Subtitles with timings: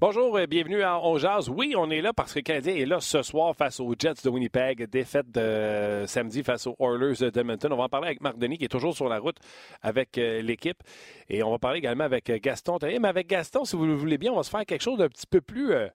[0.00, 1.48] Bonjour, et bienvenue à On Jazz.
[1.48, 4.28] Oui, on est là parce que le est là ce soir face aux Jets de
[4.28, 7.72] Winnipeg, défaite de samedi face aux Oilers de Edmonton.
[7.72, 9.36] On va en parler avec Marc Denis qui est toujours sur la route
[9.82, 10.82] avec euh, l'équipe.
[11.28, 12.78] Et on va parler également avec euh, Gaston.
[12.82, 15.08] Mais avec Gaston, si vous le voulez bien, on va se faire quelque chose d'un
[15.08, 15.86] petit peu plus euh,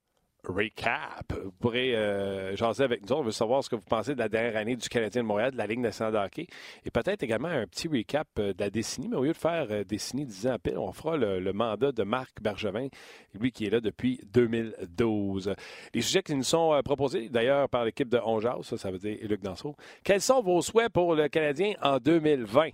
[0.44, 1.34] recap.
[1.44, 3.16] Vous pourrez euh, jaser avec nous.
[3.16, 5.52] On veut savoir ce que vous pensez de la dernière année du Canadien de Montréal,
[5.52, 6.48] de la Ligue nationale de hockey.
[6.86, 9.08] Et peut-être également un petit recap euh, de la décennie.
[9.08, 11.92] Mais au lieu de faire euh, décennie 10 ans pile, on fera le, le, mandat
[11.92, 12.88] de Marc Bergevin,
[13.34, 15.54] lui qui est là depuis 2012.
[15.94, 19.00] Les sujets qui nous sont euh, proposés, d'ailleurs, par l'équipe de Ongeas, ça, ça veut
[19.00, 19.76] dire Luc Dansereau.
[20.04, 22.70] Quels sont vos souhaits pour le Canadien en 2020?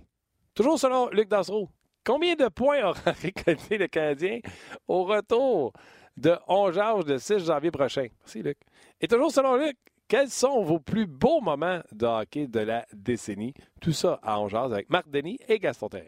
[0.54, 1.68] Toujours selon Luc Dansereau.
[2.04, 4.38] Combien de points aura récolté le Canadien
[4.86, 5.72] au retour?
[6.16, 8.06] De 11 le 6 janvier prochain.
[8.20, 8.58] Merci, Luc.
[9.00, 9.76] Et toujours selon Luc,
[10.08, 13.54] quels sont vos plus beaux moments de hockey de la décennie?
[13.80, 16.06] Tout ça à 11 avec Marc Denis et Gaston Terrain.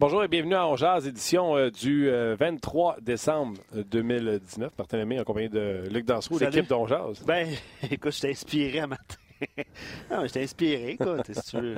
[0.00, 4.72] Bonjour et bienvenue à Ongeaz, édition euh, du euh, 23 décembre 2019.
[4.78, 7.22] Martin Lemay en compagnie de Luc Dansereau, l'équipe d'Ongeaz.
[7.26, 7.46] Ben,
[7.90, 9.16] écoute, je t'ai inspiré à matin.
[10.10, 11.74] non, je t'ai inspiré, écoute, si tu veux.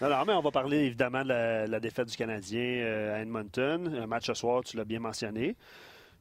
[0.00, 3.20] Non, non, mais on va parler évidemment de la, la défaite du Canadien euh, à
[3.20, 3.98] Edmonton.
[4.02, 5.54] Un match ce soir, tu l'as bien mentionné.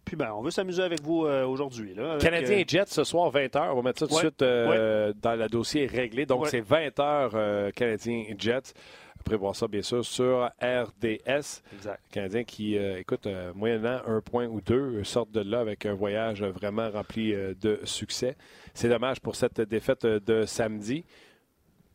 [0.04, 1.96] Puis ben, on veut s'amuser avec vous euh, aujourd'hui.
[2.20, 3.70] Canadien et Jets ce soir, 20h.
[3.72, 6.26] On va mettre ça tout de Ouais, suite euh, dans le dossier réglé.
[6.26, 6.50] Donc, Ouais.
[6.50, 8.74] c'est 20h euh, Canadien et Jets.
[9.22, 11.62] Après voir ça, bien sûr, sur RDS.
[11.76, 12.02] Exact.
[12.12, 15.86] Canadien qui, euh, écoute, euh, moyennant un point ou deux, euh, sortent de là avec
[15.86, 18.36] un voyage vraiment rempli euh, de succès.
[18.74, 21.06] C'est dommage pour cette défaite de samedi.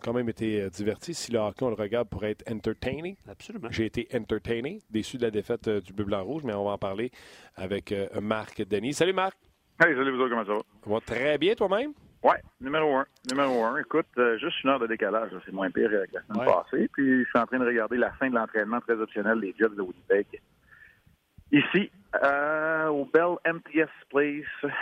[0.00, 1.14] Quand même été diverti.
[1.14, 3.68] Si le hockey, on le regarde pour être entertaining, Absolument.
[3.72, 6.78] j'ai été entertainé, déçu de la défaite du bleu blanc rouge, mais on va en
[6.78, 7.10] parler
[7.56, 8.92] avec Marc Denis.
[8.92, 9.36] Salut Marc.
[9.80, 10.60] Hey, salut vous autres, comment ça va?
[10.84, 11.92] Ça va très bien toi-même?
[12.28, 13.06] Ouais, numéro un.
[13.30, 13.76] Numéro un.
[13.78, 16.52] Écoute, euh, juste une heure de décalage, c'est moins pire que la semaine Ouais.
[16.52, 16.88] passée.
[16.92, 19.68] Puis je suis en train de regarder la fin de l'entraînement très optionnel des Jets
[19.76, 20.26] de Winnipeg.
[21.52, 21.90] Ici,
[22.22, 24.72] euh, au Bell MTS Place.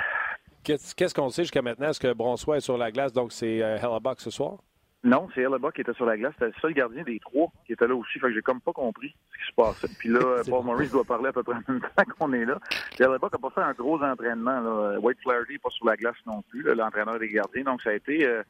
[0.62, 1.88] Qu'est-ce qu'est-ce qu'on sait jusqu'à maintenant?
[1.90, 4.56] Est-ce que Bronsois est sur la glace, donc c'est euh, Hellebuck ce soir?
[5.04, 6.32] Non, c'est Hellebuck qui était sur la glace.
[6.34, 8.18] C'était le seul gardien des trois qui était là aussi.
[8.18, 9.94] Fait que j'ai comme pas compris ce qui se passait.
[9.98, 10.64] Puis là, Paul.
[10.64, 12.58] Maurice doit parler à peu près en même temps qu'on est là.
[12.94, 14.60] Puis Hellebuck a pas fait un gros entraînement.
[14.60, 14.98] Là.
[15.00, 17.64] White Flaherty n'est pas sur la glace non plus, l'entraîneur des gardiens.
[17.64, 18.26] Donc ça a été...
[18.26, 18.42] euh,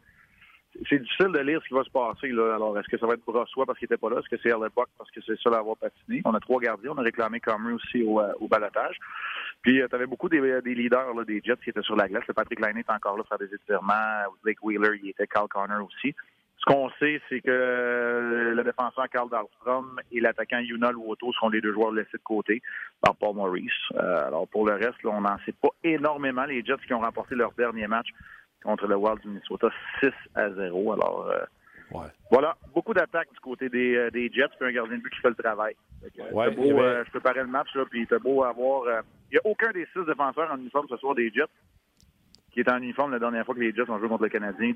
[0.88, 2.28] c'est difficile de lire ce qui va se passer.
[2.28, 2.54] Là.
[2.54, 4.18] Alors, est-ce que ça va être Brossois parce qu'il était pas là?
[4.18, 6.22] Est-ce que c'est Hellebuck parce que c'est le seul à avoir patiné?
[6.24, 6.92] On a trois gardiens.
[6.94, 8.98] On a réclamé Comrie aussi au, euh, au balotage.
[9.62, 12.24] Puis, tu avais beaucoup des, des leaders là, des Jets qui étaient sur la glace.
[12.28, 14.24] Le Patrick Laine est encore là pour faire des étirements.
[14.42, 15.26] Blake Wheeler, il était.
[15.26, 16.14] Carl Connor aussi.
[16.66, 21.50] Ce qu'on sait, c'est que euh, le défenseur Carl Dahlstrom et l'attaquant Yuna Luoto seront
[21.50, 22.62] les deux joueurs laissés de côté
[23.02, 23.70] par Paul Maurice.
[23.94, 26.44] Euh, alors, pour le reste, là, on n'en sait pas énormément.
[26.46, 28.08] Les Jets qui ont remporté leur dernier match
[28.62, 29.68] contre le Wild du Minnesota
[30.00, 30.92] 6 à 0.
[30.92, 31.44] Alors, euh,
[31.90, 32.06] Ouais.
[32.30, 35.20] voilà, beaucoup d'attaques du côté des, euh, des Jets, puis un gardien de but qui
[35.20, 35.76] fait le travail.
[36.32, 38.84] Ouais, beau, avait- euh, je préparais le match, là, puis t'as beau avoir...
[39.30, 41.44] Il n'y a aucun des six défenseurs en uniforme ce soir des Jets
[42.54, 44.72] qui était en uniforme la dernière fois que les Jets ont joué contre le Canadien.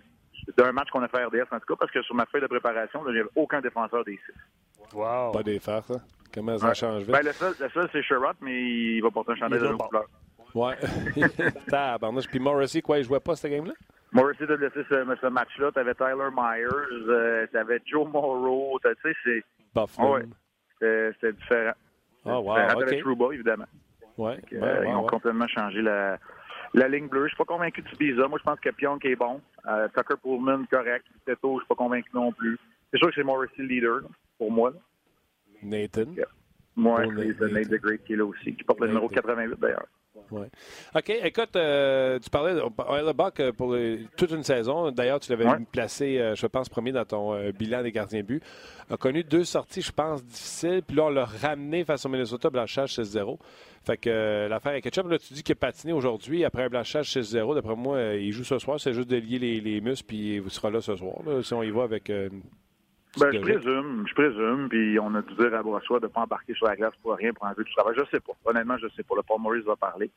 [0.56, 2.42] D'un match qu'on a fait à RDS, en tout cas, parce que sur ma feuille
[2.42, 4.94] de préparation, il n'y avait aucun défenseur des six.
[4.94, 5.30] Wow.
[5.32, 6.00] Pas des farces, hein?
[6.34, 6.74] Comment ça Ouais.
[6.74, 7.12] change vite?
[7.12, 10.06] Ben, le seul, le seul c'est Sherrod, mais il va porter un chandail de couleurs.
[10.54, 10.76] Ouais.
[11.68, 12.26] Tabarnouche.
[12.28, 13.72] Puis Morrissey, quoi, il jouait pas cette game-là?
[14.12, 15.70] Morrissey t'a laissé ce, ce match-là.
[15.72, 16.66] T'avais Tyler Myers,
[17.08, 18.78] euh, t'avais Joe Morrow.
[18.82, 20.14] Tu sais, c'est- Buffalo.
[20.14, 20.24] Ouais.
[20.80, 21.72] c'était différent.
[22.24, 22.80] Ah, wow, différent.
[22.80, 23.00] T'avais OK.
[23.02, 23.66] Trouba, évidemment.
[24.16, 24.26] Ouais.
[24.30, 25.08] Ouais, euh, ouais, ils ont ouais.
[25.08, 26.18] complètement changé la,
[26.74, 27.24] la ligne bleue.
[27.24, 28.28] Je suis pas convaincu de Spiza.
[28.28, 29.40] Moi, je pense que Pionk est bon.
[29.66, 31.06] Euh, Tucker Pullman, correct.
[31.24, 32.58] Teto, je suis pas convaincu non plus.
[32.92, 34.00] C'est sûr que c'est Morrissey le leader,
[34.38, 34.70] pour moi.
[34.70, 34.76] là.
[35.62, 36.04] Nathan.
[36.76, 39.14] Moi, Oh, c'est Nate- the Great qui est là aussi, qui porte le numéro the-
[39.14, 39.86] 88 d'ailleurs.
[40.30, 40.48] Ouais.
[40.94, 44.90] OK, écoute, euh, tu parlais de Buck euh, pour les- toute une saison.
[44.90, 45.56] D'ailleurs, tu l'avais Ouais.
[45.72, 48.42] placé, euh, je pense, premier dans ton euh, bilan des gardiens de but.
[48.90, 50.82] A connu deux sorties, je pense, difficiles.
[50.86, 53.38] Puis là, on l'a ramené face au Minnesota, blanchage 6-0.
[53.84, 55.08] Fait que l'affaire est ketchup.
[55.08, 57.54] Là, tu dis qu'il a patiné aujourd'hui après un blanchage 6-0.
[57.54, 58.78] D'après moi, il joue ce soir.
[58.80, 61.16] C'est juste de lier les, les muscles, puis il sera là ce soir.
[61.26, 62.10] là, si on y va avec.
[63.16, 66.20] Ben, je présume, je présume, puis on a dû dire à Brossois de ne pas
[66.20, 67.94] embarquer sur la glace pour rien, pour enlever du travail.
[67.96, 68.32] Je sais pas.
[68.44, 69.16] Honnêtement, je sais pas.
[69.16, 70.10] Le Paul Maurice va parler.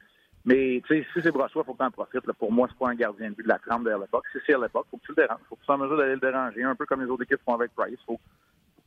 [0.44, 2.26] Mais, tu sais, si c'est Brossois, il faut que tu en profites.
[2.28, 2.34] là.
[2.34, 4.26] Pour moi, c'est pas un gardien de but de la trempe de l'époque.
[4.32, 5.40] Si c'est à l'époque, faut que tu le déranges.
[5.48, 7.42] faut que tu sois en mesure d'aller le déranger, un peu comme les autres équipes
[7.46, 8.00] font avec Price.
[8.06, 8.20] Faut,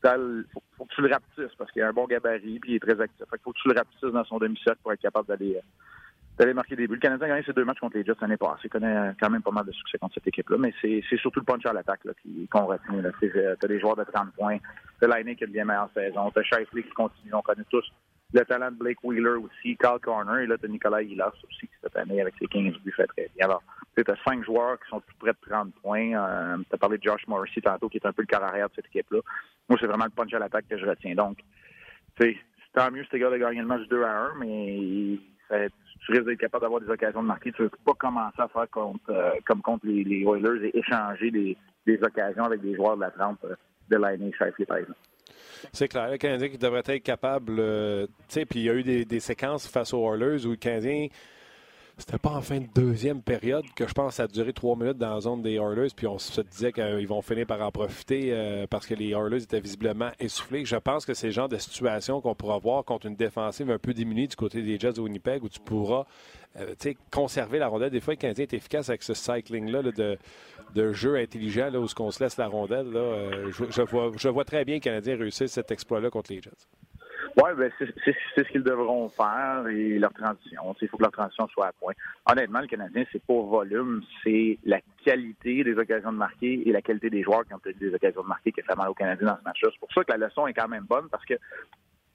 [0.03, 3.01] faut, que tu le rapetisses parce qu'il a un bon gabarit puis il est très
[3.01, 3.25] actif.
[3.31, 5.61] Fait que faut que tu le rapetisses dans son demi-cercle pour être capable d'aller euh,
[6.39, 6.95] d'aller marquer des buts.
[6.95, 8.63] Le Canadien a gagné ses deux matchs contre les Jets l'année passée.
[8.65, 11.45] Il connaît quand même pas mal de succès contre cette équipe-là, mais c'est surtout le
[11.45, 12.01] punch à l'attaque
[12.51, 13.03] qu'on retient.
[13.61, 14.59] T'as des joueurs de 30 points,
[15.01, 17.85] t'as Lightning qui a une bien meilleure saison, t'as Shifley qui continue, on connaît tous
[18.35, 21.75] le talent de Blake Wheeler aussi, Carl Corner, et là, t'as Nicolas Hilas aussi, qui
[21.81, 23.47] cette année, avec ses 15 buts, fait très bien.
[23.47, 23.63] Alors,
[23.97, 26.15] tu as cinq joueurs qui sont tout près de 30 points.
[26.15, 28.69] Euh, tu as parlé de Josh Morrissey tantôt, qui est un peu le quart arrière
[28.69, 29.21] de cette équipe-là.
[29.69, 31.15] Moi, c'est vraiment le punch à l'attaque que je retiens.
[31.15, 31.39] Donc,
[32.19, 32.37] tu
[32.73, 35.19] tant mieux si gars de gagner le match 2 à 1, mais
[36.01, 37.53] tu risques d'être capable d'avoir des occasions de marquer.
[37.53, 38.67] Tu ne veux pas commencer à faire
[39.09, 41.57] euh, comme contre les, Oilers et échanger des,
[42.03, 43.55] occasions avec des joueurs de la trempe euh,
[43.91, 44.99] de l'année Shifley, par exemple.
[45.73, 47.57] C'est clair, le Canadien qui devrait être capable.
[47.59, 50.51] Euh, tu sais, puis il y a eu des, des, séquences face aux Oilers où
[50.51, 51.09] le Canadien
[51.97, 54.75] c'était pas en fin de deuxième période que je pense que ça a duré trois
[54.75, 57.71] minutes dans la zone des Oilers, puis on se disait qu'ils vont finir par en
[57.71, 60.65] profiter euh, parce que les Oilers étaient visiblement essoufflés.
[60.65, 63.79] Je pense que c'est le genre de situation qu'on pourra voir contre une défensive un
[63.79, 66.05] peu diminuée du côté des Jets de Winnipeg où tu pourras
[66.59, 66.75] euh,
[67.13, 67.91] conserver la rondelle.
[67.91, 72.11] Des fois, le Canadien est efficace avec ce cycling-là de, jeu intelligent là, où on
[72.11, 72.91] se laisse la rondelle.
[72.97, 76.51] Euh, je, vois, je vois très bien le Canadien réussir cet exploit-là contre les Jets.
[77.37, 80.75] Oui, ben c'est ce qu'ils devront faire et leur transition.
[80.81, 81.95] Il faut que leur transition soit à point.
[82.31, 86.81] Honnêtement, le Canadien, c'est pas volume, c'est la qualité des occasions de marquer et la
[86.81, 89.27] qualité des joueurs qui ont eu des occasions de marquer qui fait mal au Canadien
[89.27, 89.71] dans ce match-là.
[89.73, 91.35] C'est pour ça que la leçon est quand même bonne parce que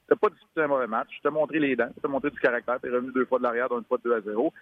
[0.08, 2.40] t'as pas disputé un mauvais match, tu t'as montré les dents, tu as montré du
[2.40, 4.54] caractère, tu es revenu deux fois de l'arrière, une fois de 2 à 0.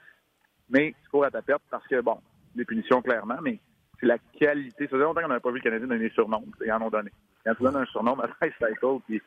[0.69, 2.19] Mais tu cours à ta perte parce que, bon,
[2.56, 3.60] des punitions clairement, mais
[4.00, 4.86] c'est la qualité.
[4.86, 6.44] Ça faisait longtemps qu'on n'avait pas vu le Canadien donner des surnoms.
[6.65, 7.12] Ils en ont donné.
[7.45, 9.21] Quand tu donnes un surnom à Cycle, puis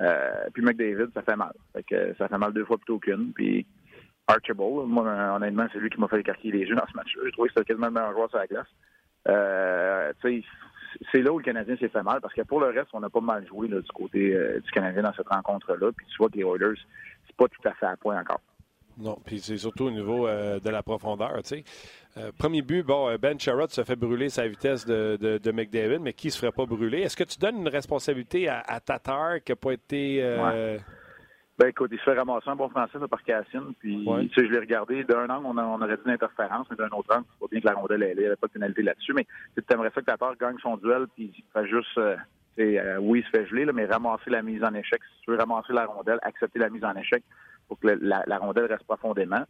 [0.00, 1.52] euh, puis McDavid, ça fait mal.
[1.86, 3.32] que ça fait mal deux fois plutôt qu'une.
[3.32, 3.66] Puis
[4.26, 5.04] Archibald, moi,
[5.36, 7.22] honnêtement, c'est lui qui m'a fait écarquiller les yeux dans ce match-là.
[7.26, 8.66] J'ai trouvé que c'était quasiment le meilleur joueur sur la glace.
[9.28, 10.12] Euh,
[11.12, 13.10] c'est là où le Canadien s'est fait mal, parce que pour le reste, on a
[13.10, 15.90] pas mal joué du côté euh, du Canadien dans cette rencontre-là.
[15.96, 16.80] Puis tu vois que les Oilers,
[17.26, 18.40] c'est pas tout à fait à point encore.
[18.98, 21.42] Non, puis c'est surtout au niveau euh, de la profondeur.
[21.42, 21.64] Tu sais.
[22.16, 25.98] Euh, premier but, bon, euh, Ben Sherrod se fait brûler sa vitesse de, de, McDavid,
[25.98, 27.00] mais qui ne se ferait pas brûler?
[27.00, 30.22] Est-ce que tu donnes une responsabilité à, Tatar qui n'a pas été.
[31.56, 33.74] Ben écoute, il se fait ramasser un bon français par Cassine.
[33.78, 36.76] Puis tu sais, je l'ai regardé d'un angle, on, on, aurait dit une interférence, mais
[36.76, 38.52] d'un autre angle, c'est pas bien que la rondelle elle, il n'y avait pas de
[38.52, 39.12] pénalité là-dessus.
[39.12, 39.24] Mais
[39.56, 41.96] tu aimerais ça que Tatar gagne son duel, puis il fait juste
[42.56, 45.00] oui, il se fait geler, mais ramasser la mise en échec.
[45.16, 47.22] Si tu veux ramasser la rondelle, accepter la mise en échec,
[47.68, 49.44] pour que la, rondelle reste profondément.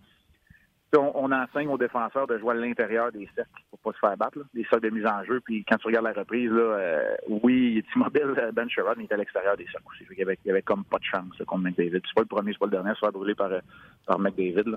[0.97, 4.39] On, enseigne aux défenseurs de jouer à l'intérieur des cercles pour pas se faire battre,
[4.55, 5.41] des cercles de mise en jeu.
[5.41, 8.97] Puis quand tu regardes la reprise, là, euh, oui, il est immobile, euh, Ben Sherrod,
[8.97, 10.05] mais il est à l'extérieur des cercles aussi.
[10.09, 12.01] Il y, avait, avait comme pas de chance contre McDavid.
[12.07, 13.59] C'est pas le premier, c'est pas le dernier, soit brûlé par, euh,
[14.07, 14.77] par McDavid.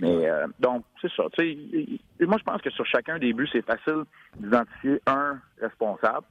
[0.00, 0.28] Mais,
[0.58, 1.22] donc, c'est ça.
[1.22, 4.02] moi, je pense que sur chacun des buts, c'est facile
[4.36, 6.26] d'identifier un responsable.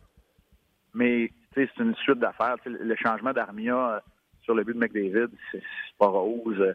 [0.93, 2.55] Mais c'est une suite d'affaires.
[2.65, 4.01] Le changement d'Armia
[4.43, 5.61] sur le but de McDavid, c'est
[5.97, 6.73] pas rose.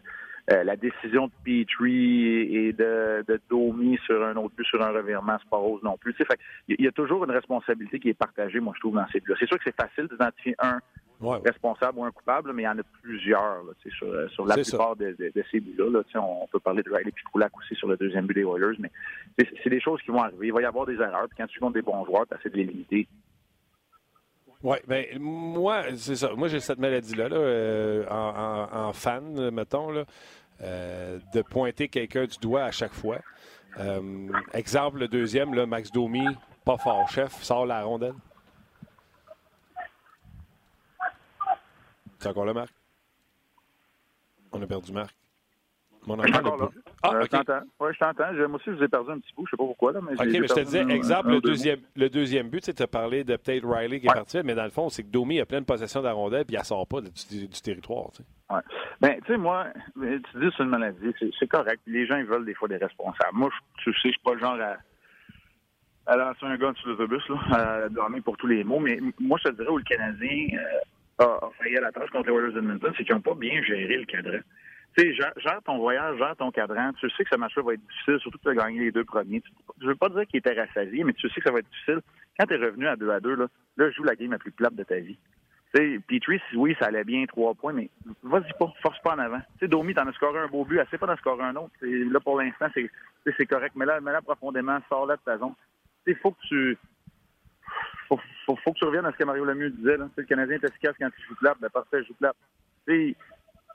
[0.49, 4.91] Euh, la décision de Petrie et de, de, Domi sur un autre but, sur un
[4.91, 6.13] revirement, c'est pas rose non plus.
[6.13, 9.19] Fait, il y a toujours une responsabilité qui est partagée, moi, je trouve, dans ces
[9.19, 10.79] buts C'est sûr que c'est facile d'identifier un
[11.21, 14.95] responsable ou un coupable, mais il y en a plusieurs sur, euh, sur, la plupart
[14.95, 15.15] de,
[15.51, 16.01] ces buts-là.
[16.15, 18.91] on peut parler de Riley Pikulak aussi sur le deuxième but des Oilers, mais
[19.37, 20.47] c'est des choses qui vont arriver.
[20.47, 22.49] Il va y avoir des erreurs, puis quand tu comptes des bons joueurs, tu essaies
[22.49, 23.07] de les limiter.
[24.63, 26.33] Oui, bien, moi, c'est ça.
[26.33, 30.05] Moi, j'ai cette maladie-là, euh, en, fan, mettons, là,
[30.61, 33.19] euh, de pointer quelqu'un du doigt à chaque fois.
[33.79, 36.25] Euh, exemple, le deuxième, là, Max Domi,
[36.65, 38.15] pas fort, chef, sort la rondelle.
[42.17, 42.73] C'est encore le Marc?
[44.51, 45.15] On a perdu Marc.
[46.07, 46.71] Mon enfant,
[47.03, 47.25] ah, euh, Oui,
[47.93, 48.33] je t'entends.
[48.33, 49.45] Moi aussi, je vous ai perdu un petit bout.
[49.45, 49.91] Je ne sais pas pourquoi.
[49.93, 52.87] Là, mais OK, mais je te disais, exemple, le, deuxième, le deuxième but, tu as
[52.87, 55.45] parlé de peut-être Riley qui est parti, mais dans le fond, c'est que Domi a
[55.45, 57.09] plein de possession de la rondelle puis elle ne sort pas du,
[57.63, 58.11] territoire.
[58.11, 58.59] Tu sais.
[59.01, 61.13] Ben, tu sais, moi, tu dis c'est une maladie.
[61.39, 61.81] C'est correct.
[61.85, 63.33] Les gens, ils veulent des fois des responsables.
[63.33, 64.77] Moi, tu sais, je suis pas le genre à
[66.07, 68.79] à lancer un gars sur l'autobus, là, à dormir pour tous les mots.
[68.79, 70.47] Mais moi, je te dirais où le Canadien
[71.19, 73.61] euh, a, failli à la tâche contre les Warriors d'Edmonton, c'est qu'ils n'ont pas bien
[73.61, 74.39] géré le cadran
[74.97, 76.91] tu sais, gère, ton voyage, gère ton cadran.
[76.93, 79.05] Tu sais que ce match-là va être difficile, surtout que tu as gagné les deux
[79.05, 79.43] premiers.
[79.79, 82.01] Je veux pas dire qu'il était rassasié, mais tu sais que ça va être difficile.
[82.39, 84.51] Quand tu es revenu à 2 à 2, là, là, joue la game la plus
[84.51, 85.17] plate de ta vie.
[85.73, 87.89] Tu sais, Petrie, oui, ça allait bien, trois points, mais
[88.23, 89.39] vas-y pas, force pas en avant.
[89.39, 91.73] Tu sais, Domi, t'en as scoré un beau but, assez pas d'en scorer un autre.
[91.81, 95.53] Là, pour l'instant, c'est correct, mais là, mais là, profondément, sors là de ta zone.
[96.05, 96.77] Tu sais, faut que tu...
[98.07, 99.97] Faut, faut, que tu reviennes à ce que Mario Lemieux disait.
[99.97, 100.07] Là.
[100.15, 102.37] Le Canadien est efficace quand il joue plate, ben parfait, joue plate.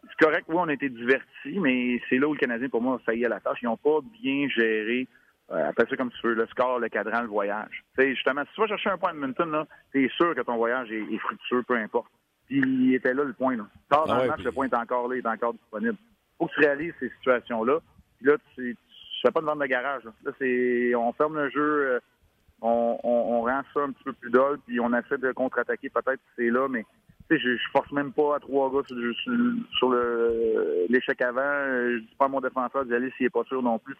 [0.09, 2.97] C'est correct, oui, on a été divertis, mais c'est là où le Canadien, pour moi,
[2.97, 3.59] a failli à la tâche.
[3.63, 5.07] Ils n'ont pas bien géré,
[5.51, 7.85] euh, appelle ça comme tu veux, le score, le cadran, le voyage.
[7.97, 10.57] sais, justement, si tu vas chercher un point de Edmonton, là, t'es sûr que ton
[10.57, 12.11] voyage est, fructueux, peu importe.
[12.47, 13.57] Puis il était là le point.
[13.57, 13.67] Là.
[13.89, 15.97] Tard dans ah le match, le point est encore là, il est encore disponible.
[16.39, 17.79] faut que tu réalises ces situations-là.
[18.23, 18.77] là, tu,
[19.23, 20.03] fais pas de vente de garage.
[20.05, 22.01] Là, c'est, on ferme le jeu, euh,
[22.61, 26.21] on, on, rend ça un petit peu plus dole, puis on essaie de contre-attaquer peut-être
[26.37, 26.85] c'est là, mais
[27.39, 29.95] je, je force même pas à trois gars sur,
[30.89, 31.41] l'échec avant.
[31.41, 33.97] Je dis pas à mon défenseur d'y aller s'il est pas sûr non plus.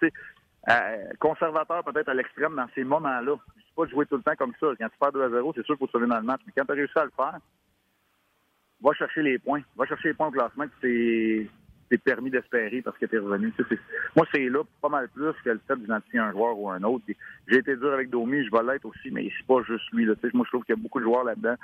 [0.71, 3.35] Euh, conservateur peut-être à l'extrême dans ces moments-là.
[3.57, 4.69] Je dis pas de jouer tout le temps comme ça.
[4.79, 6.41] Quand tu perds 2 à 0, c'est sûr qu'il faut te dans le match.
[6.47, 7.39] Mais quand tu as réussi à le faire,
[8.81, 9.63] va chercher les points.
[9.77, 11.49] Va chercher les points au classement que c'est
[11.99, 13.53] permis d'espérer parce que tu es revenu.
[14.17, 17.05] moi, c'est là pas mal plus que le fait d'identifier un joueur ou un autre.
[17.47, 20.07] J'ai été dur avec Domi, je vais l'être aussi, mais c'est pas juste lui.
[20.07, 21.57] Moi, je trouve qu'il y a beaucoup de joueurs là-dedans,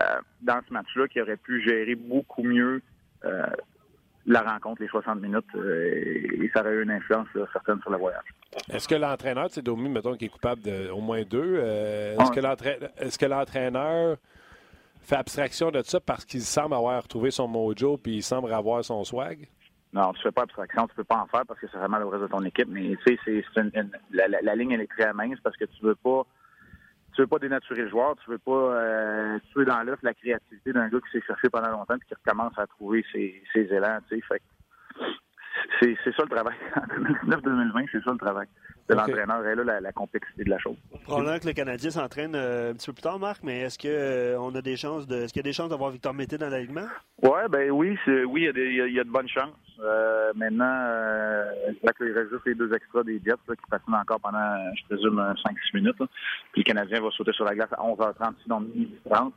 [0.00, 2.82] euh, dans ce match-là, qui auraient pu gérer beaucoup mieux
[3.24, 3.46] euh,
[4.26, 7.98] la rencontre, les 60 minutes, euh, et ça aurait eu une influence certaine sur le
[7.98, 8.24] voyage.
[8.70, 14.16] Est-ce que l'entraîneur, c'est Domi, mettons, qui est coupable d'au moins deux, est-ce que l'entraîneur
[15.00, 18.84] fait abstraction de ça parce qu'il semble avoir retrouvé son mojo puis il semble avoir
[18.84, 19.48] son swag?
[19.92, 22.06] Non, tu fais pas abstraction, tu peux pas en faire parce que c'est vraiment le
[22.06, 22.68] reste de ton équipe.
[22.68, 23.72] Mais tu sais, c'est
[24.10, 26.26] la, ligne elle est très mince parce que tu veux pas
[27.16, 30.72] tu veux pas dénaturer le joueur, tu veux pas euh, tuer dans l'œuf la créativité
[30.72, 33.98] d'un gars qui s'est cherché pendant longtemps et qui recommence à trouver ses, ses élans.
[34.08, 34.42] Tu sais, fait
[35.80, 36.54] c'est, c'est ça le travail.
[36.76, 38.46] En 2019-2020, c'est ça le travail
[38.88, 39.46] de l'entraîneur.
[39.46, 40.76] Et là, la, complexité de la chose.
[41.04, 43.88] Probablement que le Canadien s'entraîne euh, un petit peu plus tard, Marc, mais est-ce que
[43.88, 45.16] euh, on a des chances de.
[45.16, 46.86] Est-ce qu'il y a des chances d'avoir Victor Mété dans l'alignement?
[47.22, 49.54] Ouais, ben oui, oui, il y, a de bonnes chances.
[49.80, 54.74] Euh, maintenant, euh, il reste juste les deux extras des Jets qui passent encore pendant,
[54.74, 56.02] je présume, 5-6 minutes.
[56.52, 59.32] Puis le Canadien va sauter sur la glace à 11h30, sinon midi 30.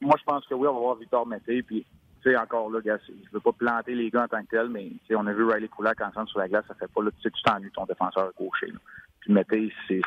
[0.00, 1.62] Moi, je pense que oui, on va voir Victor Mété.
[1.62, 1.84] Puis
[2.24, 4.90] sais, encore là, gars, je veux pas planter les gars en tant que tel, mais
[5.10, 7.30] on a vu Riley Koulak ensemble sur la glace, ça fait pas là, tu sais,
[7.30, 8.68] tu t'ennuies ton défenseur gaucher.
[8.68, 8.78] Là.
[9.20, 10.00] Puis mettez, c'est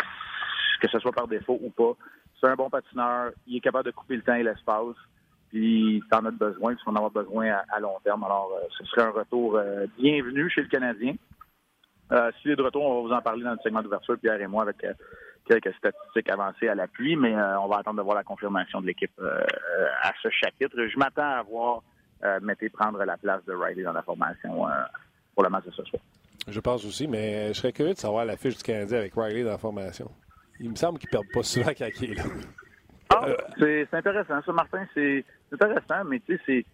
[0.82, 1.94] que ce soit par défaut ou pas,
[2.40, 4.96] c'est un bon patineur, il est capable de couper le temps et l'espace,
[5.50, 8.24] puis t'en as besoin, tu vas en avoir besoin à, long terme.
[8.24, 11.16] Alors, euh, ce serait un retour euh, bienvenu chez le Canadien.
[12.12, 14.42] Euh, S'il est de retour, on va vous en parler dans le segment d'ouverture, Pierre
[14.42, 14.94] et moi, avec euh,
[15.46, 19.18] quelques statistiques avancées à l'appui, mais on va attendre de voir la confirmation de l'équipe
[20.02, 20.76] à ce chapitre.
[20.76, 21.84] Je m'attends à voir
[22.42, 24.66] mettez prendre la place de Riley dans la formation
[25.34, 26.02] pour le match de ce soir.
[26.50, 29.44] Je pense aussi, mais je serais curieux de savoir la fiche du Canadien avec Riley
[29.44, 30.12] dans la formation.
[30.60, 32.24] Il me semble qu'il ne perd pas souvent quand il est là.
[33.10, 33.26] Ah,
[33.58, 34.42] c'est intéressant.
[34.46, 35.24] Ça, Martin, c'est
[35.54, 36.66] intéressant, mais tu sais,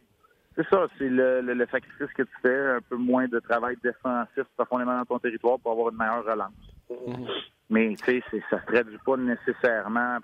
[0.56, 4.44] c'est ça, c'est le, le, sacrifice que tu fais, un peu moins de travail défensif
[4.56, 6.54] profondément dans ton territoire pour avoir une meilleure relance.
[6.92, 7.28] Mm-hmm.
[7.70, 10.18] Mais tu sais, ça ne se traduit pas nécessairement.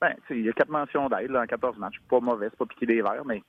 [0.00, 2.00] Ben, il y a quatre mentions d'aide en 14 matchs.
[2.10, 3.42] Pas mauvais, c'est pas piquer des verres, mais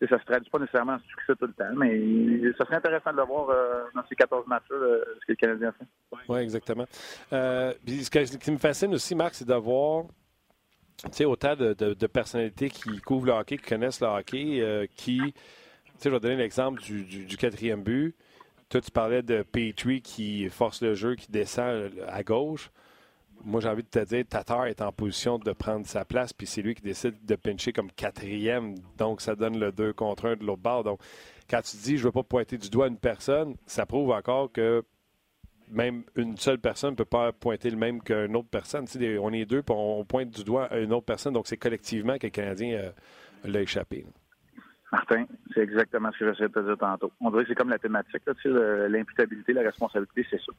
[0.00, 3.16] ça se traduit pas nécessairement en succès tout le temps, mais ça serait intéressant de
[3.16, 5.86] le voir euh, dans ces 14 matchs-là, euh, ce que le Canadien fait.
[6.28, 6.84] Oui, exactement.
[7.32, 9.46] Euh, ce, qui me fascine aussi, Marc, c'est
[11.02, 15.20] d'avoir autant de, de, personnalités qui couvrent le hockey, qui connaissent le hockey, qui,
[16.02, 18.14] je vais donner l'exemple du, du, quatrième but.
[18.68, 22.70] Toi, tu parlais de Petrie qui force le jeu, qui descend à gauche
[23.44, 26.46] moi, j'ai envie de te dire, Tatar est en position de prendre sa place, puis
[26.46, 28.74] c'est lui qui décide de pincher comme quatrième.
[28.98, 30.84] Donc, ça donne le 2 contre 1 de l'autre bord.
[30.84, 31.00] Donc,
[31.48, 34.50] quand tu dis, je ne veux pas pointer du doigt une personne, ça prouve encore
[34.52, 34.84] que
[35.70, 38.86] même une seule personne ne peut pas pointer le même qu'une autre personne.
[39.20, 41.34] on est deux, puis on pointe du doigt à une autre personne.
[41.34, 42.90] Donc, c'est collectivement que le Canadien euh,
[43.44, 44.06] l'a échappé.
[44.92, 47.12] Martin, c'est exactement ce que j'essaie de te dire tantôt.
[47.20, 50.52] On dirait que c'est comme la thématique, l'imputabilité, la responsabilité, c'est ça.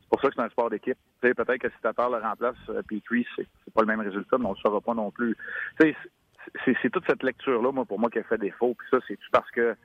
[0.00, 0.98] C'est pour ça que c'est un sport d'équipe.
[1.20, 4.50] Peut-être que si Tatar le remplace, euh, Petrie, c'est pas le même résultat, mais on
[4.50, 5.36] ne le saura pas non plus.
[5.78, 8.74] C'est toute cette lecture-là, moi, pour moi, qui a fait défaut.
[8.74, 9.76] Puis ça, c'est parce que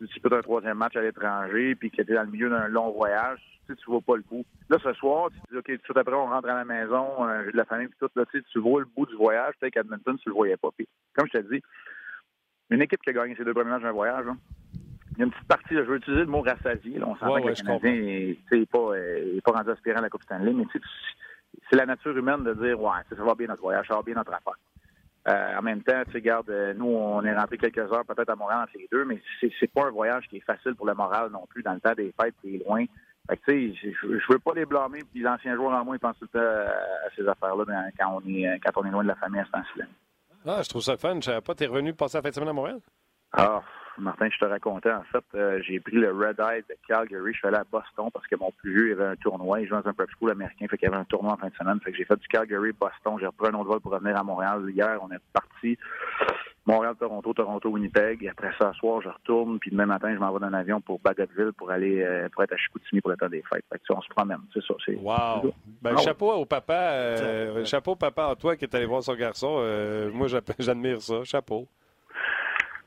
[0.00, 2.68] tu disputes un troisième match à l'étranger, puis que tu es dans le milieu d'un
[2.68, 4.44] long voyage, tu ne vois pas le bout.
[4.68, 7.42] Là, ce soir, tu te dis, OK, tout après, on rentre à la maison, euh,
[7.44, 10.16] j'ai de la famille, puis tout, là, tu vois le bout du voyage, peut-être qu'Edmonton,
[10.16, 10.70] tu le voyais pas.
[10.76, 11.62] Puis, comme je te dis,
[12.70, 14.24] une équipe qui a gagné ses deux premiers matchs d'un voyage,
[15.12, 16.98] il y a une petite partie, je vais utiliser le mot rassasié.
[16.98, 20.22] Là, on s'entend que le Canadien n'est pas, euh, pas rendu aspirant à la Coupe
[20.22, 20.64] Stanley, mais
[21.68, 24.14] c'est la nature humaine de dire Ouais, ça va bien notre voyage, ça va bien
[24.14, 24.54] notre affaire.
[25.28, 28.36] Euh, en même temps, tu regarde, euh, nous, on est rentré quelques heures peut-être à
[28.36, 31.30] Montréal entre les deux, mais c'est pas un voyage qui est facile pour le moral
[31.30, 32.84] non plus dans le temps des fêtes qui est loin.
[33.28, 35.98] Fait que, tu sais, je veux pas les blâmer, puis l'ancien joueur en moi, ils
[35.98, 37.64] pensent tout le temps à ces affaires-là
[37.98, 39.88] quand on est quand on est loin de la famille à ce temps-ci.
[40.46, 41.16] Ah, je trouve ça fun.
[41.16, 42.80] Je savais pas, t'es revenu passer la fin de semaine à Montréal?
[43.32, 43.62] Ah,
[43.98, 47.32] Martin, je te racontais, en fait, euh, j'ai pris le Red Eye de Calgary.
[47.32, 49.60] Je suis allé à Boston parce que mon plus vieux, il avait un tournoi.
[49.60, 51.48] Il jouait dans un prep school américain, fait qu'il y avait un tournoi en fin
[51.48, 51.80] de semaine.
[51.80, 53.16] Fait que j'ai fait du Calgary-Boston.
[53.20, 54.62] J'ai repris un autre vol pour revenir à Montréal.
[54.70, 55.76] Hier, on est parti.
[56.66, 58.28] Montréal-Toronto, Toronto-Winnipeg.
[58.28, 59.58] Après ça, soir, je retourne.
[59.58, 62.42] Puis demain matin, je m'en vais dans un avion pour Bagotville pour aller euh, pour
[62.44, 63.64] être à Chicoutimi pour le temps des fêtes.
[63.72, 64.40] Fait que, on se promène.
[64.54, 64.74] C'est ça.
[64.84, 65.52] C'est, wow!
[65.82, 66.92] Ben, ah chapeau au papa.
[66.92, 69.62] Euh, chapeau papa à toi qui est allé voir son garçon.
[70.12, 70.28] moi,
[70.58, 71.24] j'admire ça.
[71.24, 71.66] Chapeau.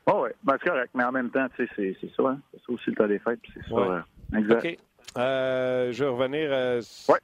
[0.06, 0.90] Oh, oui, ben, c'est correct.
[0.94, 2.22] Mais en même temps, tu sais, c'est ça.
[2.28, 2.40] Hein?
[2.52, 3.40] C'est ça aussi le temps des fêtes.
[3.52, 3.76] C'est ça.
[3.76, 4.00] Euh,
[4.38, 4.80] exact.
[5.16, 6.48] Euh, je vais revenir.
[6.52, 7.18] Euh, ouais.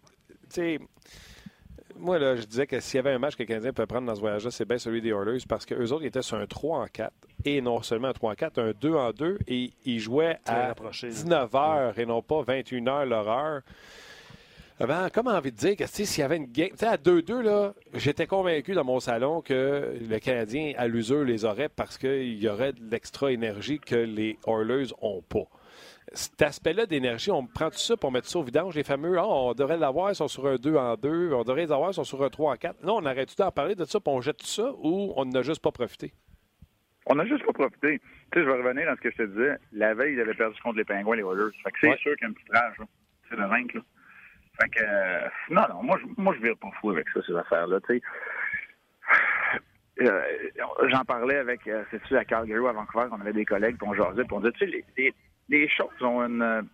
[0.45, 0.79] Tu sais,
[2.01, 4.07] moi, là, je disais que s'il y avait un match que le Canadien peut prendre
[4.07, 6.47] dans ce voyage-là, c'est bien celui des Oilers parce qu'eux autres, ils étaient sur un
[6.47, 7.13] 3 en 4
[7.45, 10.73] et non seulement un 3 en 4, un 2 en 2 et ils jouaient à
[11.03, 13.63] 19 h et non pas 21 h leur heure.
[14.81, 16.71] J'avais comme envie de dire que s'il y avait une game.
[16.81, 21.69] à 2-2, là, j'étais convaincu dans mon salon que le Canadien, à l'usure, les aurait
[21.69, 25.45] parce qu'il y aurait de l'extra énergie que les Oilers n'ont pas
[26.13, 29.27] cet aspect-là d'énergie, on prend tout ça pour mettre ça au vidange, les fameux Ah,
[29.27, 31.95] on devrait l'avoir, ils sont sur un 2 en 2, on devrait les avoir, ils
[31.95, 32.83] sont sur un 3 en 4.
[32.83, 35.25] Non, on arrête tout d'en parler de ça, puis on jette tout ça, ou on
[35.25, 36.13] n'a juste pas profité?
[37.07, 38.01] On n'a juste pas profité.
[38.33, 39.57] Tu sais, je vais revenir dans ce que je te disais.
[39.73, 41.53] La veille, ils avaient perdu contre les Pingouins, les Oilers.
[41.63, 42.77] Fait que c'est sûr qu'il y a un petit rage,
[43.29, 43.83] C'est de vaincre, là.
[44.61, 47.79] Fait que, euh, non, non, moi, moi, je vire pas fou avec ça, ces affaires-là.
[50.03, 50.23] Euh,
[50.89, 53.95] j'en parlais avec, euh, c'est-tu, à Calgary à Vancouver, on avait des collègues, puis on
[53.95, 55.15] jasait, puis on disait, tu sais, les,
[55.49, 56.69] les choses ont une,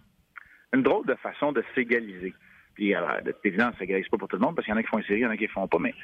[0.73, 2.35] une drôle de façon de s'égaliser.
[2.77, 3.11] Puis, alors,
[3.43, 4.99] évidemment, ça s'égalise pas pour tout le monde parce qu'il y en a qui font
[4.99, 5.79] une série, il y en a qui ne font pas.
[5.79, 5.95] Mais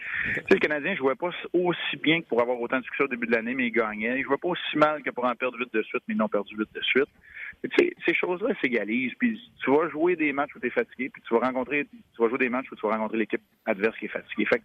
[0.50, 3.26] le Canadien ne jouait pas aussi bien que pour avoir autant de succès au début
[3.26, 4.14] de l'année, mais il gagnait.
[4.16, 6.16] Il ne jouait pas aussi mal que pour en perdre 8 de suite, mais ils
[6.16, 7.08] n'ont perdu 8 de suite.
[7.78, 9.12] ces choses-là s'égalisent.
[9.18, 12.22] Puis tu vas jouer des matchs où tu es fatigué, puis tu vas rencontrer, tu
[12.22, 14.46] vas jouer des matchs où tu vas rencontrer l'équipe adverse qui est fatiguée.
[14.46, 14.62] Fait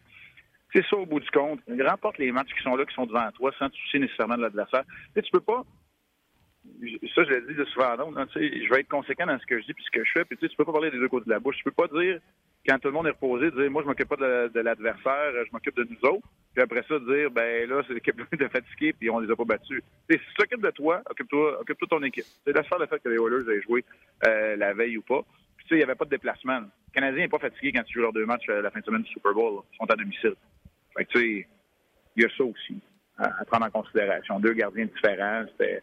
[0.74, 1.60] c'est ça au bout du compte.
[1.68, 4.44] Remporte les matchs qui sont là, qui sont devant toi, sans te soucier nécessairement de
[4.44, 4.84] l'adversaire.
[5.16, 5.64] Tu peux pas
[7.16, 9.74] ça, je l'ai dit souvent, non, je vais être conséquent dans ce que je dis
[9.74, 10.26] puis ce que je fais.
[10.26, 11.58] Puis, tu peux pas parler des deux côtés de la bouche.
[11.58, 12.20] Tu peux pas dire,
[12.68, 15.76] quand tout le monde est reposé, dire, moi, je m'occupe pas de, l'adversaire, je m'occupe
[15.76, 16.28] de nous autres.
[16.54, 19.46] Puis après ça, dire, ben là, c'est l'équipe de fatigué puis on les a pas
[19.46, 19.82] battus.
[20.10, 22.26] si tu t'occupes de toi, occupe-toi occupe -toi ton équipe.
[22.46, 23.86] C'est la le fait que les Oilers aient joué
[24.28, 25.22] euh, la veille ou pas.
[25.58, 26.60] Puis, tu sais, il n'y avait pas de déplacement.
[26.60, 28.86] Le Canadien n'est pas fatigué quand tu joues leurs deux matchs euh, la fin de
[28.86, 29.62] semaine du Super Bowl.
[29.74, 30.36] Ils sont à domicile.
[30.96, 31.48] Fait que, tu sais,
[32.16, 32.82] il y a ça aussi
[33.20, 34.40] à prendre en considération.
[34.40, 35.82] Deux gardiens différents, c'était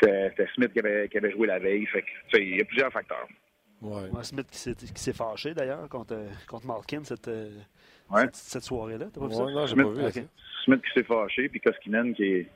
[0.00, 1.86] c'était Smith qui avait, qui avait, joué la veille.
[1.86, 3.26] Fait que, il y a plusieurs facteurs.
[3.80, 4.08] Ouais.
[4.22, 7.30] Smith qui s'est fâché d'ailleurs contre, contre Malkin cette,
[8.32, 9.06] cette, soirée-là.
[9.12, 9.44] T'as pas vu ça?
[9.44, 10.22] Non, j'ai pas vu.
[10.64, 12.46] Smith qui s'est fâché, puis Koskinen qui,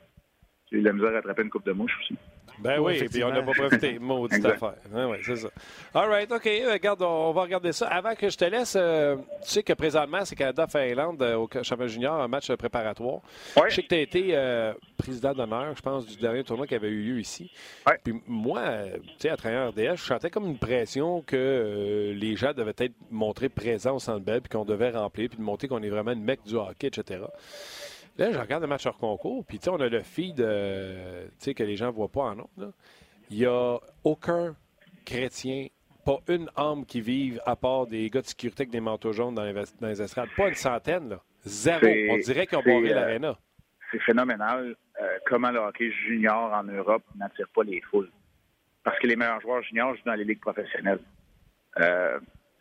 [0.67, 2.15] qui a eu la misère à attraper une coupe de mouche aussi.
[2.59, 3.99] Ben oui, et puis on n'a pas profité.
[3.99, 4.75] Maudite affaire.
[4.91, 5.49] Oui, oui, c'est ça.
[5.93, 6.49] All right, OK.
[6.71, 7.87] Regarde, on va regarder ça.
[7.87, 11.87] Avant que je te laisse, euh, tu sais que présentement, c'est Canada-Finlande euh, au championnat
[11.87, 13.21] junior, un match préparatoire.
[13.57, 13.69] Ouais.
[13.69, 16.75] Je sais que tu as été euh, président d'honneur, je pense, du dernier tournoi qui
[16.75, 17.51] avait eu lieu ici.
[17.87, 17.99] Ouais.
[18.03, 18.61] Puis moi,
[18.93, 22.93] tu sais, à travers RDS, je sentais comme une pression que les gens devaient être
[23.11, 26.11] montrés présents au centre belle, puis qu'on devait remplir, puis de montrer qu'on est vraiment
[26.11, 27.21] une mec du hockey, etc.
[28.17, 31.75] Là, je regarde le match hors concours, puis on a le feed euh, que les
[31.75, 32.73] gens ne voient pas en autre.
[33.29, 34.55] Il n'y a aucun
[35.03, 35.67] chrétien,
[36.05, 39.33] pas une âme qui vive à part des gars de sécurité avec des manteaux jaunes
[39.33, 40.29] dans les, dans les estrades.
[40.37, 41.21] Pas une centaine, là.
[41.45, 41.85] Zéro.
[42.09, 43.37] On dirait qu'ils ont barré euh, l'aréna.
[43.91, 48.09] C'est phénoménal euh, comment le hockey junior en Europe n'attire pas les foules.
[48.83, 50.99] Parce que les meilleurs joueurs juniors jouent dans les ligues professionnelles.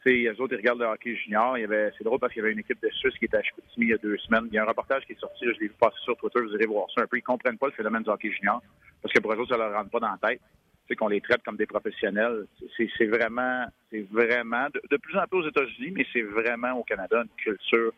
[0.05, 1.57] Les autres, ils regardent le hockey junior.
[1.57, 3.37] Il y avait, c'est drôle parce qu'il y avait une équipe de Suisse qui était
[3.37, 4.47] à Chicoutimi il y a deux semaines.
[4.51, 6.55] Il y a un reportage qui est sorti, je l'ai vu passer sur Twitter, vous
[6.55, 7.19] irez voir ça un peu.
[7.19, 8.61] Ils comprennent pas le phénomène du hockey junior
[9.01, 10.41] parce que pour eux autres, ça leur rentre pas dans la tête.
[10.89, 12.47] C'est qu'on les traite comme des professionnels.
[12.77, 17.23] C'est, vraiment, c'est vraiment, de, plus en plus aux États-Unis, mais c'est vraiment au Canada
[17.23, 17.93] une culture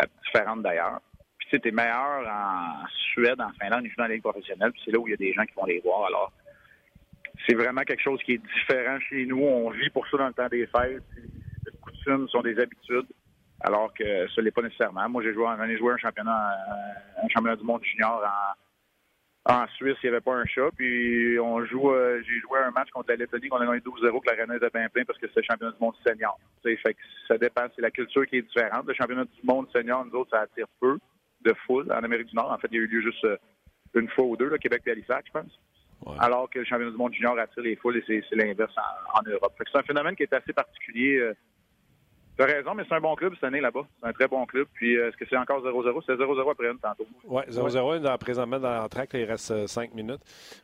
[0.00, 1.00] euh, différente d'ailleurs.
[1.38, 4.92] Puis, tu meilleur en Suède, en Finlande, ils jouent dans les ligues professionnelles, puis c'est
[4.92, 6.06] là où il y a des gens qui vont les voir.
[6.06, 6.32] Alors,
[7.46, 9.42] c'est vraiment quelque chose qui est différent chez nous.
[9.42, 11.02] On vit pour ça dans le temps des fêtes
[12.28, 13.06] sont des habitudes,
[13.60, 15.08] alors que ce n'est pas nécessairement.
[15.08, 16.56] Moi, j'ai joué, j'en ai joué un championnat,
[17.22, 18.54] un championnat du monde junior en,
[19.48, 20.70] en Suisse, il n'y avait pas un chat.
[20.76, 24.20] Puis on joue, euh, j'ai joué un match contre la Lettonie, on a gagné 12-0,
[24.20, 26.38] que l'arena était bien plein parce que c'est le championnat du monde senior.
[26.62, 28.86] fait que ça dépend, c'est la culture qui est différente.
[28.86, 30.98] Le championnat du monde senior, nous autres, ça attire peu
[31.40, 32.52] de foule en Amérique du Nord.
[32.52, 33.36] En fait, il y a eu lieu juste euh,
[33.94, 35.60] une fois ou deux, là, Québec et Halifax, je pense.
[36.20, 38.74] Alors que le championnat du monde junior attire les foules et c'est, l'inverse
[39.14, 39.52] en, Europe.
[39.58, 41.16] c'est un phénomène qui est assez particulier.
[41.18, 41.34] Euh,
[42.38, 43.84] tu as raison, mais c'est un bon club cette année là-bas.
[44.00, 44.68] C'est un très bon club.
[44.74, 46.02] Puis euh, est-ce que c'est encore 0-0?
[46.06, 47.06] C'est 0-0 après une tantôt.
[47.24, 48.00] Oui, 0-0.
[48.00, 48.18] Ouais.
[48.18, 50.20] Présentement, dans l'entraque, il reste 5 euh, minutes.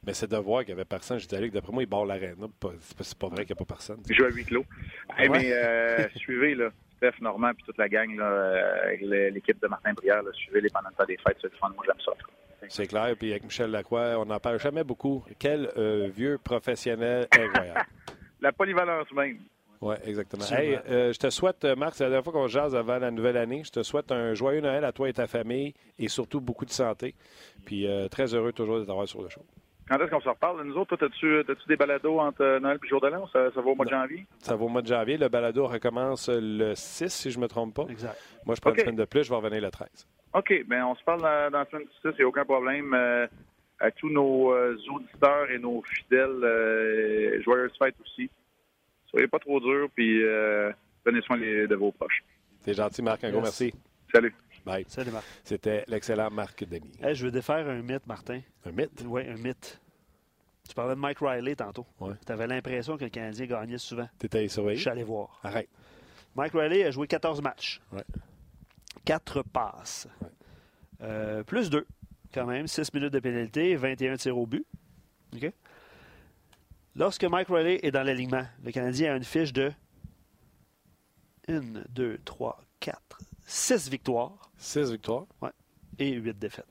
[0.06, 1.18] Mais c'est de voir qu'il n'y avait personne.
[1.18, 2.36] J'étais allé d'après moi, il barre l'arène.
[3.00, 4.00] C'est pas vrai qu'il n'y a pas personne.
[4.08, 4.64] Il joue à huis clos.
[5.18, 8.92] Mais euh, suivez, là, Steph, Normand puis toute la gang, là,
[9.30, 11.38] l'équipe de Martin Brière, suivez-les pendant le temps des fêtes.
[11.40, 11.72] C'est le fun.
[11.74, 12.12] Moi, j'aime ça.
[12.68, 13.16] C'est clair.
[13.18, 15.24] Puis avec Michel Lacroix, on n'en parle jamais beaucoup.
[15.40, 15.68] Quel
[16.14, 17.80] vieux professionnel incroyable.
[18.40, 19.38] la polyvalence même.
[19.84, 20.44] Oui, exactement.
[20.50, 23.10] Hey, euh, je te souhaite, euh, Marc, c'est la dernière fois qu'on jase avant la
[23.10, 23.62] nouvelle année.
[23.64, 26.70] Je te souhaite un joyeux Noël à toi et ta famille et surtout beaucoup de
[26.70, 27.14] santé.
[27.66, 29.42] Puis euh, très heureux toujours de t'avoir sur le show.
[29.86, 30.64] Quand est-ce qu'on se reparle?
[30.64, 33.26] Nous autres, as-tu des balados entre Noël et jour de l'an?
[33.30, 34.26] Ça, ça va au mois de janvier?
[34.38, 35.18] Ça va au mois de janvier.
[35.18, 37.84] Le balado recommence le 6, si je ne me trompe pas.
[37.90, 38.18] Exact.
[38.46, 39.24] Moi, je prends une semaine de plus.
[39.24, 40.08] Je vais revenir le 13.
[40.32, 40.64] OK.
[40.66, 41.98] Bien, on se parle dans, la semaine du 6.
[42.04, 42.94] Il n'y a aucun problème.
[42.94, 44.54] à tous nos
[44.94, 48.30] auditeurs et nos fidèles, joyeuses fêtes aussi.
[49.14, 50.72] Soyez pas trop dur, puis euh,
[51.04, 52.24] prenez soin de vos proches.
[52.62, 53.22] C'est gentil, Marc.
[53.22, 53.72] Un gros merci.
[54.12, 54.34] Salut.
[54.66, 54.84] Bye.
[54.88, 55.24] Salut, Marc.
[55.44, 56.98] C'était l'excellent Marc Denis.
[57.00, 58.40] je veux défaire un mythe, Martin.
[58.66, 59.04] Un mythe?
[59.06, 59.80] Oui, un mythe.
[60.68, 61.86] Tu parlais de Mike Riley tantôt.
[62.00, 62.14] Ouais.
[62.26, 64.08] Tu avais l'impression que le Canadien gagnait souvent.
[64.18, 64.78] Tu étais surveillé?
[64.78, 65.38] Je suis allé voir.
[65.44, 65.68] Arrête.
[66.34, 67.80] Mike Riley a joué 14 matchs.
[67.92, 68.02] Ouais.
[69.04, 70.08] 4 passes.
[70.20, 70.28] Ouais.
[71.02, 71.86] Euh, plus 2,
[72.32, 72.66] quand même.
[72.66, 74.66] 6 minutes de pénalité, 21 tirs au but.
[75.36, 75.52] OK?
[76.96, 79.72] Lorsque Mike Riley est dans l'alignement, le Canadien a une fiche de
[81.48, 85.26] 1, 2, 3, 4, 6 victoires 6 victoires.
[85.98, 86.66] et 8 défaites.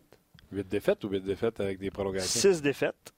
[0.52, 2.40] 8 défaites ou 8 défaites avec des prolongations?
[2.40, 3.14] 6 défaites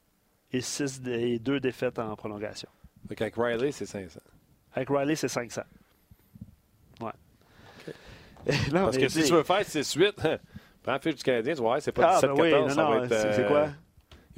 [0.51, 2.69] et, 6 et 2 défaites en prolongation.
[3.07, 4.19] Donc avec Riley, c'est 500.
[4.73, 5.61] Avec Riley, c'est 500.
[7.01, 7.11] Ouais.
[8.71, 10.11] Non, Parce que si tu veux faire 6-8,
[10.83, 12.69] prends la fiche du Canadien, tu vas voir, c'est pas Ah, ben 17-14, oui, non,
[12.69, 13.09] ça non, va être...
[13.09, 13.69] c'est- c'est euh, quoi?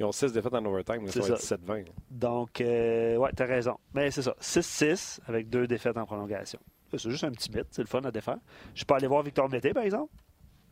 [0.00, 1.20] Ils ont 6 défaites en overtime, va ça.
[1.54, 1.84] être 17-20.
[2.10, 3.76] Donc, euh, ouais, t'as raison.
[3.94, 4.34] Mais c'est ça.
[4.40, 6.58] 6-6 avec deux défaites en prolongation.
[6.92, 7.66] C'est juste un petit mythe.
[7.70, 8.38] C'est le fun à défaire.
[8.74, 10.12] Je peux aller voir Victor Mété, par exemple.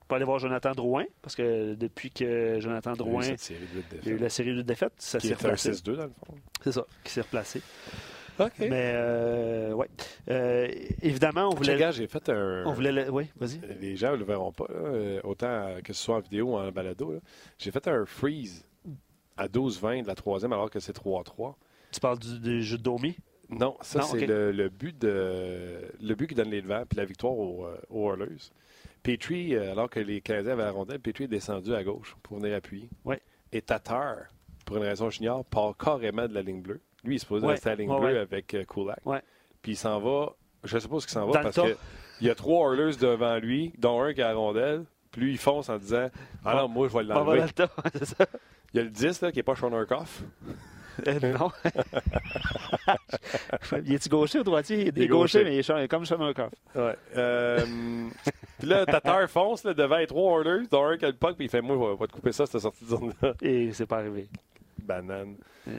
[0.03, 4.13] Je peux aller voir Jonathan Drouin, parce que depuis que Jonathan Drouin il y a
[4.13, 5.73] eu la série de défaites, ça s'est replacé.
[5.73, 6.35] 6-2 dans le fond.
[6.63, 7.61] C'est ça, qui s'est replacé.
[8.39, 8.53] OK.
[8.61, 9.89] Mais, euh, ouais.
[10.31, 10.69] Euh,
[11.03, 11.77] évidemment, on Les voulait.
[11.79, 12.65] gars, j'ai fait un...
[12.67, 13.61] On voulait le- Oui, vas-y.
[13.81, 16.57] Les gens ne le verront pas, là, euh, autant que ce soit en vidéo ou
[16.57, 17.15] en balado.
[17.59, 18.65] J'ai fait un freeze
[19.37, 21.55] à 12-20 de la troisième alors que c'est 3-3.
[21.93, 23.17] Tu parles du, du jeu de Domi?
[23.49, 27.05] Non, ça c'est le, le but de le but qui donne les devants puis la
[27.05, 28.51] victoire aux, euh, aux Oilers.
[29.05, 32.39] Petrie, euh, alors que les Canadiens avaient la rondelle, Petrie est descendu à gauche pour
[32.39, 32.89] venir appuyer.
[33.05, 33.21] Ouais.
[33.53, 34.17] Et Tatar,
[34.65, 36.81] pour une raison junior, part carrément de la ligne bleue.
[37.05, 38.19] Lui, il se posait Ouais, rester à la ligne ouais, bleue ouais.
[38.19, 38.99] avec euh, Kulak.
[39.07, 39.23] Ouais.
[39.63, 41.63] Puis il s'en va, je sais pas ce qu'il s'en va Dans parce tas.
[41.71, 41.77] que
[42.21, 44.85] il y a trois Oilers devant lui, dont un qui a la rondelle.
[45.13, 46.09] Puis lui, il fonce en disant
[46.45, 47.45] Ah non, moi, je vais l'enlever.
[48.77, 48.77] tas.
[48.77, 50.23] Il y a le 10 là, qui n'est pas Sean Urkoff.
[51.07, 51.51] Euh, non.
[53.85, 54.81] il est-tu gaucher ou droitier?
[54.81, 55.45] Il est, Il est gaucher, gaucher.
[55.45, 56.53] mais il est comme Sean O'Coff.
[56.75, 56.97] Ouais.
[57.17, 58.09] Euh,
[58.59, 61.37] puis là, Tatar fonce là, devant les trois Oilers, dont un qui a le puck,
[61.37, 63.35] puis il fait Moi, je vais pas te couper ça, cette sortie de zone-là.
[63.43, 64.29] Et c'est pas arrivé.
[64.79, 65.37] Banane.
[65.67, 65.73] tu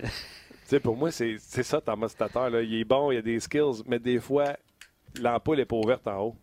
[0.66, 2.50] sais, pour moi, c'est c'est ça, Thomas Tatar.
[2.50, 2.62] Là.
[2.62, 4.56] Il est bon, il a des skills, mais des fois,
[5.20, 6.36] l'ampoule n'est pas ouverte en haut.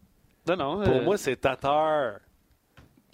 [0.48, 0.82] Non, non.
[0.82, 2.18] Pour euh, moi, c'est Tatar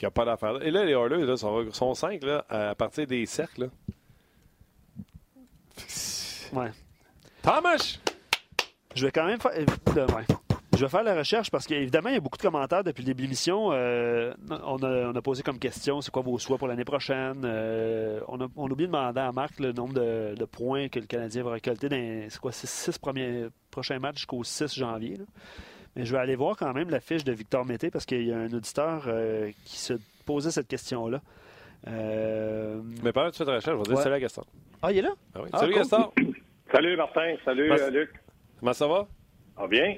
[0.01, 0.63] qui n'a pas d'affaire.
[0.63, 3.65] Et là, les Oilers là, sont, sont cinq là, à partir des cercles.
[3.65, 3.69] Là.
[6.55, 6.71] ouais.
[7.43, 7.99] Thomas!
[8.95, 9.53] Je vais quand même faire.
[9.53, 10.25] euh, ouais.
[10.75, 13.09] Je vais faire la recherche parce qu'évidemment, il y a beaucoup de commentaires depuis le
[13.09, 13.73] début de l'émission.
[13.73, 17.43] Euh, on, a, on a posé comme question c'est quoi vos souhaits pour l'année prochaine?
[17.45, 20.89] Euh, on, a, on a oublié de demander à Marc le nombre de, de points
[20.89, 24.75] que le Canadien va récolter dans c'est quoi, six, six premiers, prochains matchs jusqu'au 6
[24.75, 25.19] janvier.
[25.19, 25.25] là.
[25.97, 28.33] Mais je vais aller voir quand même la fiche de Victor Mété parce qu'il y
[28.33, 31.21] a un auditeur euh, qui se posait cette question-là.
[31.89, 34.03] Euh, Mais pendant que tu fais ta recherche, je vais dire Ouais.
[34.03, 34.45] salut à Gaston.
[34.83, 35.13] Ah, il est là?
[35.35, 35.49] Ah oui.
[35.53, 35.83] Ah, salut cool.
[35.83, 36.11] Gaston!
[36.73, 38.11] Salut Martin, salut euh, Luc.
[38.61, 39.09] Comment ça va?
[39.57, 39.97] Ah bien?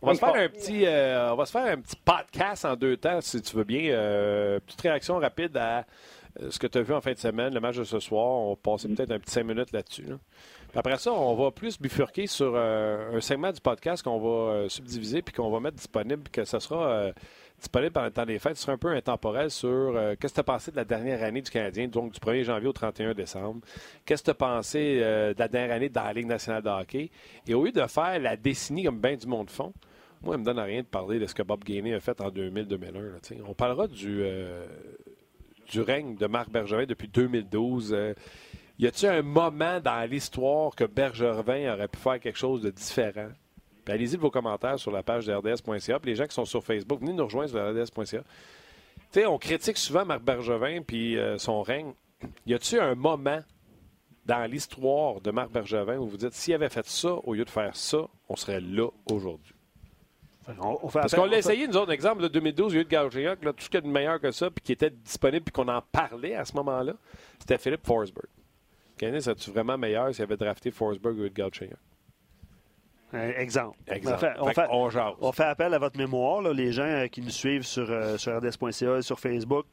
[0.00, 2.74] On va, se faire un petit, euh, on va se faire un petit podcast en
[2.74, 3.90] deux temps, si tu veux bien.
[3.90, 5.84] Euh, petite réaction rapide à
[6.48, 8.24] ce que tu as vu en fin de semaine, le match de ce soir.
[8.24, 10.04] On va passer peut-être un petit cinq minutes là-dessus.
[10.04, 10.16] là.
[10.74, 14.68] Après ça, on va plus bifurquer sur euh, un segment du podcast qu'on va euh,
[14.68, 17.12] subdiviser puis qu'on va mettre disponible, que ce sera euh,
[17.58, 18.56] disponible pendant le temps des fêtes.
[18.56, 21.40] Ce sera un peu intemporel sur qu'est-ce que tu as pensé de la dernière année
[21.40, 23.60] du Canadien, donc du 1er janvier au 31 décembre?
[24.04, 27.10] Qu'est-ce que tu as pensé de la dernière année dans la Ligue nationale de hockey?
[27.46, 29.72] Et au lieu de faire la décennie comme bien du monde font,
[30.22, 32.20] moi, il me donne à rien de parler de ce que Bob Gainey a fait
[32.20, 32.92] en 2000-2001.
[32.92, 33.38] là, tu sais.
[33.46, 34.22] On parlera du,
[35.70, 37.96] du règne de Marc Bergevin depuis 2012.
[38.78, 43.28] Y a-t-il un moment dans l'histoire que Bergevin aurait pu faire quelque chose de différent?
[43.84, 45.98] Puis allez-y de vos commentaires sur la page de RDS.ca.
[45.98, 48.20] Puis les gens qui sont sur Facebook, venez nous rejoindre sur RDS.ca.
[48.22, 48.24] Tu
[49.12, 51.92] sais, on critique souvent Marc Bergevin puis euh, son règne.
[52.46, 53.40] Y a-t-il un moment
[54.26, 57.50] dans l'histoire de Marc Bergevin où vous dites s'il avait fait ça au lieu de
[57.50, 59.54] faire ça, on serait là aujourd'hui?
[60.60, 62.76] On, on fait Parce qu'on on l'a fait- essayé, nous autres, exemple, de 2012, il
[62.76, 64.62] y a eu de là, tout ce qu'il y a de meilleur que ça, puis
[64.62, 66.94] qui était disponible, puis qu'on en parlait à ce moment-là,
[67.38, 68.26] c'était Philippe Forsberg.
[68.98, 71.76] Canadien, serait-tu vraiment meilleur s'il avait drafté Forsberg ou Galchenyuk?
[73.14, 73.78] Euh, exemple.
[73.86, 74.16] Exemple.
[74.16, 75.12] On fait, on Fait fait- qu'on jase.
[75.20, 78.16] on fait appel à votre mémoire, là, les gens euh, qui nous suivent sur, euh,
[78.18, 79.64] sur RDS.ca, sur Facebook.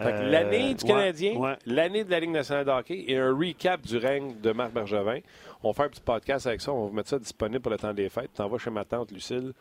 [0.00, 1.56] Euh, l'année du ouais, Canadien, ouais.
[1.66, 5.18] l'année de la Ligue nationale de hockey et un recap du règne de Marc Bergevin.
[5.62, 6.72] On fait un petit podcast avec ça.
[6.72, 8.32] On va vous mettre ça disponible pour le temps des fêtes.
[8.32, 9.52] T'envoies chez ma tante Lucille.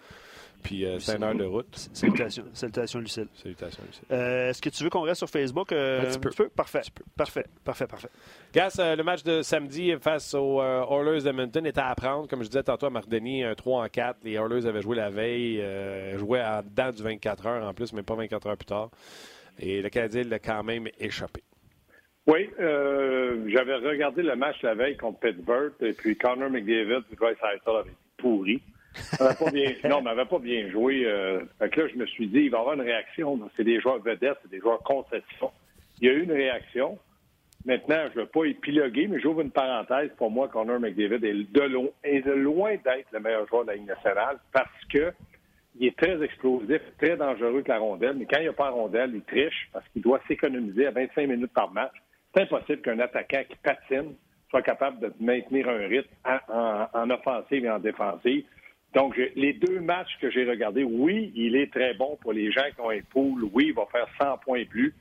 [0.63, 1.89] Puis euh, c'est une heure de route.
[1.93, 3.28] Salutations, salutations Lucille.
[3.34, 4.04] Salutations, Lucille.
[4.12, 6.50] Euh, Est-ce que tu veux qu'on reste sur Facebook euh, Un petit peu.
[6.50, 6.82] Parfait.
[7.15, 8.10] Parfait, parfait, parfait.
[8.54, 12.28] Gas, euh, le match de samedi face aux euh, Oilers d'Edmonton était à apprendre.
[12.28, 14.17] Comme je disais tantôt à Marc Denis, un 3 en 4.
[14.24, 17.93] Les Oilers avaient joué la veille, euh, jouaient en dedans du 24 heures en plus,
[17.93, 18.89] mais pas 24 heures plus tard.
[19.60, 21.43] Et le Canadien l'a quand même échappé.
[22.28, 27.38] Oui, euh, j'avais regardé le match la veille contre Pittsburgh et puis Connor McDavid Bryce
[27.41, 27.89] Hytell avaient
[29.19, 31.06] non, mais n'avait pas bien joué.
[31.06, 33.39] Euh, fait que là, je me suis dit, il va y avoir une réaction.
[33.56, 35.52] C'est des joueurs vedettes, c'est des joueurs concession.
[36.02, 36.97] Il y a eu une réaction.
[37.65, 40.12] Maintenant, je ne veux pas épiloguer, mais j'ouvre une parenthèse.
[40.17, 43.75] Pour moi, Connor McDavid est de, est de loin d'être le meilleur joueur de la
[43.75, 45.12] Ligue nationale parce que
[45.80, 48.15] il est très explosif, très dangereux que la rondelle.
[48.17, 50.91] Mais quand il n'y a pas la rondelle, il triche parce qu'il doit s'économiser à
[50.91, 51.93] 25 minutes par match.
[52.34, 54.15] C'est impossible qu'un attaquant qui patine
[54.49, 56.10] soit capable de maintenir un rythme
[56.93, 58.45] en offensive et en défensive.
[58.93, 62.65] Donc, les deux matchs que j'ai regardés, oui, il est très bon pour les gens
[62.73, 63.43] qui ont un pool.
[63.54, 64.95] Oui, il va faire 100 points plus.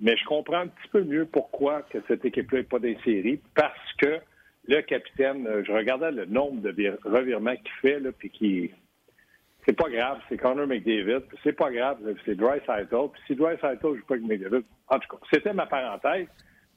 [0.00, 3.40] Mais je comprends un petit peu mieux pourquoi que cette équipe-là n'est pas des séries.
[3.54, 4.18] Parce que
[4.68, 8.70] le capitaine, euh, je regardais le nombre de revirements qu'il fait, puis qui.
[9.64, 11.22] C'est pas grave, c'est Connor McDavid.
[11.44, 15.08] C'est pas grave, c'est Dry Puis si Dry Saito joue pas avec McDavid, en tout
[15.08, 16.26] cas, c'était ma parenthèse.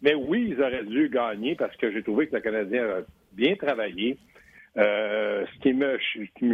[0.02, 3.56] Mais oui, ils auraient dû gagner parce que j'ai trouvé que le Canadien a bien
[3.56, 4.18] travaillé.
[4.78, 5.98] Euh, ce qui me,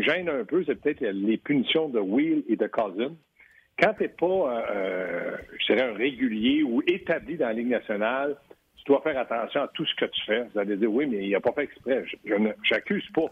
[0.02, 3.16] gêne un peu, c'est peut-être les punitions de Will et de Cousin.
[3.82, 7.70] Quand tu n'es pas, euh, euh, je dirais, un régulier ou établi dans la Ligue
[7.70, 8.38] nationale,
[8.78, 10.44] tu dois faire attention à tout ce que tu fais.
[10.54, 12.04] Vous allez dire, oui, mais il n'a pas fait exprès.
[12.24, 13.32] Je n'accuse pas.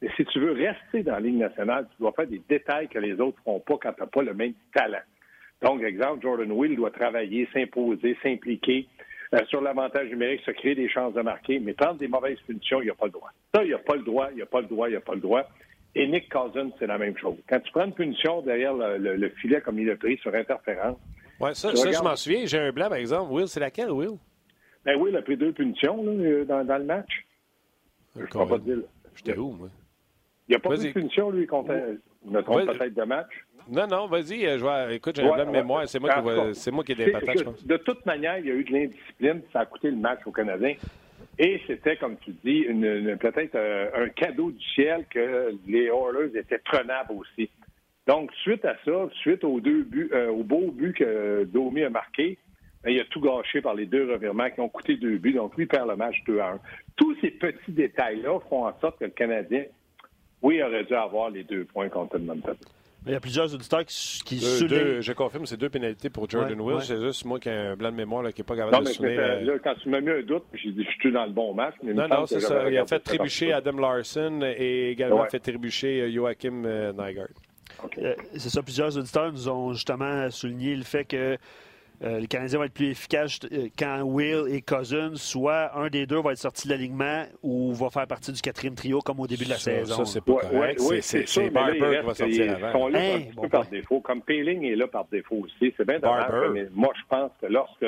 [0.00, 2.98] Mais si tu veux rester dans la Ligue nationale, tu dois faire des détails que
[3.00, 5.02] les autres ne font pas quand tu n'as pas le même talent.
[5.62, 8.86] Donc, exemple, Jordan Will doit travailler, s'imposer, s'impliquer.
[9.34, 12.80] Euh, sur l'avantage numérique, se créer des chances de marquer, mais prendre des mauvaises punitions,
[12.80, 13.30] il n'y a pas le droit.
[13.54, 14.96] Ça, il n'y a pas le droit, il n'y a pas le droit, il n'y
[14.96, 15.46] a pas le droit.
[15.94, 17.36] Et Nick Cousins, c'est la même chose.
[17.48, 20.96] Quand tu prends une punition derrière le, filet comme il l'a pris sur interférence.
[21.40, 22.46] Oui, ça, ça je m'en souviens.
[22.46, 23.32] J'ai un blanc, par exemple.
[23.32, 24.18] Will, c'est laquelle, Will?
[24.84, 27.26] Ben Will a pris deux punitions euh, dans, dans, le match.
[28.16, 28.78] Je ne pas dire.
[29.14, 29.68] J'étais où, moi?
[30.48, 31.74] Il n'y a pas de punition, lui, contre.
[32.24, 33.44] me trompe peut-être de match.
[33.70, 34.46] Non, non, vas-y.
[34.46, 34.92] Euh, je vois.
[34.92, 35.86] Écoute, j'ai un blanc de mémoire.
[35.86, 37.66] C'est moi, qui moi qui ai des patates, je pense.
[37.66, 39.42] De toute manière, il y a eu de l'indiscipline.
[39.52, 40.74] Ça a coûté le match aux Canadiens.
[41.38, 46.36] Et c'était, comme tu dis, une, peut-être euh, un cadeau du ciel que les Oilers
[46.36, 47.48] étaient prenables aussi.
[48.08, 51.90] Donc, suite à ça, suite aux deux buts, euh, au beau but que Domi a
[51.90, 52.38] marqué,
[52.82, 55.34] ben, il a tout gâché par les deux revirements qui ont coûté deux buts.
[55.34, 56.60] Donc, lui perd le match 2 à 1.
[56.96, 59.64] Tous ces petits détails-là font en sorte que le Canadien,
[60.42, 62.56] oui, aurait dû avoir les deux points contre Edmonton.
[63.06, 66.82] Il y a plusieurs auditeurs qui, qui Je confirme, c'est deux pénalités pour Jordan Will.
[66.82, 68.94] C'est juste moi qui ai un blanc de mémoire qui n'est pas capable de se
[68.96, 69.20] souvenir.
[69.20, 71.54] Euh, là, quand tu m'as mis un doute, j'ai dit je suis dans le bon
[71.54, 71.74] match.
[71.82, 72.68] non, non, c'est ça.
[72.68, 77.28] Il a fait trébucher Adam Larson et également fait trébucher euh, Joachim euh, Nygaard.
[78.34, 81.38] c'est ça, plusieurs auditeurs nous ont justement souligné le fait que
[82.02, 86.06] euh, les Canadiens vont être plus efficaces euh, quand Will et Cousin, soit un des
[86.06, 89.26] deux va être sorti de l'alignement ou va faire partie du quatrième trio comme au
[89.26, 89.96] début de la saison.
[89.96, 90.80] Ça, c'est pas correct.
[90.88, 92.88] Oui, c'est Barber qui va sortir avant.
[92.88, 94.00] Ils sont là par défaut.
[94.00, 95.74] Comme Payling est là par défaut aussi.
[95.76, 97.86] C'est bien dommage, mais moi, je pense que lorsque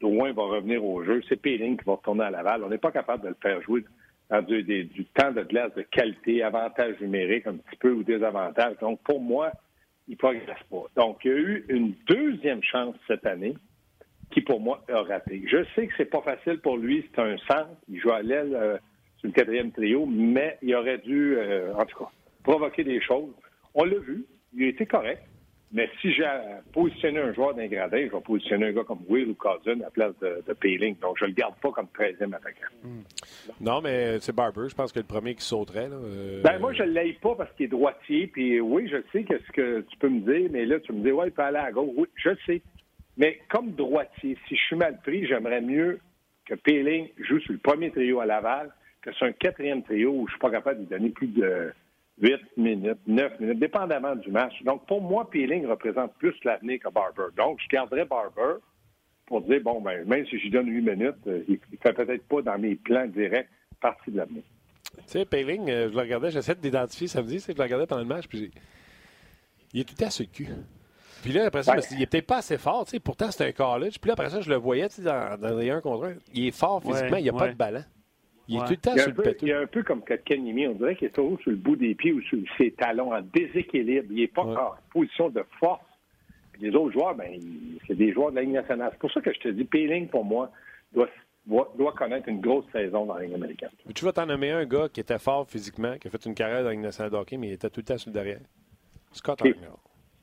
[0.00, 2.64] Drouin va revenir au jeu, c'est Payling qui va retourner à Laval.
[2.64, 3.84] On n'est pas capable de le faire jouer
[4.30, 8.76] dans du, du temps de glace de qualité, avantage numérique un petit peu ou désavantage.
[8.80, 9.52] Donc, pour moi,
[10.10, 10.82] il ne progresse pas.
[10.96, 13.54] Donc, il y a eu une deuxième chance cette année
[14.32, 15.44] qui, pour moi, a raté.
[15.46, 18.52] Je sais que c'est pas facile pour lui, c'est un centre, il joue à l'aile
[18.54, 18.76] euh,
[19.18, 22.10] sur le quatrième trio, mais il aurait dû, euh, en tout cas,
[22.42, 23.32] provoquer des choses.
[23.74, 25.22] On l'a vu, il a été correct,
[25.72, 26.26] mais si j'ai
[26.72, 29.84] positionné un joueur d'un gradin, je vais positionner un gars comme Will ou Cousin à
[29.84, 30.96] la place de, de Payling.
[30.98, 32.66] Donc, je ne le garde pas comme 13e attaquant.
[32.82, 33.02] Hmm.
[33.60, 34.68] Non, mais c'est Barber.
[34.68, 35.88] Je pense que le premier qui sauterait.
[35.88, 38.26] Là, euh, Ben, moi, je ne l'aille pas parce qu'il est droitier.
[38.26, 41.12] Puis oui, je sais qu'est-ce que tu peux me dire, mais là, tu me dis,
[41.12, 41.90] ouais, il peut aller à gauche.
[41.96, 42.62] Oui, je sais.
[43.16, 46.00] Mais comme droitier, si je suis mal pris, j'aimerais mieux
[46.46, 48.70] que Payling joue sur le premier trio à Laval
[49.02, 51.28] que sur un quatrième trio où je ne suis pas capable de lui donner plus
[51.28, 51.72] de
[52.20, 54.52] 8 minutes, 9 minutes, dépendamment du match.
[54.64, 57.34] Donc, pour moi, Peeling représente plus l'avenir que Barber.
[57.36, 58.60] Donc, je garderai Barber
[59.26, 61.92] pour dire, bon, ben, même si je lui donne 8 minutes, euh, il ne fait
[61.92, 63.48] peut-être pas dans mes plans directs
[63.80, 64.42] partie de l'avenir.
[64.96, 67.86] Tu sais, Peeling, euh, je le regardais, j'essaie d'identifier samedi, c'est que je le regardais
[67.86, 68.50] pendant le match, puis
[69.72, 70.48] il est tout à ce cul.
[71.22, 73.52] Puis là, après ça, il est peut-être pas assez fort, tu sais, pourtant c'est un
[73.52, 73.98] college.
[74.00, 76.14] Puis là, après ça, je le voyais, tu sais, dans, dans les 1 contre 1.
[76.34, 77.84] Il est fort physiquement, il n'y a pas de ballon.
[78.50, 79.46] Il est tout le temps sur le pétou.
[79.46, 80.66] Il est un peu comme Kotkaniemi.
[80.66, 83.22] On dirait qu'il est toujours sur le bout des pieds ou sur ses talons, en
[83.22, 84.08] déséquilibre.
[84.10, 85.84] Il n'est pas en position de force.
[86.52, 87.40] Puis les autres joueurs, ben,
[87.86, 88.90] c'est des joueurs de la Ligue nationale.
[88.92, 90.50] C'est pour ça que je te dis, Peeling, pour moi,
[90.92, 91.08] doit,
[91.46, 93.70] doit, connaître une grosse saison dans la Ligue américaine.
[93.94, 96.62] tu vas t'en nommer un gars qui était fort physiquement, qui a fait une carrière
[96.62, 98.40] dans la Ligue nationale de hockey, mais il était tout le temps sur le derrière.
[99.12, 99.70] Scott Hartnell.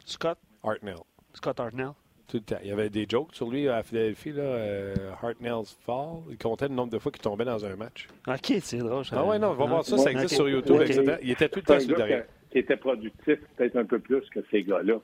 [0.06, 0.38] Scott?
[0.64, 0.98] Hartnell.
[1.34, 1.92] Scott Hartnell.
[2.28, 2.58] Tout le temps.
[2.62, 6.24] Il y avait des jokes sur lui à Philadelphie, là, euh, Hartnell's Fall.
[6.30, 8.08] Il comptait le nombre de fois qu'il tombait dans un match.
[8.28, 9.06] OK, c'est drôle.
[9.14, 11.18] Ah ouais, non, on va voir ça, ça existe sur YouTube, etc.
[11.22, 12.26] Il était tout le temps sur derrière.
[12.52, 15.00] Qui était productif peut-être un peu plus que ces gars-là.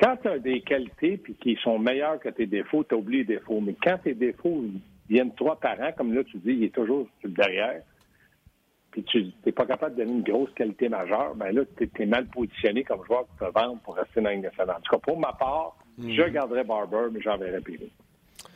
[0.00, 3.36] Quand tu as des qualités puis qui sont meilleures que tes défauts, tu oublies les
[3.36, 3.60] défauts.
[3.60, 4.64] Mais quand tes défauts
[5.08, 7.82] viennent trois par an, comme là tu dis, il est toujours sur le derrière,
[8.90, 12.06] puis tu n'es pas capable de donner une grosse qualité majeure, ben là, tu es,
[12.06, 14.76] mal positionné comme joueur pour te vendre pour rester dans la nationale.
[14.76, 16.10] En tout cas, pour ma part, hmm.
[16.10, 17.84] je garderai Barber, mais j'enverrai Pérou.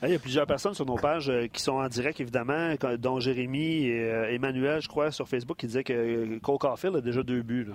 [0.05, 3.21] Il y a plusieurs personnes sur nos pages euh, qui sont en direct, évidemment, dont
[3.21, 7.23] Jérémy et euh, Emmanuel, je crois, sur Facebook, qui disaient que Cole Caulfield a déjà
[7.23, 7.69] deux buts.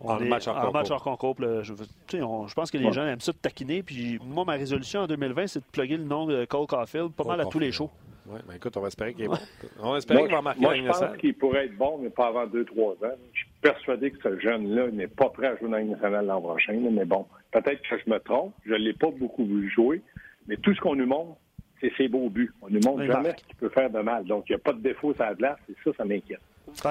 [0.00, 1.36] en, match en, match concours.
[1.38, 1.74] Je,
[2.12, 3.82] je, pense que les gens aiment ça de taquiner.
[3.82, 7.24] Puis moi, ma résolution en 2020, c'est de plugger le nom de Cole Caulfield pas
[7.24, 7.90] mal à tous les shows.
[8.28, 9.38] Oui, mais écoute, on va espérer qu'il est bon.
[9.80, 12.28] On va espérer qu'il va marquer moi, je pense qu'il pourrait être bon, mais pas
[12.28, 13.16] avant 2-3 ans.
[13.32, 16.40] Je suis persuadé que ce jeune-là n'est pas prêt à jouer dans la nationale l'an
[16.40, 16.74] prochain.
[16.74, 18.54] Mais bon, peut-être que je me trompe.
[18.66, 20.02] Je ne l'ai pas beaucoup vu jouer.
[20.46, 21.36] Mais tout ce qu'on nous montre,
[21.80, 22.52] c'est ses beaux buts.
[22.62, 24.24] On nous montre jamais ce qu'il peut faire de mal.
[24.24, 26.40] Donc, il n'y a pas de défaut sur la glace, et ça, ça m'inquiète.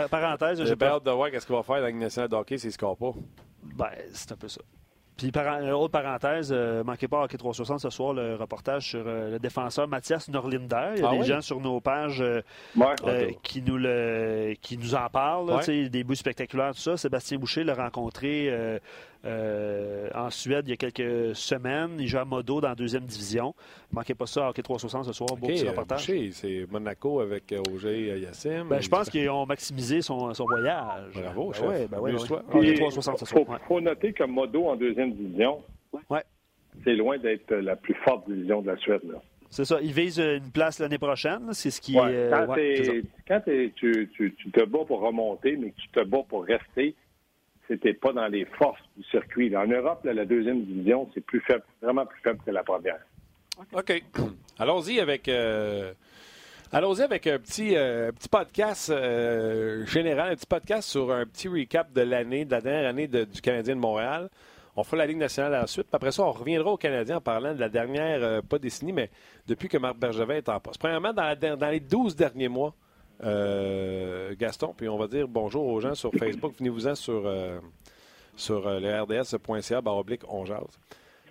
[0.09, 2.69] Parenthèse, j'ai peur de voir qu'est-ce qu'il va faire dans la nationale de hockey s'il
[2.69, 3.13] ne score pas.
[3.75, 4.61] Ben, c'est un peu ça.
[5.17, 9.31] Puis, par, autre parenthèse, euh, manquez pas Hockey 360 ce soir, le reportage sur euh,
[9.31, 10.91] le défenseur Mathias Norlinder.
[10.95, 12.41] Il y a ah des gens sur nos pages euh,
[13.41, 16.97] qui, nous le, qui nous en parlent, des buts spectaculaires, tout ça.
[16.97, 18.51] Sébastien Boucher l'a rencontré
[20.15, 21.97] en Suède il y a quelques semaines.
[21.99, 23.53] Il joue à Modo dans la deuxième division.
[23.91, 26.11] Manquez pas ça, Hockey 360 ce soir, beau petit reportage.
[26.31, 28.65] c'est Monaco avec Roger Yassim.
[28.69, 31.13] Ben, je pense qu'ils ont maximisé son, son voyage.
[31.13, 33.45] Bravo, ben ben ouais, Hockey 360 ce soir.
[33.49, 35.61] Il faut, noter que Modo en deuxième division,
[36.83, 39.01] c'est loin d'être la plus forte division de la Suède.
[39.49, 39.79] C'est ça.
[39.81, 41.53] Ils visent une place l'année prochaine.
[41.53, 42.29] C'est ce qui est.
[43.27, 46.95] Quand, tu, te bats pour remonter, mais que tu te bats pour rester,
[47.67, 49.55] c'était pas dans les forces du circuit.
[49.55, 52.99] En Europe, la deuxième division, c'est plus faible, vraiment plus faible que la première.
[53.73, 54.03] OK.
[54.59, 55.27] Allons-y avec.
[55.27, 55.93] Euh,
[56.71, 61.47] allons-y avec un petit, euh, petit podcast euh, général, un petit podcast sur un petit
[61.47, 64.29] recap de l'année, de la dernière année du Canadien de Montréal.
[64.75, 65.87] On fera la Ligue nationale ensuite.
[65.91, 69.09] Après ça, on reviendra aux Canadiens en parlant de la dernière, pas décennie, mais
[69.47, 70.79] depuis que Marc Bergevin est en poste.
[70.79, 72.75] Premièrement, dans, les 12 derniers mois,
[73.23, 76.53] euh, Gaston, puis on va dire bonjour aux gens sur Facebook.
[76.57, 77.59] Venez-vous-en sur, euh,
[78.35, 80.79] sur le rds.ca, baroblique, on jase.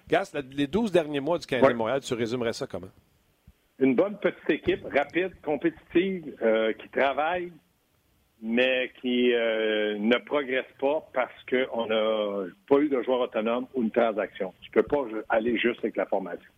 [0.09, 2.90] Gas, les 12 derniers mois du Canadien de Montréal, tu résumerais ça comment?
[3.79, 6.35] Une bonne petite équipe, rapide, compétitive,
[6.79, 7.53] qui travaille,
[8.42, 13.83] mais qui euh, ne progresse pas parce qu'on n'a pas eu de joueur autonome ou
[13.83, 14.53] une transaction.
[14.61, 16.51] Tu ne peux pas aller juste avec la formation.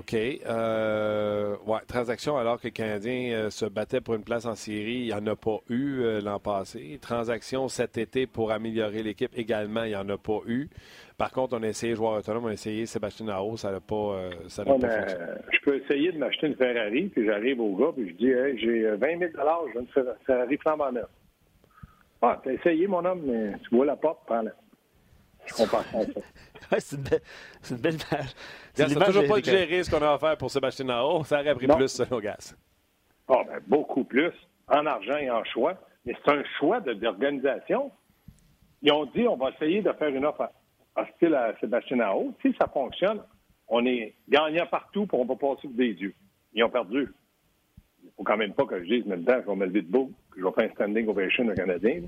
[0.00, 0.14] OK.
[0.14, 5.00] Euh, ouais, transaction alors que le Canadien euh, se battait pour une place en série,
[5.00, 6.98] il n'y en a pas eu l'an passé.
[7.02, 10.68] Transaction cet été pour améliorer l'équipe également, il n'y en a pas eu.
[11.18, 13.94] Par contre, on a essayé joueur autonome, on a essayé Sébastien Naro, ça n'a pas,
[13.94, 15.04] euh, ça pas fonctionné.
[15.52, 18.58] Je peux essayer de m'acheter une Ferrari, puis j'arrive au gars, puis je dis hey,
[18.58, 21.08] j'ai 20 000 je veux une Ferrari flambant neuf.
[22.22, 24.52] Ah, t'as essayé, mon homme, mais tu vois la porte, prends-la.
[25.50, 26.78] Je comprends ça.
[26.78, 27.20] c'est une, belle,
[27.70, 28.34] une belle image.
[28.74, 31.24] Ça n'a toujours pas géré ce qu'on a à faire pour Sébastien Naro.
[31.24, 32.54] Ça aurait pris plus selon Gas.
[33.28, 34.32] Ah, ben, beaucoup plus,
[34.68, 35.74] en argent et en choix.
[36.04, 37.90] Mais c'est un choix d'organisation.
[38.82, 40.50] Ils ont dit on va essayer de faire une offre
[40.96, 42.32] hostile à Sébastien Aho.
[42.42, 43.20] Si ça fonctionne,
[43.68, 46.14] on est gagnant partout pour on va passer pour des dieux.
[46.54, 47.08] Ils ont perdu.
[48.02, 49.82] Il ne faut quand même pas que je dise maintenant que je vais me lever
[49.82, 52.02] debout, que je vais faire un standing ovation au Canadien.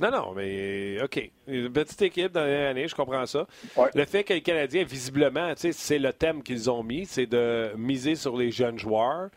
[0.00, 1.30] Non, non, mais OK.
[1.46, 3.46] Une petite équipe dans l'année, je comprends ça.
[3.94, 8.16] Le fait que les Canadiens, visiblement, c'est le thème qu'ils ont mis, c'est de miser
[8.16, 9.30] sur les jeunes joueurs.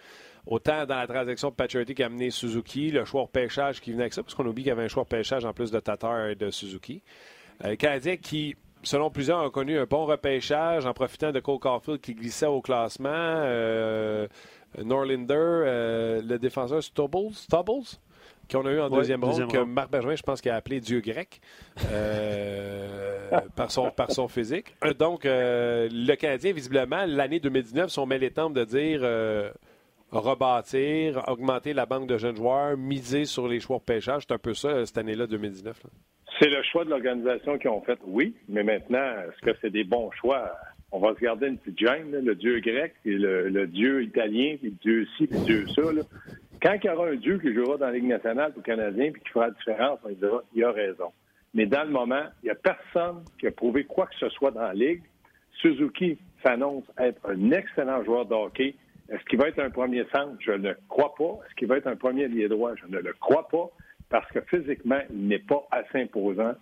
[0.47, 3.91] Autant dans la transaction de Patrick qui a amené Suzuki, le choix de pêchage qui
[3.91, 5.71] venait avec ça, parce qu'on oublie qu'il y avait un choix de pêchage en plus
[5.71, 7.01] de Tatar et de Suzuki.
[7.65, 11.99] Euh, Canadien qui, selon plusieurs, ont connu un bon repêchage en profitant de Cole Caulfield
[11.99, 13.09] qui glissait au classement.
[13.11, 14.27] Euh,
[14.81, 17.99] Norlinder, euh, le défenseur Stubbles, Stubbles?
[18.51, 21.01] Qu'on a eu en deuxième ronde, que Marc Bergevin, je pense qu'il a appelé Dieu
[21.01, 21.41] grec
[23.55, 24.75] par, son, par son physique.
[24.99, 29.03] Donc, le Canadien, visiblement, l'année 2019, sont mêlés temps de dire
[30.11, 34.23] rebâtir, augmenter la banque de jeunes joueurs, miser sur les choix de pêchage.
[34.27, 35.81] C'est un peu ça cette année-là, 2019.
[36.39, 39.83] C'est le choix de l'organisation qu'ils ont fait, oui, mais maintenant, est-ce que c'est des
[39.83, 40.51] bons choix?
[40.91, 44.69] On va se garder une petite gêne, le dieu grec, et le, dieu italien, puis
[44.69, 45.81] le dieu ci, puis le dieu ça.
[46.62, 49.21] Quand il y aura un dieu qui jouera dans la Ligue nationale pour Canadien puis
[49.21, 51.12] qui fera la différence, on dira il a raison.
[51.53, 54.51] Mais dans le moment, il n'y a personne qui a prouvé quoi que ce soit
[54.51, 55.03] dans la Ligue.
[55.62, 58.75] Suzuki s'annonce être un excellent joueur de hockey.
[59.10, 60.35] Est-ce qu'il va être un premier centre?
[60.39, 61.39] Je ne crois pas.
[61.45, 62.73] Est-ce qu'il va être un premier lié droit?
[62.75, 63.69] Je ne le crois pas
[64.10, 66.53] parce que physiquement, il n'est pas assez imposant.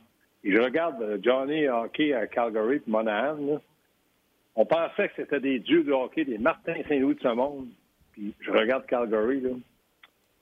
[0.43, 3.59] Et je regarde euh, Johnny Hockey à Calgary et Monahan.
[4.55, 7.67] On pensait que c'était des dieux de hockey, des Martin Saint-Louis de ce monde.
[8.13, 9.49] Puis je regarde Calgary, là,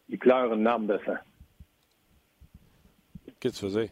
[0.10, 1.18] il pleure une arme de sang.
[3.40, 3.90] Qu'est-ce que tu faisais?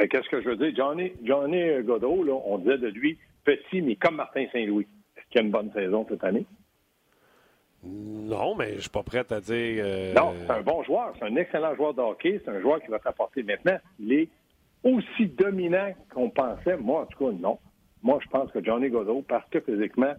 [0.00, 0.74] Euh, qu'est-ce que je veux dire?
[0.76, 4.86] Johnny, Johnny Godot, là, on disait de lui petit, mais comme Martin Saint-Louis.
[5.16, 6.46] Est-ce qu'il a une bonne saison cette année?
[7.82, 9.84] Non, mais je suis pas prêt à dire.
[9.84, 11.14] Euh, non, c'est un bon joueur.
[11.18, 12.40] C'est un excellent joueur de hockey.
[12.44, 13.78] C'est un joueur qui va t'apporter maintenant.
[14.00, 14.28] Il est
[14.82, 16.76] aussi dominant qu'on pensait.
[16.76, 17.58] Moi, en tout cas, non.
[18.02, 20.14] Moi, je pense que Johnny Godot, parce que physiquement,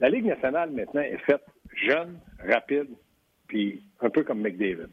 [0.00, 1.44] la Ligue nationale maintenant est faite
[1.74, 2.88] jeune, rapide,
[3.46, 4.88] puis un peu comme McDavid.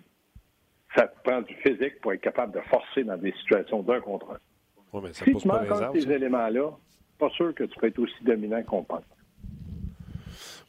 [0.95, 4.31] Ça te prend du physique pour être capable de forcer dans des situations d'un contre
[4.93, 5.01] un.
[5.01, 6.71] mais ça si pose tu manques ces éléments-là,
[7.19, 9.03] pas sûr que tu peux être aussi dominant qu'on pense.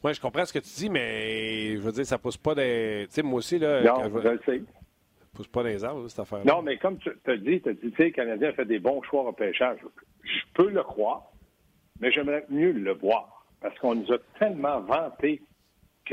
[0.03, 3.05] Oui, je comprends ce que tu dis, mais je veux dire, ça pousse pas des.
[3.07, 3.81] Tu sais, moi aussi, là.
[3.83, 4.59] Non, je, le sais.
[4.59, 7.73] Ça pousse pas des arbres, cette affaire Non, mais comme tu as dit, tu as
[7.73, 9.79] dit, tu sais, le Canadien a fait des bons choix au pêchage.
[10.23, 11.31] Je peux le croire,
[11.99, 13.45] mais j'aimerais mieux le voir.
[13.61, 15.41] Parce qu'on nous a tellement vanté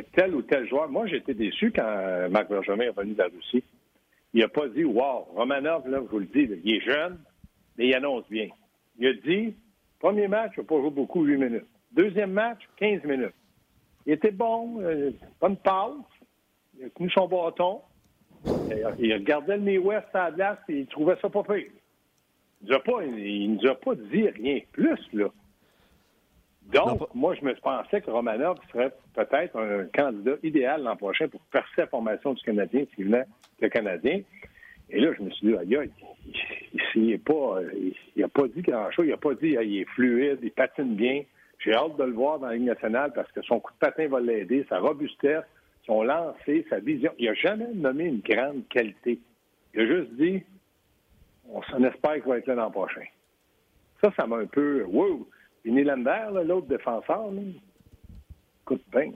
[0.02, 0.88] tel ou tel joueur.
[0.88, 3.64] Moi, j'étais déçu quand Marc Bergevin est revenu de la Russie.
[4.34, 7.18] Il n'a pas dit, wow, Romanov, là, je vous le dis, il est jeune,
[7.76, 8.48] mais il annonce bien.
[8.98, 9.54] Il a dit,
[9.98, 11.66] premier match, il n'a pas joué beaucoup, 8 minutes.
[11.92, 13.34] Deuxième match, 15 minutes.
[14.06, 15.92] Il était bon, euh, bonne passe,
[16.78, 17.80] il a tenu son bâton,
[18.98, 21.70] il regardait le Midwest à la et il trouvait ça pas pire.
[22.62, 25.26] Il ne nous, a pas dit rien plus, là.
[26.72, 31.40] Donc, moi, je me pensais que Romanov serait peut-être un candidat idéal l'an prochain pour
[31.50, 33.24] percer la formation du Canadien s'il venait
[33.60, 34.20] le Canadien.
[34.90, 35.90] Et là, je me suis dit, aïe,
[36.94, 37.60] il n'a pas,
[38.16, 39.06] il, a pas dit grand-chose.
[39.06, 41.22] Il n'a pas dit, il est fluide, il patine bien.
[41.58, 44.06] J'ai hâte de le voir dans la Ligue nationale parce que son coup de patin
[44.08, 45.44] va l'aider, sa robustesse,
[45.86, 47.12] son lancer, sa vision.
[47.18, 49.18] Il n'a jamais nommé une grande qualité.
[49.74, 50.42] Il a juste dit,
[51.50, 53.04] on s'en espère qu'il va être là l'an prochain.
[54.02, 55.26] Ça, ça m'a un peu, wow!
[55.64, 57.42] Et Nylander, l'autre défenseur, là,
[58.62, 59.10] écoute bien,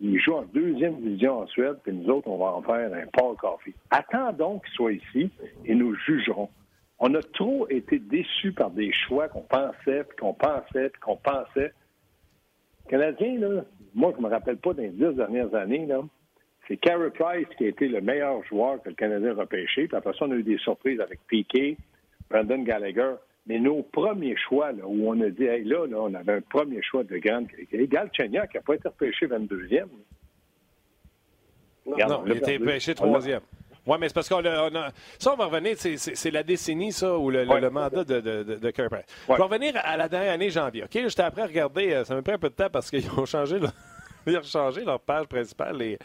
[0.00, 3.06] il joue en deuxième division en Suède, puis nous autres, on va en faire un
[3.12, 3.74] Paul Coffee.
[3.90, 5.30] Attendons qu'il soit ici
[5.64, 6.50] et nous jugerons.
[6.98, 11.16] On a trop été déçus par des choix qu'on pensait, puis qu'on pensait, puis qu'on
[11.16, 11.72] pensait.
[12.88, 13.64] Canadien, là,
[13.94, 16.02] moi, je ne me rappelle pas des dix dernières années, là,
[16.66, 19.86] c'est Carey Price qui a été le meilleur joueur que le Canadien a repêché.
[19.86, 21.76] Puis après ça, on a eu des surprises avec Piquet,
[22.30, 23.14] Brandon Gallagher.
[23.46, 26.40] Mais nos premiers choix, là, où on a dit, hey, là, là, on avait un
[26.40, 27.86] premier choix de grande qualité.
[27.86, 29.84] Galchenyuk qui n'a pas été repêché 22e.
[31.86, 33.40] Non, non il a été repêché 3e.
[33.86, 37.30] Oui, mais c'est parce qu'on a, Ça, on va revenir, c'est la décennie, ça, ou
[37.30, 40.84] le, mandat de, de, de, de Je vais revenir à la dernière année janvier.
[40.84, 43.10] OK, j'étais après à regarder, euh, ça m'a pris un peu de temps parce qu'ils
[43.10, 43.58] ont changé,
[44.26, 45.98] ils ont changé leur page principale, les,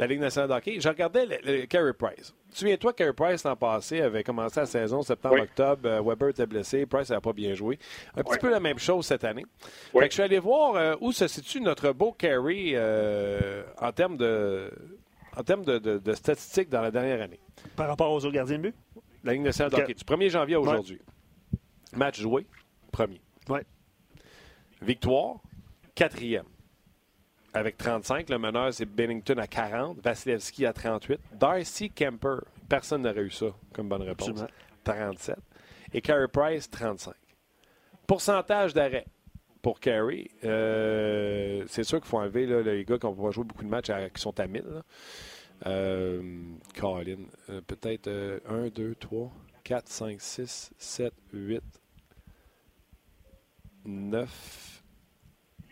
[0.00, 0.80] la Ligue nationale de hockey.
[0.80, 2.34] Je regardais le, Carey Price.
[2.50, 5.82] Tu souviens-toi, Carey Price, l'an passé, avait commencé la saison septembre-octobre.
[5.84, 6.86] Euh, Weber était blessé.
[6.86, 7.78] Price n'avait pas bien joué.
[8.16, 9.44] Un petit peu la même chose cette année.
[9.92, 13.92] Fait que je suis allé voir euh, où se situe notre beau Carey euh, en
[13.92, 14.70] termes de
[15.36, 17.38] en termes de, statistiques dans la dernière année.
[17.76, 18.74] Par rapport aux autres gardiens de but?
[19.22, 19.94] La Ligue nationale de hockey.
[19.94, 21.00] Du 1er janvier à aujourd'hui.
[21.94, 22.46] Match joué,
[22.90, 23.20] premier.
[23.48, 23.64] Ouais.
[24.80, 25.36] Victoire,
[25.94, 26.46] quatrième
[27.54, 28.28] avec 35.
[28.28, 29.98] Le meneur, c'est Bennington à 40.
[30.02, 31.20] Vasilevski à 38.
[31.32, 32.38] Darcy Kemper,
[32.68, 34.44] personne n'aurait eu ça comme bonne réponse.
[34.84, 35.36] 37.
[35.92, 37.14] Et Carey Price, 35.
[38.06, 39.06] Pourcentage d'arrêt
[39.62, 40.28] pour Carey.
[40.44, 43.90] Euh, c'est sûr qu'il faut enlever les gars qui ont pas joué beaucoup de matchs
[44.14, 44.64] qui sont à 1000.
[45.66, 46.42] Euh,
[46.78, 47.18] Colin,
[47.50, 48.08] euh, peut-être
[48.48, 49.30] 1, 2, 3,
[49.62, 51.62] 4, 5, 6, 7, 8,
[53.84, 54.79] 9,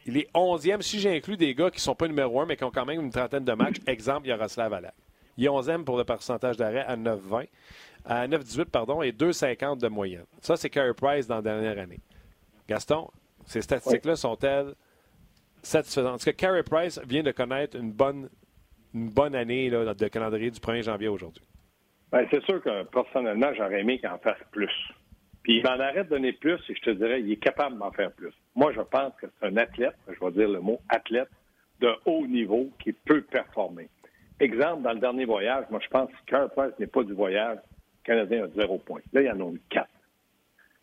[0.08, 2.64] il est 11e si j'inclus des gars qui ne sont pas numéro 1, mais qui
[2.64, 3.76] ont quand même une trentaine de matchs.
[3.86, 4.94] Exemple, Yaroslav Alak.
[5.36, 7.46] Il est 11e pour le pourcentage d'arrêt à 9,20.
[8.06, 10.24] À 9,18, pardon, et 2,50 de moyenne.
[10.40, 12.00] Ça, c'est Carey Price dans la dernière année.
[12.66, 13.10] Gaston,
[13.44, 14.74] ces statistiques-là sont-elles
[15.62, 16.16] satisfaisantes?
[16.16, 18.30] Est-ce que Carey Price vient de connaître une bonne,
[18.94, 21.44] une bonne année de calendrier du 1er janvier aujourd'hui?
[22.10, 24.72] Bien, c'est sûr que personnellement, j'aurais aimé qu'il en fasse plus.
[25.48, 27.90] Puis il m'en arrête de donner plus et je te dirais, il est capable d'en
[27.90, 28.34] faire plus.
[28.54, 31.30] Moi, je pense que c'est un athlète, je vais dire le mot athlète,
[31.80, 33.88] de haut niveau qui peut performer.
[34.40, 37.56] Exemple, dans le dernier voyage, moi, je pense que Price n'est pas du voyage.
[37.56, 39.00] Le Canadien a zéro point.
[39.14, 39.88] Là, il en a eu quatre.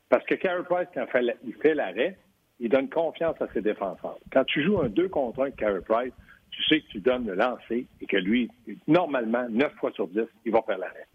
[0.09, 1.05] Parce que Carey Price, quand
[1.43, 2.18] il fait l'arrêt,
[2.59, 4.18] il donne confiance à ses défenseurs.
[4.34, 6.13] Quand tu joues un 2 contre 1 avec Carey Price,
[6.49, 8.49] tu sais que tu donnes le lancer et que lui,
[8.88, 11.05] normalement, 9 fois sur 10, il va faire l'arrêt.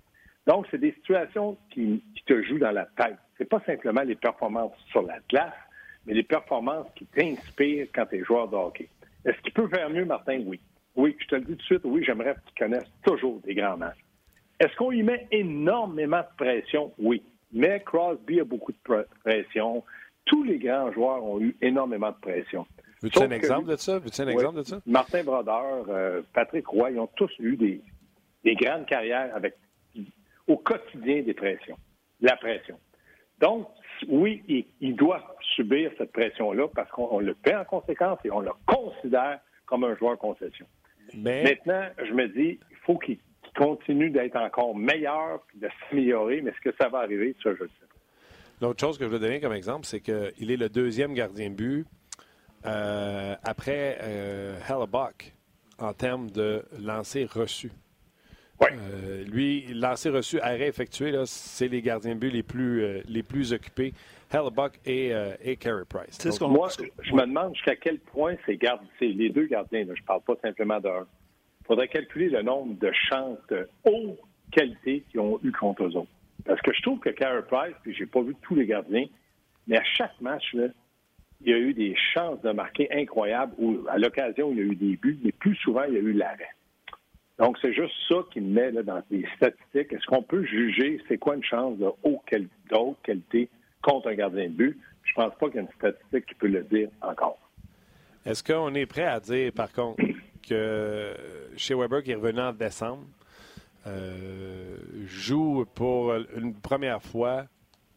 [0.46, 3.16] Donc, c'est des situations qui, te jouent dans la tête.
[3.38, 5.52] C'est pas simplement les performances sur la glace,
[6.06, 8.88] mais les performances qui t'inspirent quand tu es joueur de hockey.
[9.24, 10.40] Est-ce qu'il peut faire mieux, Martin?
[10.46, 10.60] Oui.
[10.94, 13.76] Oui, je te le dis tout de suite, oui, j'aimerais qu'il connaisse toujours des grands
[13.76, 13.98] matchs.
[14.60, 16.92] Est-ce qu'on y met énormément de pression?
[16.98, 17.22] Oui.
[17.52, 19.82] Mais Crosby a beaucoup de pression.
[20.26, 22.66] Tous les grands joueurs ont eu énormément de pression.
[23.02, 23.98] Veux-tu un exemple de ça?
[23.98, 24.80] Veux-tu un exemple de ça?
[24.86, 27.80] Martin Brodeur, euh, Patrick Roy, ils ont tous eu des,
[28.44, 29.56] des grandes carrières avec
[30.50, 31.76] au quotidien des pressions,
[32.20, 32.76] la pression.
[33.40, 33.68] Donc,
[34.08, 34.42] oui,
[34.80, 39.38] il, doit subir cette pression-là parce qu'on le fait en conséquence et on le considère
[39.66, 40.66] comme un joueur concession.
[41.14, 43.18] Maintenant, je me dis, il faut qu'il
[43.56, 47.34] continue d'être encore meilleur puis de s'améliorer, mais est-ce que ça va arriver?
[47.42, 47.86] Ça, je le sais.
[48.60, 51.54] L'autre chose que je veux donner comme exemple, c'est qu'il est le deuxième gardien de
[51.54, 51.86] but
[52.66, 55.32] euh, après euh, Hellebuck
[55.78, 57.70] en termes de lancer reçu.
[58.60, 58.68] Ouais.
[58.72, 63.22] Euh, lui, lancer reçu, arrêt effectué, c'est les gardiens de but les plus, euh, les
[63.22, 63.94] plus occupés.
[64.32, 66.18] Hellebuck et, euh, et Carey Price.
[66.18, 66.68] Ce Moi,
[67.02, 70.36] je me demande jusqu'à quel point ces gardes, les deux gardiens, là, je parle pas
[70.42, 71.06] simplement d'un.
[71.62, 74.18] Il faudrait calculer le nombre de chances de haute
[74.52, 76.10] qualité qu'ils ont eu contre eux autres.
[76.44, 79.06] Parce que je trouve que Carey Price, puis j'ai pas vu tous les gardiens,
[79.66, 80.66] mais à chaque match, là,
[81.42, 84.64] il y a eu des chances de marquer incroyables où, à l'occasion, il y a
[84.64, 86.50] eu des buts, mais plus souvent, il y a eu l'arrêt.
[87.40, 89.92] Donc, c'est juste ça qui me met là, dans les statistiques.
[89.92, 92.20] Est-ce qu'on peut juger c'est quoi une chance de haute,
[93.02, 93.48] qualité
[93.82, 94.78] contre un gardien de but?
[95.04, 97.38] Je pense pas qu'il y a une statistique qui peut le dire encore.
[98.26, 100.02] Est-ce qu'on est prêt à dire, par contre,
[100.46, 101.14] que
[101.56, 103.04] chez Weber, qui est revenu en décembre,
[103.86, 104.76] euh,
[105.06, 107.46] joue pour une première fois,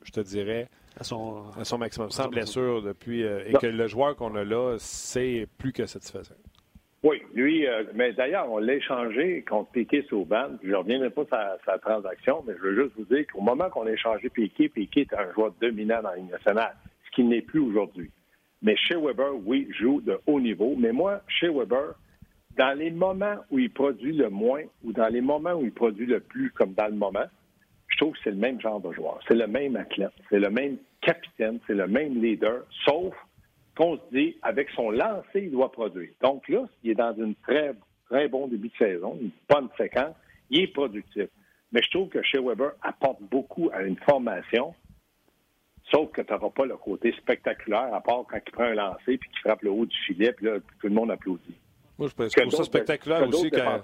[0.03, 3.59] je te dirais, à son- à son maximum, sans blessure depuis, euh, et Non.
[3.59, 6.35] que le joueur qu'on a là, c'est plus que satisfaisant?
[7.03, 10.51] Oui, lui, euh, mais d'ailleurs, on l'a échangé contre Piquet Sauban.
[10.63, 13.69] Je ne reviendrai pas sa, sa transaction, mais je veux juste vous dire qu'au moment
[13.69, 16.75] qu'on a échangé Piquet, Piquet est un joueur dominant dans la nationale,
[17.05, 18.09] ce qui n'est plus aujourd'hui.
[18.61, 20.75] Mais chez Weber, oui, joue de haut niveau.
[20.77, 21.95] Mais moi, chez Weber,
[22.57, 26.05] dans les moments où il produit le moins ou dans les moments où il produit
[26.05, 27.25] le plus, comme dans le moment,
[27.89, 29.19] je trouve que c'est le même genre de joueur.
[29.27, 33.13] C'est le même athlète, c'est le même capitaine, c'est le même leader, sauf
[33.75, 36.09] qu'on se dit, avec son lancer, il doit produire.
[36.21, 37.73] Donc là, il est dans une très,
[38.09, 40.15] très bon début de saison, une bonne séquence,
[40.49, 41.27] il est productif.
[41.71, 44.75] Mais je trouve que chez Weber apporte beaucoup à une formation,
[45.91, 49.17] sauf que tu n'auras pas le côté spectaculaire, à part quand il prend un lancer
[49.17, 51.55] puis qu'il frappe le haut du filet, puis là, tout le monde applaudit.
[51.97, 53.81] Moi, je, trouve ça spectaculaire aussi quand.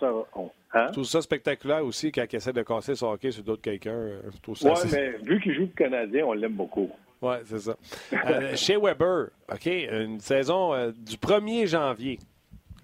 [0.74, 0.88] Hein?
[0.88, 4.20] Je trouve ça spectaculaire aussi quand il essaie de casser son hockey sur d'autres quelqu'un.
[4.48, 6.90] Oui, mais vu qu'il joue le Canadien, on l'aime beaucoup.
[7.22, 7.76] Oui, c'est ça.
[8.14, 12.20] Euh, chez Weber, OK, une saison euh, du 1er janvier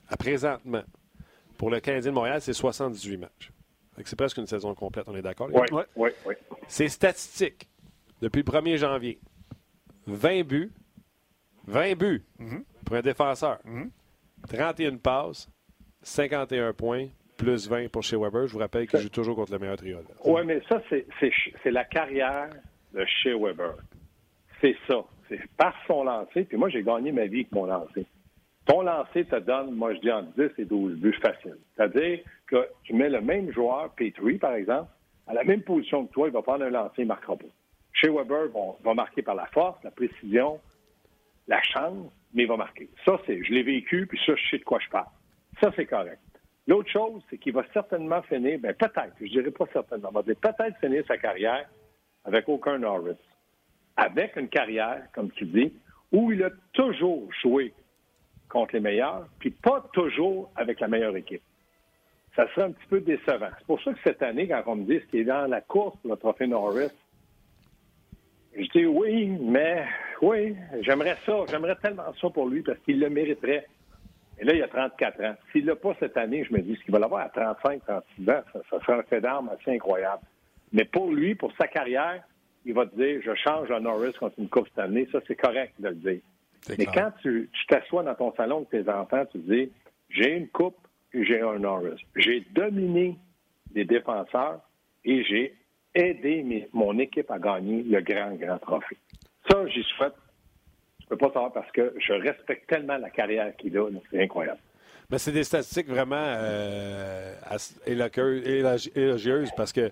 [0.10, 0.84] à présentement,
[1.58, 3.52] pour le Canadien de Montréal, c'est 78 matchs.
[4.04, 5.48] C'est presque une saison complète, on est d'accord?
[5.54, 5.86] Oui, Ouais.
[5.96, 6.34] oui, oui.
[6.68, 7.68] C'est statistique.
[8.22, 9.20] Depuis le 1er janvier,
[10.08, 10.72] 20 buts,
[11.68, 12.24] 20 buts
[12.86, 13.60] pour un défenseur,
[14.50, 15.50] 31 passes,
[16.02, 17.08] 51 points,
[17.38, 18.48] plus 20 pour chez Weber.
[18.48, 20.00] Je vous rappelle qu'il joue toujours contre le meilleur trio.
[20.26, 22.50] Oui, mais ça, c'est la carrière
[22.94, 23.76] de chez Weber.
[24.66, 25.04] C'est ça.
[25.30, 26.44] C'est par son lancer.
[26.46, 28.08] Puis moi, j'ai gagné ma vie avec mon lancer.
[28.66, 31.60] Ton lancer te donne, moi, je dis, entre 10 et 12 buts faciles.
[31.76, 34.90] C'est-à-dire que tu mets le même joueur, Petrie, par exemple,
[35.28, 37.46] à la même position que toi, il va prendre un lancer, il marquera pas.
[37.94, 40.60] Chez Weber, il va marquer par la force, la précision,
[41.48, 42.90] la chance, mais il va marquer.
[43.06, 45.06] Ça, c'est, je l'ai vécu, puis ça, je sais de quoi je parle.
[45.62, 46.20] Ça, c'est correct.
[46.66, 50.36] L'autre chose, c'est qu'il va certainement finir, ben peut-être, je dirais pas certainement, on dire
[50.38, 51.70] peut-être finir sa carrière
[52.24, 53.16] avec aucun Norris.
[53.98, 55.74] Avec une carrière, comme tu dis,
[56.12, 57.74] où il a toujours joué
[58.50, 61.42] contre les meilleurs, puis pas toujours avec la meilleure équipe.
[62.36, 63.50] Ça serait un petit peu décevant.
[63.58, 65.62] C'est pour ça que cette année, quand on me dit ce qui est dans la
[65.62, 66.92] course pour le trophée Norris,
[68.58, 69.86] je dis oui, mais
[70.22, 73.68] oui, j'aimerais ça, j'aimerais tellement ça pour lui parce qu'il le mériterait.
[74.40, 75.36] Et là, il a 34 ans.
[75.52, 78.30] S'il l'a pas cette année, je me dis, ce qu'il va l'avoir à 35, 36
[78.30, 80.22] ans, ça, ça serait un fait d'armes assez incroyable.
[80.74, 82.22] Mais pour lui, pour sa carrière,
[82.66, 85.08] il va te dire, je change un Norris contre une coupe cette année.
[85.12, 86.20] Ça, c'est correct de le dire.
[86.70, 86.94] Mais clair.
[86.94, 89.72] quand tu t'assois dans ton salon avec tes enfants, tu te dis,
[90.10, 90.78] j'ai une coupe
[91.14, 92.02] et j'ai un Norris.
[92.16, 93.16] J'ai dominé
[93.74, 94.60] les défenseurs
[95.04, 95.56] et j'ai
[95.94, 98.98] aidé mes- mon équipe à gagner le grand, grand trophée.
[99.50, 100.14] Ça, j'y souhaite.
[101.04, 103.88] Je peux pas savoir parce que je respecte tellement la carrière qu'il a.
[104.10, 104.60] C'est incroyable.
[105.12, 107.36] Mais c'est des statistiques vraiment euh,
[108.96, 109.92] élogieuses parce que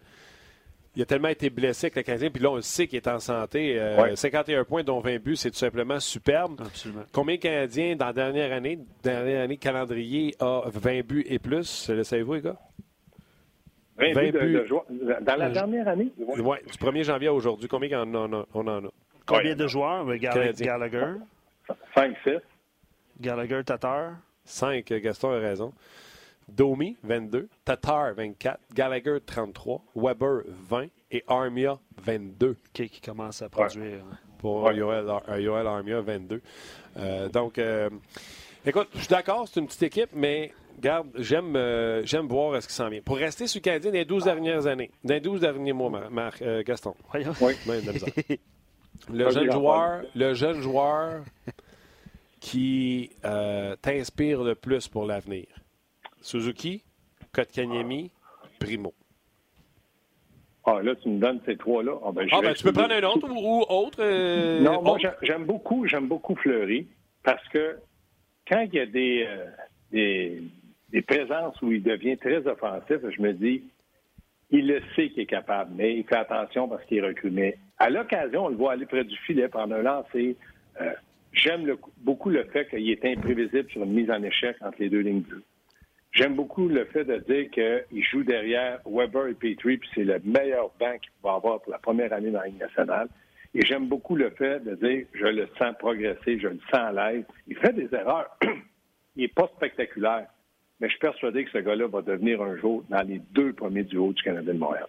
[0.95, 3.07] il a tellement été blessé avec le Canadien, puis là, on le sait qu'il est
[3.07, 3.79] en santé.
[3.79, 4.15] Euh, Ouais.
[4.15, 6.61] 51 points, dont 20 buts, c'est tout simplement superbe.
[6.61, 7.03] Absolument.
[7.11, 11.89] Combien de Canadiens, dans la dernière année, dernière année calendrier, a 20 buts et plus?
[11.89, 12.57] Le savez-vous, les gars?
[13.97, 14.53] 20 20 buts de- buts.
[14.53, 14.85] de joueurs-
[15.21, 16.11] Dans la Euh, dernière année?
[16.17, 18.45] Oui, du 1er janvier à aujourd'hui, combien on en a?
[18.53, 18.89] On en a?
[19.25, 19.55] Combien Ouais.
[19.55, 20.07] de joueurs?
[20.07, 20.53] Euh, Gall-.
[20.55, 21.05] Gallagher?
[21.95, 22.39] 5, 6.
[23.21, 24.13] Gallagher, Tatar?
[24.45, 25.73] 5, Gaston a raison.
[26.49, 27.47] Domi, 22.
[27.65, 28.59] Tatar, 24.
[28.73, 29.81] Gallagher, 33.
[29.95, 30.87] Weber, 20.
[31.11, 32.57] Et Armia, 22.
[32.73, 34.03] Qui, qui commence à produire.
[34.39, 34.75] pour Ouais.
[34.75, 36.41] Yoel, Ar- Yoel Armia, 22.
[36.97, 37.89] Euh, donc, euh,
[38.65, 42.67] écoute, je suis d'accord, c'est une petite équipe, mais regarde, j'aime euh, j'aime voir ce
[42.67, 43.01] qui s'en vient.
[43.01, 45.89] Pour rester sur le Canadien dans les 12 dernières années, dans les 12 derniers mois,
[45.89, 47.33] Mar- Marc, euh, Gaston, Voyons.
[47.41, 47.53] Oui.
[49.11, 51.23] le, jeune joueur, le jeune joueur
[52.39, 55.45] qui euh, t'inspire le plus pour l'avenir.
[56.23, 56.81] Suzuki,
[57.33, 58.09] Kotkaniemi,
[58.59, 58.93] Primo.
[60.65, 61.91] Ah, là, tu me donnes ces trois-là.
[62.05, 63.99] Ah, ben, ah, ben tu peux prendre un autre ou, autre.
[63.99, 66.87] Euh, non, moi, j'aime beaucoup, j'aime beaucoup Fleury
[67.23, 67.77] parce que
[68.47, 69.45] quand il y a des, euh,
[69.91, 70.41] des,
[70.89, 73.63] des, présences où il devient très offensif, je me dis,
[74.51, 77.31] il le sait qu'il est capable, mais il fait attention parce qu'il est recul.
[77.31, 80.37] Mais à l'occasion, on le voit aller près du filet pendant un lancer.
[80.79, 80.93] Euh,
[81.33, 85.01] j'aime beaucoup le fait qu'il est imprévisible sur une mise en échec entre les deux
[85.01, 85.43] lignes bleues.
[86.13, 90.19] J'aime beaucoup le fait de dire qu'il joue derrière Weber et Petrie, puis c'est le
[90.23, 93.07] meilleur banc qu'il va avoir pour la première année dans la Ligue nationale.
[93.55, 96.91] Et j'aime beaucoup le fait de dire je le sens progresser, je le sens à
[96.91, 97.25] l'aise.
[97.47, 98.37] Il fait des erreurs.
[99.15, 100.27] il n'est pas spectaculaire.
[100.79, 103.83] Mais je suis persuadé que ce gars-là va devenir un jour dans les deux premiers
[103.83, 104.87] duos du Canada de Montréal.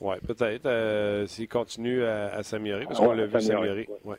[0.00, 3.88] Oui, peut-être, euh, s'il continue à, s'améliorer, parce qu'on l'a vu s'améliorer.
[4.04, 4.16] Ouais.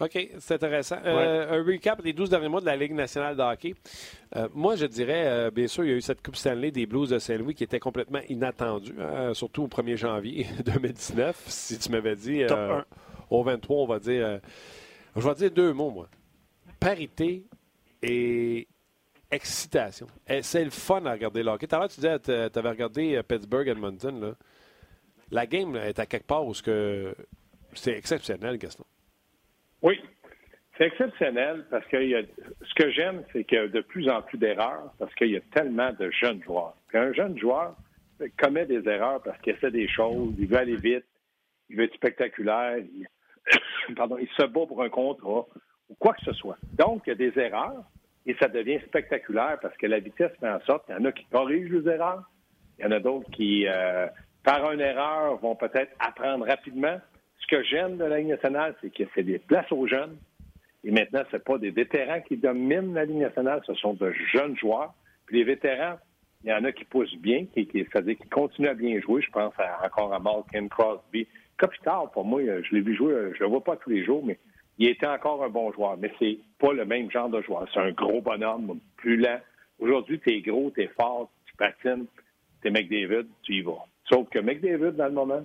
[0.00, 0.96] OK, c'est intéressant.
[1.04, 3.74] Euh, un recap des 12 derniers mois de la Ligue nationale de hockey.
[4.36, 6.86] Euh, moi, je dirais, euh, bien sûr, il y a eu cette Coupe Stanley des
[6.86, 11.44] Blues de Saint-Louis qui était complètement inattendue, hein, surtout au 1er janvier 2019.
[11.46, 12.44] Si tu m'avais dit
[13.30, 14.40] au 23, on va dire.
[15.16, 16.08] je vais dire deux mots, moi.
[16.78, 17.44] Parité
[18.02, 18.66] et
[19.30, 20.06] excitation.
[20.42, 21.66] C'est le fun à regarder le hockey.
[21.66, 24.34] Tout à l'heure, tu disais, tu avais regardé Pittsburgh-Edmonton.
[25.30, 28.84] La game est à quelque part où c'est exceptionnel, Gaston.
[29.82, 30.00] Oui,
[30.76, 34.38] c'est exceptionnel parce que ce que j'aime, c'est qu'il y a de plus en plus
[34.38, 36.74] d'erreurs parce qu'il y a tellement de jeunes joueurs.
[36.94, 37.76] un jeune joueur
[38.38, 41.04] commet des erreurs parce qu'il essaie des choses, il veut aller vite,
[41.68, 42.78] il veut être spectaculaire,
[43.88, 45.46] il se bat pour un contrat
[45.88, 46.58] ou quoi que ce soit.
[46.72, 47.84] Donc, il y a des erreurs
[48.26, 51.12] et ça devient spectaculaire parce que la vitesse fait en sorte qu'il y en a
[51.12, 52.22] qui corrigent les erreurs,
[52.78, 54.06] il y en a d'autres qui, euh,
[54.42, 56.98] par une erreur, vont peut-être apprendre rapidement
[57.40, 60.16] ce que j'aime de la Ligue nationale, c'est que c'est des places aux jeunes.
[60.84, 64.56] Et maintenant, ce pas des vétérans qui dominent la Ligue nationale, ce sont de jeunes
[64.56, 64.94] joueurs.
[65.26, 65.98] Puis les vétérans,
[66.42, 69.20] il y en a qui poussent bien, qui, qui c'est-à-dire qui continuent à bien jouer.
[69.20, 69.52] Je pense
[69.84, 71.26] encore à Malkin Crosby.
[71.58, 74.38] Kopitar, pour moi, je l'ai vu jouer, je le vois pas tous les jours, mais
[74.78, 75.98] il était encore un bon joueur.
[75.98, 77.68] Mais c'est pas le même genre de joueur.
[77.72, 79.40] C'est un gros bonhomme, plus lent.
[79.78, 82.06] Aujourd'hui, tu es gros, tu es fort, tu patines,
[82.62, 83.84] tu es McDavid, tu y vas.
[84.10, 85.44] Sauf que McDavid, dans le moment,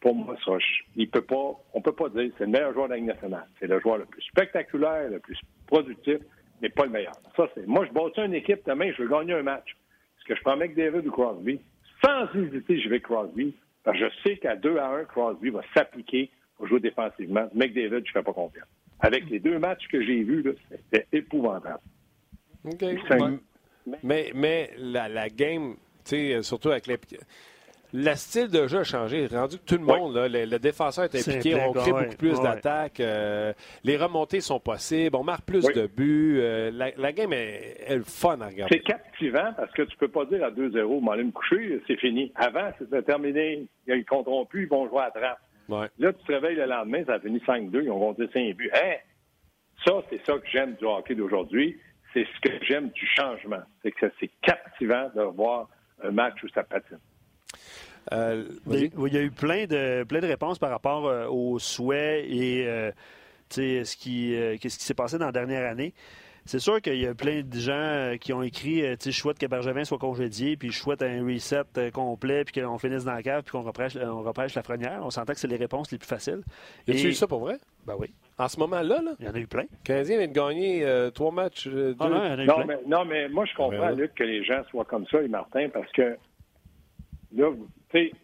[0.00, 0.52] pour moi, ça,
[0.96, 3.06] il peut pas, on peut pas dire que c'est le meilleur joueur de la Ligue
[3.06, 3.46] nationale.
[3.58, 6.18] C'est le joueur le plus spectaculaire, le plus productif,
[6.60, 7.14] mais pas le meilleur.
[7.36, 9.70] Ça, c'est, moi, je bâtis une équipe demain, je veux gagner un match.
[9.70, 11.60] Est-ce que je prends McDavid ou Crosby?
[12.04, 13.54] Sans hésiter, je vais Crosby.
[13.82, 17.48] Parce que je sais qu'à 2 à 1, Crosby va s'appliquer pour jouer défensivement.
[17.54, 18.68] McDavid, je ne fais pas confiance.
[19.00, 21.80] Avec les deux matchs que j'ai vus, c'était épouvantable.
[24.02, 25.76] Mais, mais la, la game,
[26.42, 26.98] surtout avec les
[27.96, 29.28] le style de jeu a changé.
[29.28, 33.52] Rendu que tout le monde, le, défenseur est impliqué, on crée beaucoup plus d'attaques, euh,
[33.84, 36.38] les remontées sont possibles, on marque plus de buts.
[36.40, 38.76] Euh, la, game est, est, fun à regarder.
[38.76, 42.32] C'est captivant parce que tu peux pas dire à 2-0, m'aller me coucher, c'est fini.
[42.34, 45.38] Avant, c'était terminé, ils ne compteront plus, ils vont jouer à trappe.
[45.68, 48.70] Là, tu te réveilles le lendemain, ça a fini 5-2, ils vont dire 5 buts.
[48.74, 48.94] Hein?
[49.86, 51.78] Ça, c'est ça que j'aime du hockey d'aujourd'hui.
[52.12, 53.62] C'est ce que j'aime du changement.
[53.82, 55.68] C'est que c'est captivant de voir
[56.02, 56.98] un match où ça patine.
[58.12, 62.26] Euh, il y a eu plein de, plein de réponses par rapport euh, aux souhaits
[62.28, 62.90] et euh,
[63.50, 65.94] ce qui, qu'est-ce qui s'est passé dans la dernière année.
[66.46, 69.84] C'est sûr qu'il y a plein de gens qui ont écrit Je souhaite que Bergevin
[69.84, 73.52] soit congédié, puis je souhaite un reset complet, puis qu'on finisse dans la cave, puis
[73.52, 75.00] qu'on reprêche, on reprêche la frenière.
[75.02, 76.42] On s'entend que c'est les réponses les plus faciles.
[76.86, 77.56] Et tu eu ça pour vrai?
[77.86, 78.12] Ben oui.
[78.36, 79.12] En ce moment-là, là?
[79.20, 79.62] Il y en a eu plein.
[79.62, 81.66] Le Canadien vient de gagner trois matchs.
[81.98, 85.22] Ah non, mais, non, mais moi, je comprends, Luc, que les gens soient comme ça,
[85.22, 86.18] et Martin, parce que
[87.34, 87.50] là,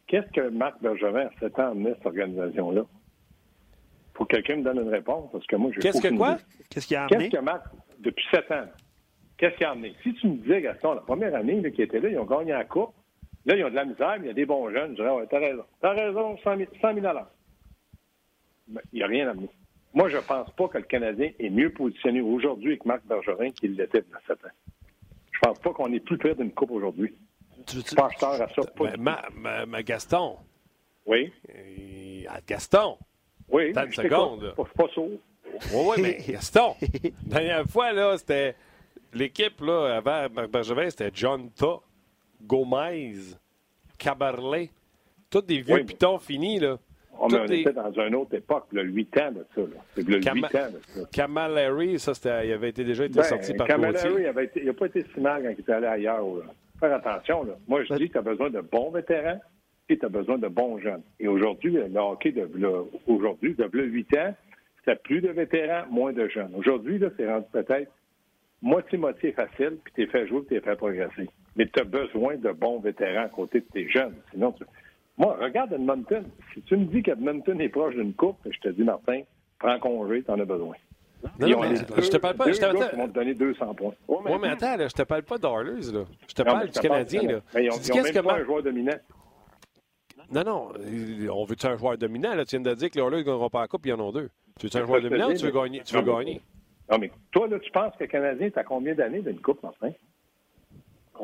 [0.06, 2.82] qu'est-ce que Marc Bergevin a fait ans cette organisation-là?
[4.14, 6.36] Faut que quelqu'un me donne une réponse, parce que moi, je Qu'est-ce que quoi?
[6.68, 7.28] Qu'est-ce qu'il a amené?
[7.28, 7.66] Qu'est-ce que Marc,
[8.00, 8.66] depuis sept ans,
[9.38, 9.94] qu'est-ce qu'il a amené?
[10.02, 12.64] Si tu me disais, Gaston, la première année qui était là, ils ont gagné la
[12.64, 12.92] Coupe,
[13.46, 14.90] là, ils ont de la misère, mais il y a des bons jeunes.
[14.90, 15.64] Je dirais, ouais, t'as raison.
[15.80, 17.06] T'as raison, 100 000, 100 000
[18.68, 19.48] Mais il n'y a rien amené.
[19.94, 23.50] Moi, je ne pense pas que le Canadien est mieux positionné aujourd'hui avec Marc Bergevin
[23.50, 24.50] qu'il l'était il y a sept ans.
[25.32, 27.14] Je ne pense pas qu'on est plus près d'une Coupe aujourd'hui.
[27.66, 29.66] Tu, à ça.
[29.66, 30.36] Ma, Gaston.
[31.06, 31.32] Oui.
[32.46, 32.96] Gaston.
[33.48, 33.72] Oui.
[33.72, 34.54] T'as une seconde.
[34.56, 35.10] Pas, pas sourd.
[35.72, 36.74] Oui, oui, mais Gaston.
[37.28, 38.54] La dernière fois, là, c'était.
[39.12, 41.80] L'équipe, là, avant Bergevin, c'était John Ta,
[42.42, 43.14] Gomez,
[43.98, 44.70] Caberlet.
[45.28, 46.78] Tous des vieux pitons finis, là.
[47.18, 49.62] Oh, on était dans une autre époque, le 8 ans de ça.
[49.94, 51.08] C'est le 8 ans de ça.
[51.12, 52.12] Kamal Larry, ça,
[52.44, 54.24] il avait été déjà été ben, sorti par Kamal Larry,
[54.56, 56.24] il n'a pas été si mal quand il était allé ailleurs.
[56.24, 56.44] Là
[56.80, 57.44] faire attention.
[57.44, 57.52] Là.
[57.68, 59.38] Moi, je dis que tu as besoin de bons vétérans
[59.88, 61.02] et tu as besoin de bons jeunes.
[61.18, 62.48] Et aujourd'hui, le hockey, de,
[63.06, 64.34] aujourd'hui, de 8 ans,
[64.84, 66.52] c'est plus de vétérans, moins de jeunes.
[66.56, 67.90] Aujourd'hui, c'est rendu peut-être
[68.62, 71.28] moitié-moitié facile, puis tu es fait jouer, puis tu es fait progresser.
[71.56, 74.14] Mais tu as besoin de bons vétérans à côté de tes jeunes.
[74.32, 74.64] Sinon, tu...
[75.18, 76.24] moi, regarde Edmonton.
[76.54, 79.22] Si tu me dis qu'Edmonton est proche d'une coupe, je te dis, Martin,
[79.58, 80.76] prends congé, tu en as besoin.
[81.38, 82.44] Non, non, mais je te parle pas.
[82.46, 83.92] Deux Je te, vont te donner 200 points.
[84.08, 85.74] ouais, mais attends, là, je te parle pas là.
[85.80, 87.40] Je te Non, parle je du te Canadien, là.
[87.54, 88.96] Mais ils ont, ils ont même que pas un joueur dominant.
[90.32, 90.72] Non, non.
[91.32, 92.44] On veut-tu un joueur dominant, là?
[92.44, 94.08] Tu viens de dire que les Oilers ne gagneront pas la coupe, il y en
[94.08, 94.30] a deux.
[94.58, 95.82] Tu veux-tu un joueur dominant ou tu veux gagner?
[95.84, 96.40] Tu veux gagner?
[96.90, 99.62] Non, mais toi, là, tu penses que le Canadien est à combien d'années d'une coupe,
[99.62, 99.90] Martin?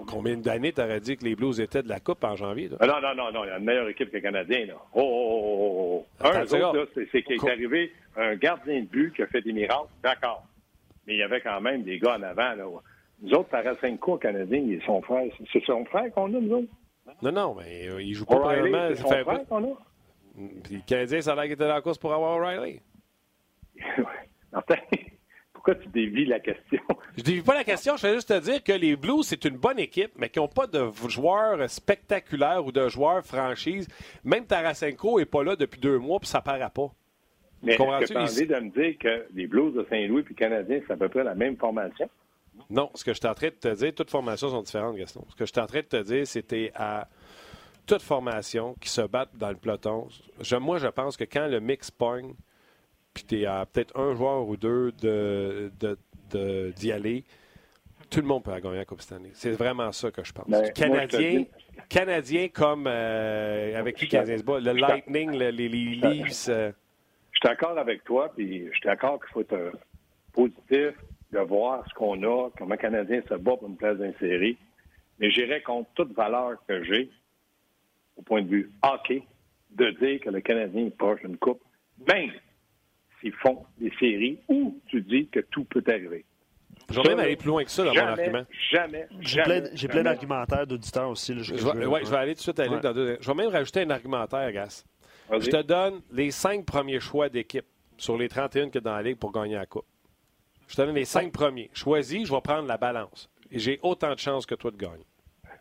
[0.05, 2.77] Combien d'années t'aurais dit que les Blues étaient de la coupe en janvier, là?
[2.81, 4.75] Ah, Non, non, non, non, il y a une meilleure équipe que le Canadien, là.
[4.93, 6.27] Oh, oh, oh, oh, oh.
[6.27, 9.41] Un, Attends, eux autres, c'est qu'il est arrivé un gardien de but qui a fait
[9.43, 10.45] des miracles, d'accord.
[11.07, 12.65] Mais il y avait quand même des gars en avant, là.
[13.23, 15.25] Nous autres, Tarasenko, au Canadien, il est son frère.
[15.53, 16.69] C'est son frère qu'on a, nous autres?
[17.23, 18.89] Non, non, mais euh, il joue pas probablement.
[18.91, 19.77] c'est son fait un frère qu'on a?
[20.65, 22.81] Puis le Canadien, ça a l'air qu'il était dans la course pour avoir O'Reilly.
[24.53, 24.77] Martin,
[25.67, 26.81] pourquoi tu dévis la question?
[27.17, 29.57] Je ne pas la question, je vais juste te dire que les Blues, c'est une
[29.57, 33.89] bonne équipe, mais qui n'ont pas de joueurs spectaculaires ou de joueurs franchise.
[34.25, 36.91] Même Tarasenko n'est pas là depuis deux mois, puis ça paraît pas.
[37.63, 40.29] Mais est-ce que tu as envie de me dire que les Blues de Saint-Louis et
[40.29, 42.09] les Canadiens, c'est à peu près la même formation?
[42.71, 45.25] Non, ce que je suis en train de te dire, toutes formations sont différentes, Gaston.
[45.31, 47.09] Ce que je suis en train de te dire, c'était à
[47.87, 50.09] toute formation qui se battent dans le peloton.
[50.41, 52.35] Je- moi, je pense que quand le mix pogne,
[53.17, 55.71] puis tu es à peut-être un joueur ou deux de,
[56.77, 57.25] d'y aller,
[58.11, 59.31] tout le monde peut gagner la Coupe Stanley.
[59.33, 60.45] C'est vraiment ça que je pense.
[60.49, 61.45] Ben, moi, je te Canadien,
[61.89, 66.49] Canadien comme euh, avec qui Canadien se bat, le Lightning, le- les, les Leafs.
[66.49, 66.71] euh,
[67.33, 69.73] Je suis d'accord avec toi, puis je suis d'accord qu'il faut être
[70.33, 70.93] positif
[71.33, 74.57] de voir ce qu'on a, comment Canadien se bat pour une place d'insérie.
[75.19, 77.11] Mais j'irai contre toute valeur que j'ai,
[78.17, 79.23] au point de vue hockey,
[79.71, 81.63] de dire que le Canadien est proche d'une coupe,
[82.07, 82.31] même
[83.21, 86.25] s'ils font des séries où tu dis que tout peut arriver.
[86.91, 88.45] je vais même aller plus loin que ça dans mon jamais, argument.
[88.71, 90.05] jamais, J'ai jamais, plein, j'ai plein jamais.
[90.11, 91.35] d'argumentaires d'auditeurs aussi.
[91.35, 92.81] là, Je que vais, veux- ouais, je vais aller tout de suite à Ouais.
[92.81, 94.85] dans deux- Je vais même rajouter un argumentaire, Gas.
[95.33, 98.95] Je te donne les cinq premiers choix d'équipe sur les 31 qu'il y a dans
[98.97, 99.87] la Ligue pour gagner la Coupe.
[100.69, 101.71] Je te donne les cinq premiers.
[101.73, 103.29] Choisis, je vais prendre la balance.
[103.51, 105.05] Et j'ai autant de chances que toi de gagner.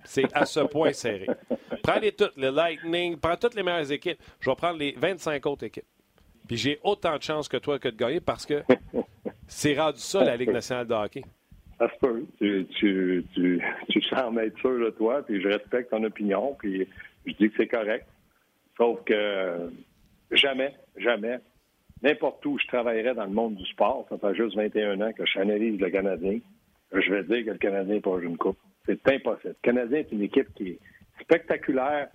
[0.03, 1.27] C'est à ce point serré.
[1.83, 4.19] Prends-les toutes, le Lightning, prends toutes les meilleures équipes.
[4.39, 5.85] Je vais prendre les 25 autres équipes.
[6.47, 8.63] Puis j'ai autant de chances que toi que de gagner parce que
[9.47, 11.23] c'est rendu ça, la Ligue nationale de hockey.
[11.77, 12.25] Ça se peut.
[12.39, 16.87] Tu, tu, tu, tu sembles être sûr de toi, puis je respecte ton opinion, puis
[17.25, 18.05] je dis que c'est correct.
[18.77, 19.71] Sauf que
[20.31, 21.39] jamais, jamais,
[22.01, 25.25] n'importe où je travaillerais dans le monde du sport, ça fait juste 21 ans que
[25.25, 26.39] j'analyse le Canadien,
[26.93, 28.57] je vais dire que le Canadien n'est pas une coupe.
[28.85, 29.55] C'est impossible.
[29.63, 30.79] Le Canadien est une équipe qui est
[31.21, 32.09] spectaculaire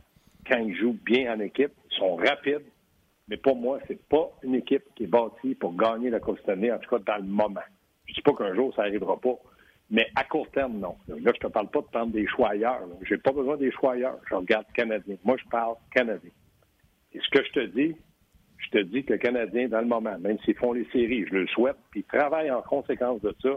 [0.46, 1.72] quand ils jouent bien en équipe.
[1.90, 2.64] Ils sont rapides,
[3.30, 6.72] mais pour moi, c'est pas une équipe qui est bâtie pour gagner la Coupe Stanley,
[6.72, 7.60] en tout cas dans le moment.
[8.06, 9.36] Je dis pas qu'un jour ça n'arrivera pas,
[9.88, 10.96] mais à court terme, non.
[11.08, 12.82] Là, je te parle pas de prendre des choix ailleurs.
[13.02, 14.18] J'ai pas besoin des choix ailleurs.
[14.28, 15.16] Je regarde Canadien.
[15.24, 16.30] Moi, je parle Canadien.
[17.12, 17.96] Et ce que je te dis,
[18.58, 21.34] je te dis que le Canadien, dans le moment, même s'ils font les séries, je
[21.34, 23.56] le souhaite, puis ils travaillent en conséquence de ça,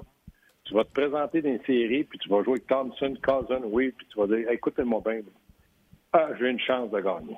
[0.65, 3.91] tu vas te présenter dans une série, puis tu vas jouer avec Thompson, Cousin, oui,
[3.91, 5.21] puis tu vas dire, écoutez-moi bien,
[6.13, 7.37] ah, j'ai une chance de gagner.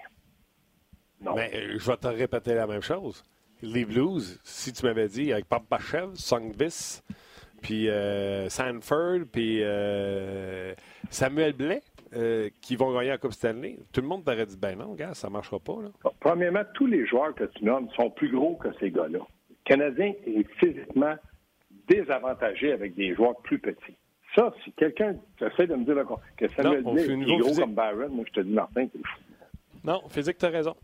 [1.25, 1.35] Non.
[1.35, 3.23] Mais euh, je vais te répéter la même chose.
[3.61, 7.01] Les Blues, si tu m'avais dit avec Papachev, Songvis,
[7.61, 10.73] puis euh, Sanford, puis euh,
[11.09, 11.81] Samuel Blais,
[12.15, 15.13] euh, qui vont gagner la Coupe Stanley, tout le monde t'aurait dit ben non, gars,
[15.13, 15.77] ça marchera pas.
[15.81, 16.11] Là.
[16.19, 19.19] Premièrement, tous les joueurs que tu nommes sont plus gros que ces gars-là.
[19.19, 21.15] Le Canadien est physiquement
[21.87, 23.97] désavantagé avec des joueurs plus petits.
[24.35, 25.95] Ça, si quelqu'un essaie de me dire
[26.37, 27.59] que Samuel Blais est gros physique.
[27.63, 29.19] comme Byron, moi, je te dis, Martin, c'est fou.
[29.83, 30.75] Non, physique, tu as raison.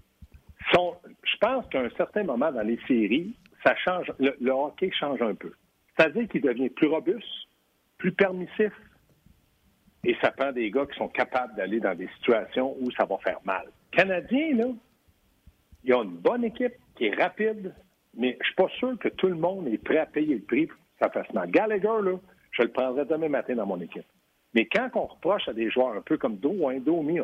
[0.74, 3.34] Je pense qu'à un certain moment dans les séries,
[3.64, 5.51] ça change, le, hockey change un peu.
[5.95, 7.28] C'est-à-dire qu'il devient plus robuste,
[7.97, 8.72] plus permissif,
[10.03, 13.18] et ça prend des gars qui sont capables d'aller dans des situations où ça va
[13.20, 13.68] faire mal.
[13.91, 14.68] Canadiens, là,
[15.84, 17.74] ils ont une bonne équipe qui est rapide,
[18.16, 20.66] mais je suis pas sûr que tout le monde est prêt à payer le prix
[20.68, 21.51] pour que ça fasse mal.
[21.51, 22.18] Gallagher, là,
[22.51, 24.05] je le prendrais demain matin dans mon équipe.
[24.53, 27.20] Mais quand on reproche à des joueurs un peu comme Domi, Domi,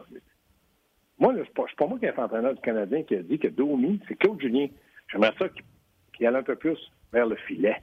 [1.19, 3.99] moi, c'est pas, pas moi qui est entraîneur du Canadien qui a dit que Domi,
[4.07, 4.67] c'est Claude Julien.
[5.11, 5.45] J'aimerais ça
[6.13, 6.77] qu'il aille un peu plus
[7.11, 7.81] vers le filet.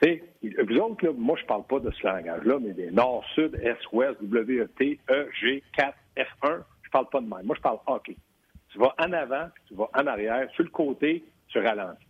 [0.00, 3.78] Vous autres, là, moi, je parle pas de ce langage-là, mais des Nord, Sud, Est,
[3.92, 4.66] Ouest, W,
[5.10, 7.44] E, G, 4, F1, je parle pas de même.
[7.44, 8.16] Moi, je parle hockey.
[8.70, 12.06] Tu vas en avant, puis tu vas en arrière, sur le côté, tu ralentis.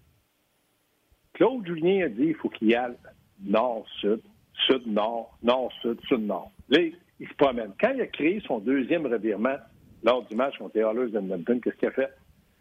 [1.33, 2.97] Claude Julien a dit qu'il faut qu'il y aille
[3.41, 4.21] nord-sud,
[4.67, 6.51] sud-nord, nord-sud, sud-nord.
[6.69, 6.81] Là,
[7.21, 7.73] il se promène.
[7.81, 9.57] Quand il a créé son deuxième revirement
[10.03, 12.13] lors du match contre les Oilers qu'est-ce qu'il a fait?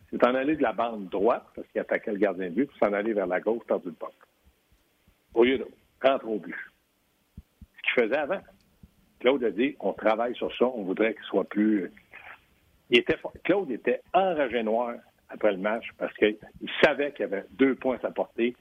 [0.10, 2.78] C'est en aller de la bande droite, parce qu'il attaquait le gardien de but, puis
[2.80, 4.14] s'en aller vers la gauche, perdu le puck.
[5.34, 5.68] Au lieu de
[6.02, 6.56] rentrer au but.
[7.96, 8.42] faisais avant.
[9.20, 11.92] Claude a dit, on travaille sur ça, on voudrait qu'il soit plus...
[12.90, 14.96] Il était, Claude était enragé noir
[15.30, 16.38] après le match parce qu'il
[16.84, 18.56] savait qu'il y avait deux points à sa portée.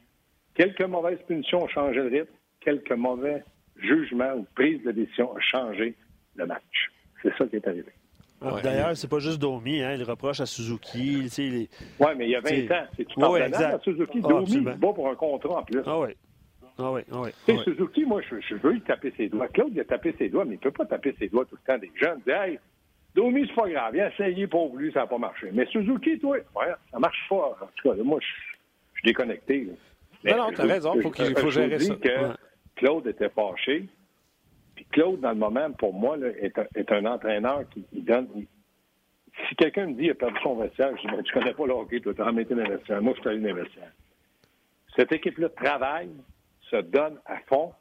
[0.55, 3.45] Quelques mauvaises punitions ont changé le rythme, quelques mauvais
[3.77, 5.95] jugements ou prises de décision ont changé
[6.35, 6.91] le match.
[7.23, 7.93] C'est ça qui est arrivé.
[8.43, 8.63] Ouais.
[8.63, 11.21] D'ailleurs, c'est pas juste Domi, hein, il reproche à Suzuki.
[11.23, 11.69] Tu sais, les...
[11.99, 12.87] Oui, mais il y a 20 ans.
[12.97, 14.21] C'est tout ouais, à Suzuki?
[14.25, 15.81] Ah, Domi se bat pour un contrat en plus.
[15.87, 16.09] Ah oui.
[16.79, 17.31] Ah oui, ah oui.
[17.47, 19.49] Tu sais, Suzuki, moi, je, je, veux lui taper ses doigts.
[19.49, 21.57] Claude, il a tapé ses doigts, mais il ne peut pas taper ses doigts tout
[21.57, 22.21] le temps des jeunes.
[22.27, 22.59] Il dit, hey,
[23.15, 23.95] Domi, c'est pas grave.
[23.95, 25.49] Il a essayé pour lui, ça n'a pas marché.
[25.55, 27.57] Mais Suzuki, toi, ouais, ça marche pas.
[27.63, 29.65] En tout cas, moi, je, je suis déconnecté.
[29.65, 30.37] Là.
[30.37, 30.93] Non, non, t'as raison.
[30.97, 31.95] Il faut, qu'il faut gérer ça.
[31.95, 32.35] Que ouais.
[32.77, 33.89] Claude était fâché.
[34.77, 38.29] Puis Claude, dans le moment, pour moi, là, est, un, entraîneur qui donne.
[39.49, 41.67] Si quelqu'un me dit qu'il a perdu son vestiaire, je dis bon, tu connais pas
[41.67, 43.03] le hockey, toi, tu as remetté vestiaire.
[43.03, 43.93] Moi, je suis allé dans les vestiaires.
[44.95, 46.11] Cette équipe-là travaille,
[46.71, 47.73] se donne à fond.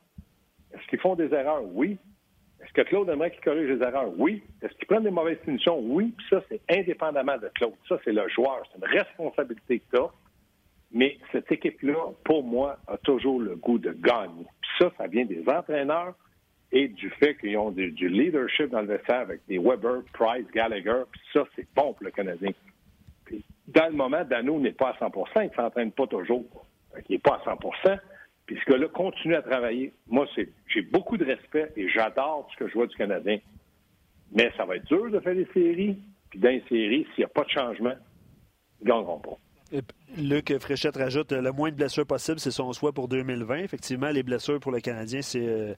[0.74, 1.64] Est-ce qu'ils font des erreurs?
[1.64, 1.98] Oui.
[2.62, 4.12] Est-ce que Claude aimerait qu'ils corrige les erreurs?
[4.18, 4.44] Oui.
[4.62, 5.80] Est-ce qu'ils prennent des mauvaises punitions?
[5.80, 6.14] Oui.
[6.18, 7.74] Puis ça, c'est indépendamment de Claude.
[7.88, 8.64] Ça, c'est le joueur.
[8.72, 10.10] C'est une responsabilité que tu as.
[10.92, 14.46] Mais cette équipe-là, pour moi, a toujours le goût de gagner.
[14.62, 16.16] Puis ça, ça vient des entraîneurs
[16.72, 21.04] et du fait qu'ils ont du, leadership dans le vestiaire avec des Weber, Price, Gallagher.
[21.12, 22.52] Puis ça, c'est bon pour le Canadien.
[23.26, 26.66] Puis dans le moment, Dano n'est pas à 100% il ne s'entraîne pas toujours.
[27.10, 27.58] Il n'est pas à 100
[28.46, 29.92] puis ce gars-là continue à travailler.
[30.08, 33.40] Moi, c'est, j'ai beaucoup de respect et j'adore ce que je vois du Canadien.
[34.32, 35.98] Mais ça va être dur de faire des séries.
[36.30, 37.96] Puis dans les séries, s'il n'y a pas de changement,
[38.82, 39.38] ils ne gagneront pas.
[40.18, 43.58] Luc Fréchette rajoute le moins de blessures possible, c'est son souhait pour 2020.
[43.60, 45.46] Effectivement, les blessures pour le Canadien, c'est.
[45.46, 45.74] Euh,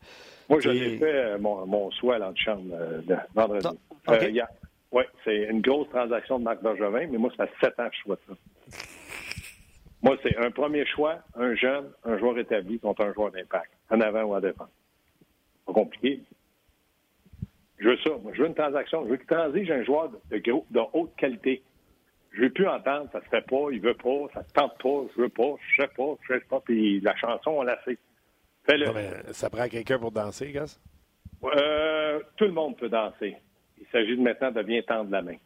[0.50, 3.68] Moi, je l'ai fait, euh, mon, mon, souhait à l'antichambre euh, de vendredi.
[4.06, 4.32] Ah, okay.
[4.32, 4.50] yeah.
[4.92, 7.96] Oui, c'est une grosse transaction de Marc Bergevin, mais moi, ça fait sept ans que
[7.96, 8.34] je souhaite ça.
[10.02, 14.00] Moi, c'est un premier choix, un jeune, un joueur établi contre un joueur d'impact, en
[14.00, 14.70] avant ou en défense.
[15.66, 16.22] Pas compliqué.
[17.80, 18.12] Je veux ça.
[18.24, 19.04] Moi, je veux une transaction.
[19.06, 21.62] Je veux qu'il transige un joueur de, gros, de haute qualité.
[22.38, 25.22] Je veux plus entendre, ça se fait pas, il veut pas, ça tente pas, je
[25.24, 27.98] veux pas, je sais pas, je sais pas, puis la chanson, on l'a fait.
[28.70, 28.94] Non,
[29.32, 30.80] ça prend quelqu'un pour danser, Gas?
[31.44, 33.38] Euh, tout le monde peut danser.
[33.80, 35.34] Il s'agit de maintenant de bien tendre la main.
[35.34, 35.40] Tu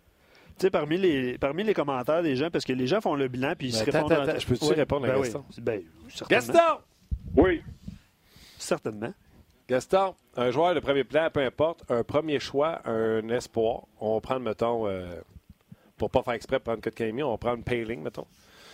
[0.57, 3.53] sais, parmi les, parmi les commentaires des gens, parce que les gens font le bilan
[3.57, 4.11] puis ils se répondent.
[4.11, 4.75] Attends, attends, je peux-tu oui.
[4.75, 5.45] répondre à ben Gaston?
[5.47, 5.63] Oui.
[5.63, 5.83] Ben,
[6.29, 6.77] Gaston!
[7.37, 7.61] Oui.
[8.57, 9.13] Certainement.
[9.69, 13.83] Gaston, un joueur de premier plan, peu importe, un premier choix, un espoir.
[14.01, 15.21] On va prendre, mettons, euh,
[16.01, 18.25] pour pas faire exprès, prendre Kotkaniemi, on va prendre Payling, mettons.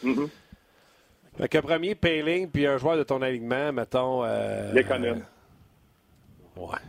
[0.02, 0.30] Mm -hmm.
[1.38, 4.24] Fait qu'un premier Payling, puis un joueur de ton alignement, mettons.
[4.24, 4.74] Euh.
[4.74, 5.16] Euh,
[6.56, 6.84] ouais.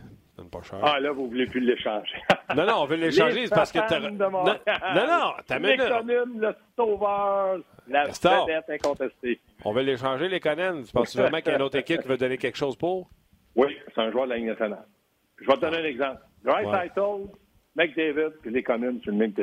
[0.49, 0.79] Pas cher.
[0.81, 2.15] Ah, là, vous voulez plus l'échanger.
[2.55, 3.99] non, non, on veut l'échanger, c'est parce que t'as.
[3.99, 5.67] Non, non, non, t'as mis.
[5.67, 7.59] L'économe, le sauveur,
[7.89, 9.39] la vedette incontestée.
[9.65, 10.83] On veut l'échanger, les Conan.
[10.83, 13.09] Tu penses vraiment qu'il y a une autre équipe qui veut donner quelque chose pour?
[13.55, 14.87] Oui, c'est un joueur de la Ligue nationale.
[15.41, 16.21] Je vais te donner un exemple.
[16.45, 16.75] Dry ouais.
[16.77, 17.21] Title,
[17.75, 19.33] McDavid, puis les Conan, c'est le même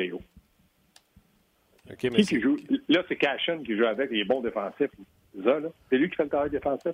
[1.98, 2.56] qui, qui joue?
[2.88, 4.90] Là, c'est Cashin qui joue avec, il est bon défensif.
[5.34, 6.92] C'est lui qui fait le travail défensif?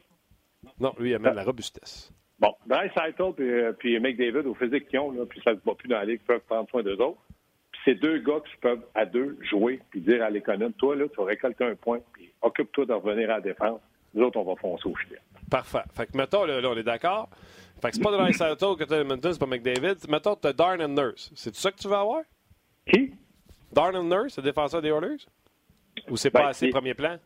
[0.80, 2.12] Non, lui, il amène la robustesse.
[2.38, 5.64] Bon, Dreisaitl puis, euh, puis McDavid, au physique qu'ils ont, là, puis ça ne se
[5.64, 7.20] bat plus dans la ligue, peuvent prendre soin d'eux autres.
[7.70, 11.07] Puis c'est deux gars qui peuvent, à deux, jouer, puis dire à l'économie, toi, là,
[11.09, 13.80] tu vas récolter un point, puis occupe-toi de revenir à la défense.
[14.14, 15.20] Nous autres, on va foncer au filet.
[15.49, 15.84] Parfait.
[15.95, 17.28] Fait que, mettons, là, là on est d'accord.
[17.80, 19.97] Fait que c'est pas Dreisaitl que tu as Edmonton, c'est pas McDavid.
[20.09, 21.30] Mettons, tu as Darn and Nurse.
[21.34, 22.22] C'est ça que tu veux avoir?
[22.86, 23.14] Qui?
[23.72, 25.26] Darn and Nurse, le défenseur des Oilers?
[26.10, 27.16] Ou c'est pas Ben, assez c'est- premier plan?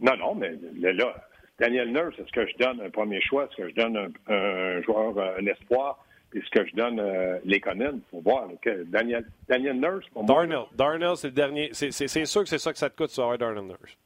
[0.00, 1.14] Non, non, mais là, là,
[1.58, 3.44] Daniel Nurse, est-ce que je donne un premier choix?
[3.44, 6.04] Est-ce que je donne un, un joueur, euh, un espoir?
[6.30, 8.02] Puis est-ce que je donne euh, l'économie?
[8.06, 8.48] Il faut voir.
[8.62, 10.66] que Daniel, Daniel Nurse, pour moi, Darnell.
[10.76, 11.70] Darnell, c'est le dernier.
[11.72, 11.90] C'est
[12.26, 13.96] sûr que c'est ça que ça te coûte, avoir Darnell Nurse.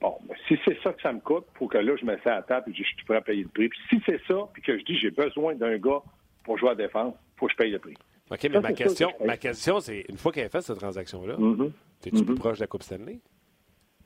[0.00, 2.16] Bon, ben, si c'est ça que ça me coûte, il faut que là, je me
[2.24, 3.68] ça à la table et je suis prêt à payer le prix.
[3.68, 6.00] Puis si c'est ça, puis que je dis j'ai besoin d'un gars
[6.42, 7.96] pour jouer à la défense, il faut que je paye le prix.
[8.30, 10.78] OK, mais Ça, ma question, que ma question, c'est une fois qu'elle a fait cette
[10.78, 11.72] transaction-là, Mhm.
[12.00, 12.38] t'es-tu plus Mhm.
[12.38, 13.18] proche de la Coupe Stanley?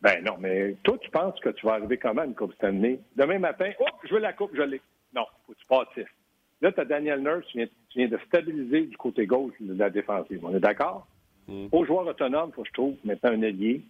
[0.00, 3.00] Ben non, mais toi, tu penses que tu vas arriver comment à une Coupe Stanley?
[3.16, 4.80] Demain matin, oh, je veux la Coupe, je l'ai.
[5.14, 6.12] Non, faut que tu bâtisses.
[6.60, 9.74] Là, tu as Daniel Nurse, tu viens, tu viens de stabiliser du côté gauche de
[9.78, 10.40] la défensive.
[10.44, 11.06] On est d'accord?
[11.46, 11.66] Mm.
[11.72, 13.82] Aux joueurs autonomes, il faut que je trouve maintenant un allié,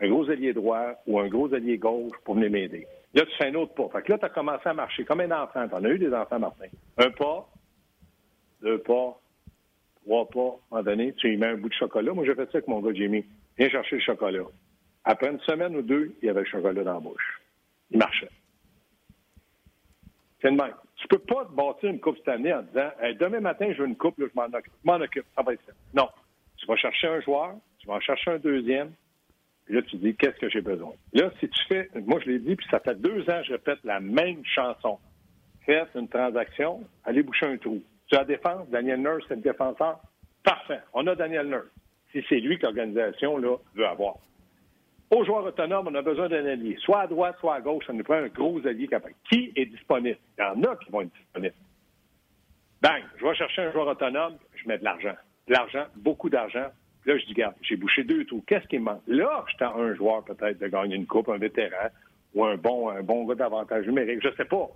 [0.00, 2.86] un gros allié droit ou un gros allié gauche pour venir m'aider.
[3.14, 3.88] Là, tu fais un autre pas.
[3.98, 5.66] Fait que là, tu as commencé à marcher comme un enfant.
[5.68, 6.66] Tu en as eu des enfants, Martin.
[6.98, 7.48] Un pas,
[8.62, 9.18] deux pas,
[10.02, 10.40] trois pas.
[10.40, 12.12] À un moment donné, tu mets un bout de chocolat.
[12.12, 13.24] Moi, j'ai fait ça avec mon gars Jimmy.
[13.58, 14.44] Viens chercher le chocolat.
[15.04, 17.40] Après une semaine ou deux, il y avait le chocolat dans la bouche.
[17.90, 18.30] Il marchait.
[20.40, 20.74] C'est le même.
[20.96, 23.88] Tu peux pas te bâtir une coupe cette année en disant demain matin, je veux
[23.88, 24.72] une coupe, je m'en occupe.
[24.84, 25.72] Je m'en occupe, ça va être ça.
[25.94, 26.08] Non.
[26.56, 28.92] Tu vas chercher un joueur, tu vas en chercher un deuxième,
[29.64, 30.92] puis là, tu dis qu'est-ce que j'ai besoin?
[31.12, 33.78] Là, si tu fais, moi je l'ai dit, puis ça fait deux ans je répète
[33.84, 34.98] la même chanson.
[35.64, 37.82] faites une transaction, allez boucher un trou.
[38.12, 39.98] Sur la défense, Daniel Nurse, c'est le défenseur.
[40.44, 40.80] Parfait.
[40.92, 41.70] On a Daniel Nurse.
[42.10, 44.16] Si c'est lui que l'organisation veut avoir.
[45.10, 46.76] Aux joueurs autonomes, on a besoin d'un allié.
[46.80, 49.14] Soit à droite, soit à gauche, on nous prend un gros allié capable.
[49.30, 50.18] Qui est disponible?
[50.36, 51.54] Il y en a qui vont être disponibles.
[52.82, 53.02] Bang!
[53.16, 55.16] Je vais chercher un joueur autonome, je mets de l'argent.
[55.48, 56.66] De l'argent, beaucoup d'argent.
[57.06, 58.44] Là, je dis, regarde, j'ai bouché deux trous.
[58.46, 59.02] Qu'est-ce qui me manque?
[59.06, 61.88] Là, je tends un joueur peut-être de gagner une coupe, un vétéran,
[62.34, 64.20] ou un bon, un bon gars d'avantage numérique.
[64.22, 64.68] Je ne sais pas.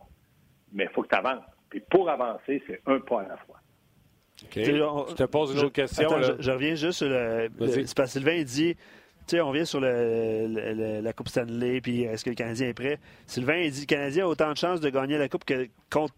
[0.72, 1.45] Mais il faut que tu avances.
[1.71, 3.61] Puis pour avancer, c'est un pas à la fois.
[5.09, 6.07] Je te pose une autre question.
[6.09, 6.35] Attends, là.
[6.39, 7.49] je, je reviens juste sur le.
[7.59, 8.77] parce que Sylvain il dit.
[9.29, 12.37] Tu sais, on vient sur le, le- le- la Coupe Stanley, puis est-ce que le
[12.37, 13.01] Canadien est prêt?
[13.27, 16.14] Sylvain, il dit le Canadien a autant de chances de gagner la Coupe que, contre-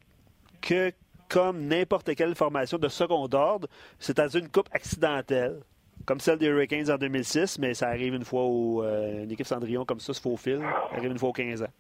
[0.61, 0.93] que
[1.31, 3.67] comme n'importe quelle formation de second ordre,
[3.99, 5.61] c'est-à-dire une Coupe accidentelle,
[6.05, 9.47] comme celle des Hurricanes en 2006, mais ça arrive une fois où euh, une équipe
[9.47, 11.73] Cendrillon comme ça se faufile, ça arrive une fois aux 15 ans.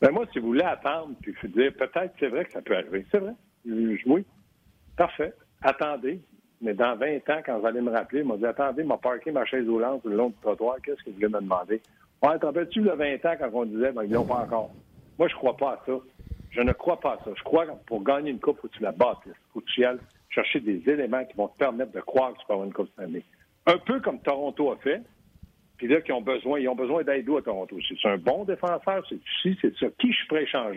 [0.00, 2.76] Ben moi, si vous voulez attendre, puis je dire, peut-être c'est vrai que ça peut
[2.76, 3.06] arriver.
[3.10, 3.32] C'est vrai.
[3.64, 4.24] Oui.
[4.96, 5.32] Parfait.
[5.62, 6.20] Attendez.
[6.60, 9.44] Mais dans 20 ans, quand vous allez me rappeler, m'ont dit Attendez, m'a parqué ma
[9.44, 11.82] chaise roulante le long du trottoir, qu'est-ce que vous voulez me demander?
[12.22, 14.70] Ouais, te rappelles-tu le 20 ans quand on disait ben, ils l'ont pas encore?
[15.18, 15.92] Moi, je crois pas à ça.
[16.50, 17.30] Je ne crois pas à ça.
[17.36, 19.32] Je crois que pour gagner une coupe, il faut que tu la bâtisses.
[19.34, 19.98] Il faut que tu ailles
[20.30, 22.88] chercher des éléments qui vont te permettre de croire que tu peux avoir une coupe
[22.96, 23.24] cette année.
[23.66, 25.02] Un peu comme Toronto a fait.
[25.76, 27.76] Puis là, qui ont besoin, ils ont besoin d'aide à Toronto.
[27.88, 29.86] C'est un bon défenseur, c'est si, c'est ça.
[29.98, 30.70] Qui je suis prêt à?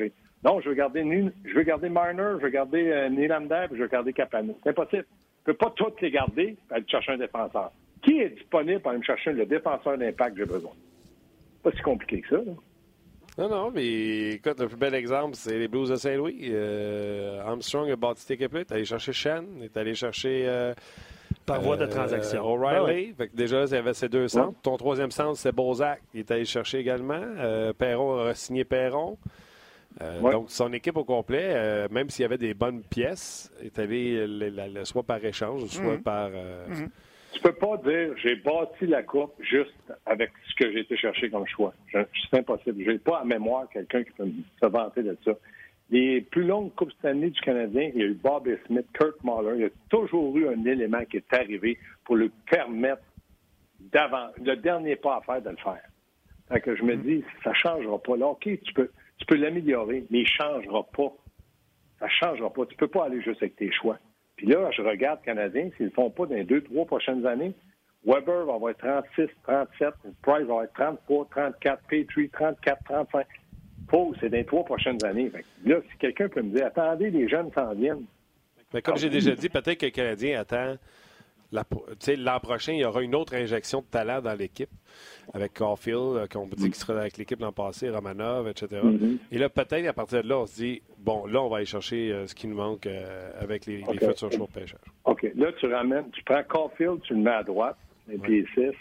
[0.43, 1.01] Non, je veux garder
[1.45, 4.57] je veux garder Marner, je veux garder euh, Nylander, puis je veux garder Capano.
[4.63, 5.05] C'est impossible.
[5.39, 7.71] Je peux pas toutes les garder et aller chercher un défenseur.
[8.03, 10.71] Qui est disponible pour aller me chercher le défenseur d'impact que j'ai besoin?
[11.63, 12.35] Pas si compliqué que ça.
[12.37, 12.53] là.
[13.37, 16.49] Non, non, mais écoute, le plus bel exemple, c'est les Blues de Saint-Louis.
[16.49, 18.25] Euh, Armstrong a bâti.
[18.33, 20.43] Il est allé chercher Shen, est allé chercher.
[20.45, 20.73] euh,
[21.45, 22.45] Par voie de euh, transaction.
[22.45, 23.13] O'Reilly.
[23.17, 24.59] Ben déjà, il y avait ces deux centres.
[24.61, 26.01] Ton troisième centre, c'est Bozak.
[26.13, 27.21] Il est allé chercher également.
[27.21, 29.17] Euh, Perron a signé Perron.
[30.01, 30.32] Euh, Ouais.
[30.32, 34.25] Donc, son équipe au complet, euh, même s'il y avait des bonnes pièces, est allé
[34.27, 36.01] le- la- le- soit par échange, soit Mhm.
[36.03, 36.30] par.
[36.34, 36.65] euh,
[37.34, 39.73] Tu peux pas dire j'ai bâti la coupe juste
[40.05, 41.73] avec ce que j'ai été chercher comme choix.
[41.88, 41.99] Je-
[42.30, 42.84] C'est impossible.
[42.86, 45.32] J'ai pas à mémoire quelqu'un qui peut me- se vanter de ça.
[45.91, 49.23] Les plus longues coupes cette année du Canadien, il y a eu Bob Smith, Kurt
[49.23, 49.55] Mahler.
[49.55, 53.01] Il y a toujours eu un élément qui est arrivé pour lui permettre
[53.79, 55.81] d'avant, le dernier pas à faire de le faire.
[56.49, 58.17] Fait que je me dis, ça changera pas.
[58.17, 61.11] Là, OK, tu peux, tu peux l'améliorer, mais il changera pas.
[61.99, 62.65] Ça changera pas.
[62.65, 63.97] Tu peux pas aller juste avec tes choix.
[64.35, 67.25] Puis là, je regarde Canadiens, s'ils ne le font pas dans les deux, trois prochaines
[67.25, 67.53] années,
[68.05, 69.89] Weber va avoir 36, 37,
[70.21, 73.27] Price va avoir 33, 34, Petrie, 34, 35.
[74.19, 75.31] C'est dans les trois prochaines années.
[75.65, 78.05] Là, si quelqu'un peut me dire, attendez, les jeunes s'en viennent.
[78.73, 80.75] Mais comme j'ai déjà dit, peut-être que le Canadien attend.
[81.51, 81.63] la-
[82.17, 84.69] L'an prochain, il y aura une autre injection de talent dans l'équipe
[85.33, 88.81] avec Caulfield, euh, qu'on dit qu'il sera avec l'équipe l'an passé, Romanov, etc.
[88.83, 89.17] Mm-hmm.
[89.31, 91.65] Et là, peut-être à partir de là, on se dit bon, là, on va aller
[91.65, 94.79] chercher euh, ce qui nous manque euh, avec les, futurs choix de pêcheurs.
[95.05, 95.27] OK.
[95.35, 97.77] Là, tu ramènes, tu prends Caulfield, tu le mets à droite,
[98.07, 98.71] les pieds 6,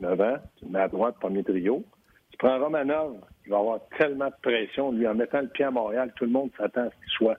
[0.00, 1.82] 9 ans, tu le mets à droite, premier trio.
[2.30, 5.70] Tu prends Romanov, il va avoir tellement de pression, lui, en mettant le pied à
[5.70, 7.36] Montréal, tout le monde s'attend à ce qu'il soit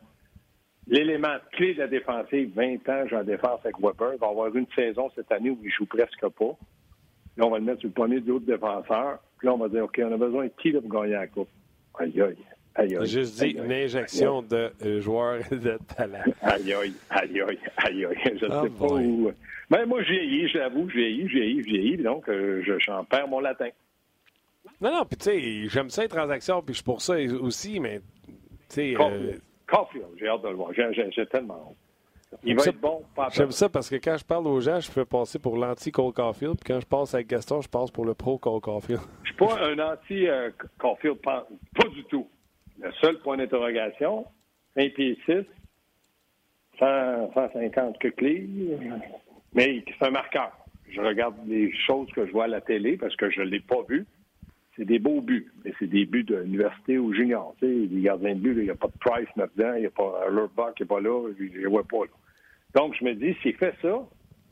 [0.88, 2.52] l'élément clé de la défensive.
[2.56, 4.14] 20 ans, j'ai en défense avec Weber.
[4.16, 6.58] Il va avoir une saison cette année où il joue presque pas.
[7.38, 9.20] Là, on va le mettre sur le premier duo de défenseurs.
[9.38, 11.28] Puis là, on va dire, OK, on a besoin de qui là, pour gagner la
[11.28, 11.48] Coupe?
[12.00, 12.36] Aïe, aïe.
[12.76, 13.06] Aïe, aïe.
[13.06, 13.84] J'ai juste dit une aïe.
[13.84, 16.20] injection de euh, joueurs de talent.
[16.42, 17.42] Aïe, aïe, aïe,
[17.78, 18.38] aïe, aïe.
[18.40, 19.06] Je ne Ah, sais pas boy.
[19.06, 19.32] où.
[19.70, 21.98] Mais moi, je vieillis, je l'avoue, je vieillis, je vieillis, je vieillis.
[21.98, 23.70] Donc, euh, je- j'en perds mon latin.
[24.82, 27.80] Non, non, puis tu sais, j'aime ça les transactions, puis je suis pour ça aussi,
[27.80, 28.96] mais tu sais.
[29.00, 29.34] euh,
[29.68, 30.72] Caulfield, j'ai hâte de le voir.
[30.74, 31.78] J'ai- tellement hâte.
[32.44, 33.04] Il va être bon.
[33.32, 36.56] J'aime ça parce que quand je parle aux gens, je fais passer pour l'anti-Cole Caulfield,
[36.60, 39.02] puis quand je passe avec Gaston, je passe pour le pro-Cole Caulfield.
[39.24, 42.28] Je suis pas un anti-Caulfield, pas, pas du tout.
[42.82, 44.26] Le seul point d'interrogation,
[44.76, 45.46] 1 pied 6,
[46.80, 48.80] 100, 150 que livres,
[49.54, 50.52] mais c'est un marqueur.
[50.90, 53.60] Je regarde les choses que je vois à la télé parce que je ne l'ai
[53.60, 54.06] pas vu.
[54.76, 57.54] C'est des beaux buts, mais c'est des buts de l'université ou junior.
[57.60, 59.86] Tu sais, les gardiens de but, il n'y a pas de Price là-dedans, il n'y
[59.86, 62.12] a pas Lurbuck qui n'est pas là, je ne les vois pas là.
[62.74, 64.04] Donc, je me dis, s'il fait ça,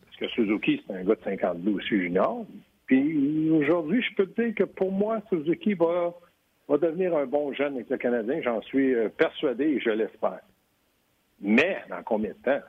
[0.06, 2.46] parce que Suzuki, c'est un gars de 52 aussi junior,
[2.86, 6.14] puis aujourd'hui, je peux te dire que pour moi, Suzuki va,
[6.68, 8.42] va devenir un bon jeune avec le Canadien.
[8.44, 10.42] J'en suis euh, persuadé et je l'espère.
[11.40, 12.62] Mais dans combien de temps?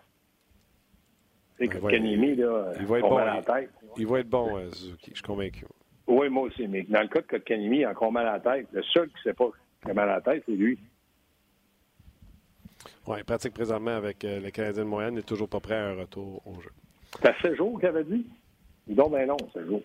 [1.58, 3.70] Tu sais que Kanimi, là, il va être on bon, à la il- tête.
[3.98, 5.66] Il va être bon, euh, Suzuki, je suis convaincu.
[6.06, 6.66] Oui, moi aussi.
[6.68, 8.66] Mais dans le cas de Kotkaniemi, il a encore mal à la tête.
[8.72, 9.48] Le seul qui ne sait pas
[9.80, 10.78] qu'il a mal à la tête, c'est lui.
[13.06, 15.74] Oui, il pratique présentement avec euh, le Canadien de Montréal, il n'est toujours pas prêt
[15.76, 16.70] à un retour au jeu.
[17.20, 18.26] C'est à 16 jours qu'il avait dit?
[18.88, 19.82] Ils ont bien long, 16 jours.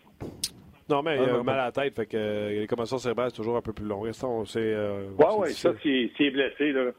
[0.89, 2.97] Non, mais il Ah, a non, mal à la tête, fait que euh, les commotions
[2.97, 4.11] cérébrales, c'est toujours un peu plus long.
[4.13, 6.91] Ça, on sait, euh, Oui, oui, ça, s'il s'il est blessé, là,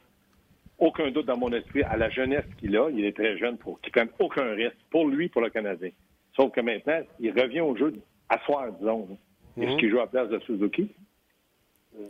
[0.79, 2.91] aucun doute dans mon esprit à la jeunesse qu'il a.
[2.91, 5.91] Il est très jeune pour qu'il prenne aucun risque pour lui, pour le Canadien.
[6.37, 7.93] Sauf que maintenant, il revient au jeu
[8.29, 9.09] à soir, disons.
[9.57, 10.95] Est-ce qu'il joue à la place de Suzuki?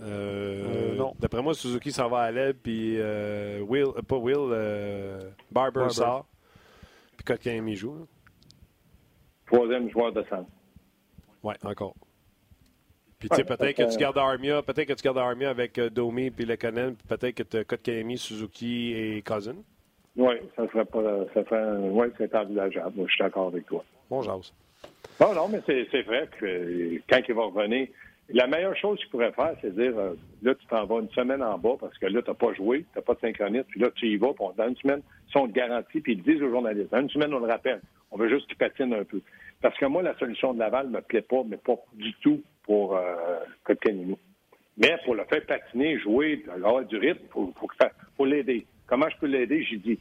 [0.02, 1.14] Euh, non.
[1.18, 4.48] D'après moi, Suzuki s'en va à l'aile, puis euh, Will, pas Will,
[5.50, 6.26] Barber, Barber, sort,
[7.16, 7.94] puis Kotkaniemi joue.
[7.94, 8.04] Là.
[9.46, 10.50] Troisième joueur de centre.
[11.42, 11.94] Oui, encore.
[13.18, 15.90] Puis, tu sais, peut-être que tu gardes Armia, peut-être que tu gardes Armia avec euh,
[15.90, 19.56] Domi puis Lekonen, puis peut-être que tu as Kotkaniemi, Suzuki et Cousin.
[20.16, 21.02] Oui, ça serait pas.
[21.34, 22.92] Ça ferait, oui, c'est envisageable.
[22.96, 23.84] Moi, je suis d'accord avec toi.
[24.10, 24.52] Bon, jase.
[25.20, 27.88] Non, non, mais c'est vrai que quand il va revenir,
[28.30, 31.42] la meilleure chose qu'il pourrait faire, c'est dire euh, là, tu t'en vas une semaine
[31.42, 33.80] en bas parce que là, tu n'as pas joué, tu n'as pas de synchronisme, puis
[33.80, 36.50] là, tu y vas, puis dans une semaine, ils sont garantis, puis ils disent aux
[36.50, 36.90] journalistes.
[36.90, 37.80] Dans une semaine, on le rappelle.
[38.10, 39.20] On veut juste qu'il patine un peu.
[39.60, 42.42] Parce que moi, la solution de Laval ne me plaît pas, mais pas du tout
[42.62, 43.38] pour euh,
[44.76, 47.52] Mais pour le faire patiner, jouer, avoir du rythme, il faut,
[48.16, 48.66] faut, l'aider.
[48.86, 49.64] Comment je peux l'aider?
[49.64, 49.98] J'ai dit.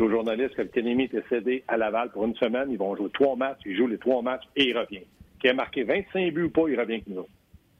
[0.00, 2.70] Aux journalistes que le Kenemi était cédé à Laval pour une semaine.
[2.70, 3.60] Ils vont jouer trois matchs.
[3.66, 5.02] Il joue les trois matchs et il revient.
[5.38, 7.26] Qu'il a marqué 25 buts ou pas, il revient avec nous.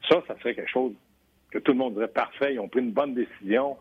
[0.07, 0.93] Ça, ça serait quelque chose
[1.49, 2.53] que tout le monde dirait parfait.
[2.53, 3.75] Ils ont pris une bonne décision.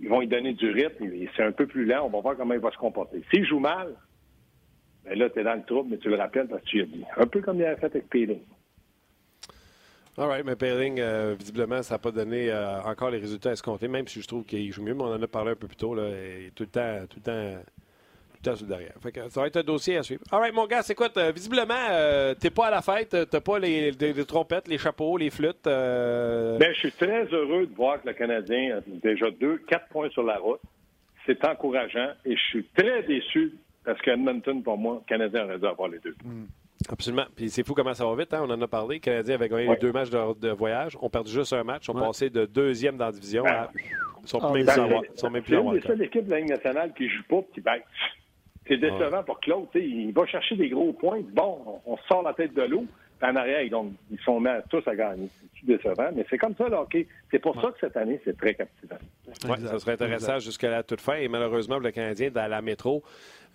[0.00, 1.10] Ils vont lui donner du rythme.
[1.34, 2.04] C'est un peu plus lent.
[2.04, 3.22] On va voir comment il va se comporter.
[3.30, 3.94] S'il joue mal,
[5.04, 6.86] ben là, tu es dans le trouble, mais tu le rappelles parce que tu as
[6.86, 7.04] dit.
[7.16, 8.42] Un peu comme il avait fait avec Peeling.
[10.18, 13.86] All right, mais Peeling, euh, visiblement, ça n'a pas donné euh, encore les résultats escomptés,
[13.86, 15.76] même si je trouve qu'il joue mieux, mais on en a parlé un peu plus
[15.76, 15.94] tôt.
[15.94, 17.62] Tout le temps, tout le temps,
[18.42, 18.94] tout le temps sur derrière.
[19.02, 20.22] Fait que ça va être un dossier à suivre.
[20.30, 21.08] All right, mon gars, c'est quoi?
[21.34, 24.78] Visiblement, euh, tu n'es pas à la fête, tu n'as pas les, les, trompettes, les
[24.78, 25.64] chapeaux, les flûtes.
[25.64, 30.10] Ben, je suis très heureux de voir que le Canadien a déjà deux, quatre points
[30.10, 30.60] sur la route.
[31.26, 35.66] C'est encourageant et je suis très déçu parce qu'Edmonton, pour moi, le Canadien aurait dû
[35.66, 36.14] avoir les deux.
[36.24, 36.46] Hmm.
[36.90, 37.24] Absolument.
[37.34, 38.32] Puis c'est fou comment ça va vite.
[38.32, 38.44] Hein?
[38.46, 38.96] On en a parlé.
[38.96, 40.96] Le Canadien avait gagné les deux matchs de, voyage.
[41.00, 41.88] On perdu juste un match.
[41.88, 43.70] On passait de deuxième dans la division à.
[44.22, 44.66] Ils sont, même,
[45.14, 47.40] sont même plus C'est une seule équipe de la Ligue nationale qui ne joue pas
[47.54, 47.82] qui baisse.
[48.68, 49.66] C'est décevant pour Claude.
[49.74, 51.20] Il va chercher des gros points.
[51.32, 52.84] Bon, on, sort la tête de l'eau.
[53.20, 54.40] En arrière, donc, ils sont
[54.70, 55.28] tous à gagner.
[55.58, 57.08] C'est décevant, mais c'est comme ça le hockey.
[57.32, 58.98] C'est pour ça que cette année, c'est très captivant.
[59.48, 61.16] Oui, ça serait intéressant jusqu'à la toute fin.
[61.16, 63.02] Et malheureusement, le Canadien, dans la métro,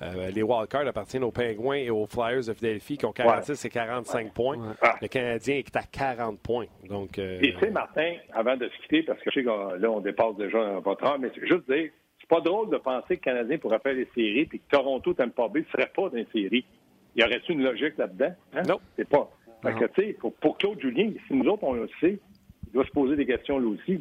[0.02, 3.70] euh, les wildcards appartiennent aux Pingouins et aux Flyers de Philadelphie qui ont 46 et
[3.70, 4.58] 45 points.
[5.02, 6.66] Le Canadien est à 40 points.
[6.90, 9.78] Donc, euh, Et tu sais, Martin, avant de se quitter, parce que je sais que
[9.78, 11.90] là, on dépasse déjà votre heure, mais c'est juste dire,
[12.34, 15.48] pas drôle de penser que le Canadien pourrait faire les séries puis que Toronto, Tampa
[15.50, 16.66] Bay ne serait pas dans les séries.
[17.16, 18.34] Y aurait-il une logique là-dedans?
[18.56, 18.64] Hein?
[18.68, 18.80] Non.
[18.96, 19.30] C'est pas.
[19.62, 22.20] Fait que, tu sais, pour, pour, Claude Julien, si nous autres, on le sait,
[22.68, 24.00] il doit se poser des questions là aussi.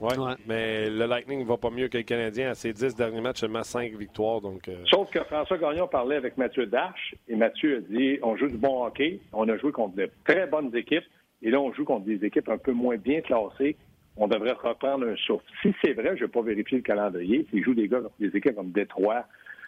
[0.00, 0.32] Oui, ouais.
[0.46, 2.50] mais le Lightning ne va pas mieux que le Canadien.
[2.50, 4.40] À ses dix derniers matchs, seulement cinq victoires.
[4.40, 8.36] Donc, euh, Sauf que François Gagnon parlait avec Mathieu Dash et Mathieu a dit on
[8.36, 11.04] joue du bon hockey, on a joué contre de très bonnes équipes
[11.42, 13.76] et là, on joue contre des équipes un peu moins bien classées.
[14.16, 15.44] On devrait reprendre un souffle.
[15.62, 17.46] Si c'est vrai, je ne vais pas vérifier le calendrier.
[17.50, 19.24] S'ils jouent des gars, des équipes comme Détroit,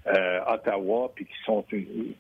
[0.06, 1.64] euh, Ottawa, puis qui sont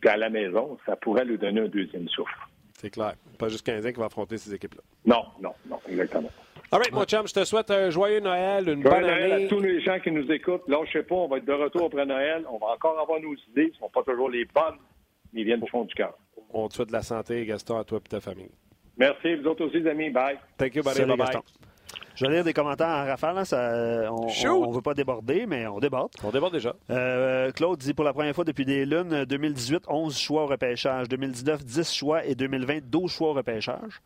[0.06, 2.34] à la maison, ça pourrait lui donner un deuxième souffle.
[2.78, 3.14] C'est clair.
[3.38, 4.80] Pas juste Canadien qui va affronter ces équipes-là.
[5.04, 6.30] Non, non, non, exactement.
[6.70, 9.44] All right, mon chum, je te souhaite un joyeux Noël, une bonne Noël année.
[9.44, 10.66] à tous les gens qui nous écoutent.
[10.66, 12.44] Là, je sais pas, on va être de retour après Noël.
[12.50, 13.70] On va encore avoir nos idées.
[13.72, 14.78] Ce ne sont pas toujours les bonnes,
[15.32, 16.18] mais ils viennent du fond du cœur.
[16.52, 18.50] On te souhaite de la santé, Gaston, à toi et ta famille.
[18.96, 19.34] Merci.
[19.36, 20.10] Vous autres aussi, les amis.
[20.10, 20.38] Bye.
[20.56, 21.04] Thank you, buddy.
[21.04, 21.73] Bye bye.
[22.14, 23.38] Je vais lire des commentaires en rafale.
[23.38, 24.26] Hein, ça, on
[24.70, 26.10] ne veut pas déborder, mais on déborde.
[26.22, 26.74] On déborde déjà.
[26.90, 31.08] Euh, Claude dit pour la première fois depuis des lunes, 2018, 11 choix au repêchage.
[31.08, 32.24] 2019, 10 choix.
[32.24, 34.00] Et 2020, 12 choix au repêchage.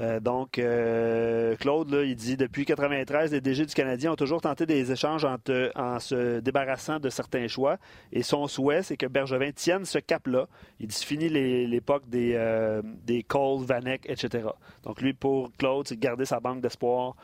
[0.00, 4.40] Euh, donc, euh, Claude, là, il dit depuis 93, les DG du Canadien ont toujours
[4.40, 5.36] tenté des échanges en,
[5.74, 7.76] en se débarrassant de certains choix.
[8.12, 10.46] Et son souhait, c'est que Bergevin tienne ce cap-là.
[10.78, 14.48] Il dit fini l'époque des, euh, des Cole, Vanek, etc.
[14.84, 17.14] Donc, lui, pour Claude, c'est garder sa banque d'espoir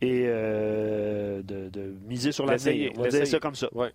[0.00, 2.92] et de, de, miser sur l'avenir.
[2.96, 3.68] On va dire ça comme ça.
[3.74, 3.90] Ouais.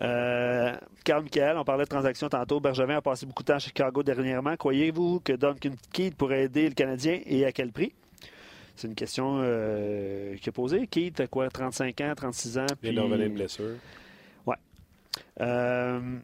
[0.00, 2.60] Euh, Carl Michael, on parlait de transactions tantôt.
[2.60, 4.56] Bergevin a passé beaucoup de temps à Chicago dernièrement.
[4.56, 7.92] Croyez-vous que Duncan Keith pourrait aider le Canadien et à quel prix?
[8.76, 10.86] C'est une question euh, qui est posée.
[10.88, 12.66] Keith a quoi, 35 ans, 36 ans?
[12.80, 12.90] Puis...
[12.90, 13.76] Il une blessure.
[14.46, 14.56] Ouais.
[15.40, 16.18] Euh,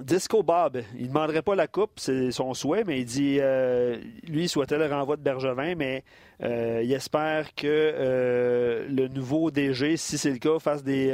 [0.00, 3.96] Disco Bob, il ne demanderait pas la coupe, c'est son souhait, mais il dit, euh,
[4.28, 6.04] lui, il souhaitait le renvoi de Bergevin, mais
[6.44, 11.12] euh, il espère que euh, le nouveau DG, si c'est le cas, fasse des,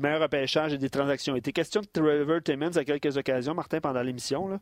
[0.00, 1.34] meilleurs repêchages et des transactions.
[1.34, 4.60] Il était question de Trevor Timmons à quelques occasions, Martin, pendant l'émission,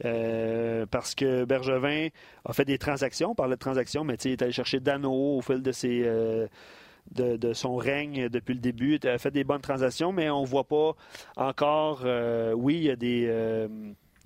[0.00, 2.08] parce que Bergevin
[2.44, 5.42] a fait des transactions, on parlait de transactions, mais il est allé chercher Dano au
[5.42, 6.08] fil de ses
[7.10, 8.98] de, son règne depuis le début.
[9.02, 10.94] Il a fait des bonnes transactions, mais on ne voit pas
[11.36, 12.02] encore.
[12.04, 13.26] Euh, oui, il y a des.
[13.28, 13.68] Euh,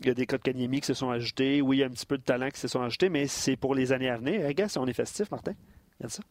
[0.01, 1.61] il y a des codes qui se sont ajoutés.
[1.61, 3.57] Oui, il y a un petit peu de talent qui se sont ajoutés, mais c'est
[3.57, 4.47] pour les années à venir.
[4.47, 5.55] Regarde si on est festif, Martin.
[5.99, 6.23] Regarde ça.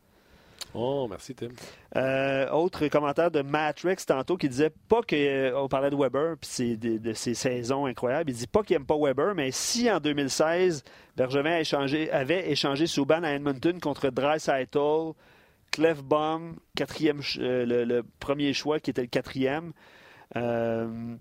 [0.74, 1.50] Oh, merci, Tim.
[1.96, 5.16] Euh, autre commentaire de Matrix tantôt qui disait pas que.
[5.16, 8.30] Euh, on parlait de Weber puis de, de, ses saisons incroyables.
[8.30, 10.84] Il dit pas qu'il aime pas Weber, mais si en 2016,
[11.16, 15.14] Bergevin a échangé, avait échangé Souban à Edmonton contre Dreisaitl,
[15.72, 19.74] Clefbaum, quatrième, euh, le, premier choix qui était le quatrième.
[20.36, 21.16] Euh,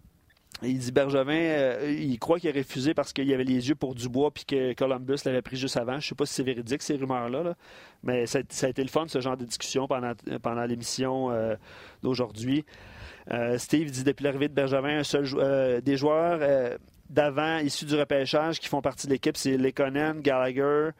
[0.63, 3.95] il dit Bergevin, euh, il croit qu'il a refusé parce qu'il avait les yeux pour
[3.95, 5.93] Dubois puis que Columbus l'avait pris juste avant.
[5.93, 7.55] Je ne sais pas si c'est véridique ces rumeurs-là, là.
[8.03, 11.31] mais ça, a été le fun, ce genre de discussion pendant, l'émission
[12.03, 12.65] d'aujourd'hui.
[13.59, 16.79] Steve dit depuis l'arrivée de Bergevin, un seul des joueurs
[17.11, 20.91] d'avant issus du repêchage qui font partie de l'équipe, c'est Lekonen, Gallagher.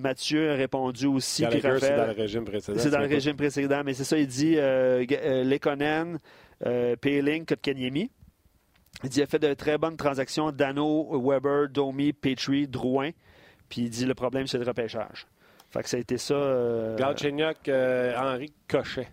[0.00, 1.44] Mathieu a répondu aussi.
[1.50, 2.78] C'est dans le régime précédent.
[2.78, 6.18] C'est dans le régime précédent, mais c'est ça, il dit Lekonen,
[7.00, 8.10] Payling, Kotkaniemi.
[9.02, 10.52] Il dit qu'il a fait de très bonnes transactions.
[10.52, 13.10] Dano, Weber, Domi, Petrie, Drouin.
[13.68, 15.26] Puis il dit le problème, c'est le repêchage.
[15.70, 16.34] Fait que ça a été ça.
[16.34, 16.96] Euh...
[16.96, 19.08] Galchenyuk, euh, Henri Cochet.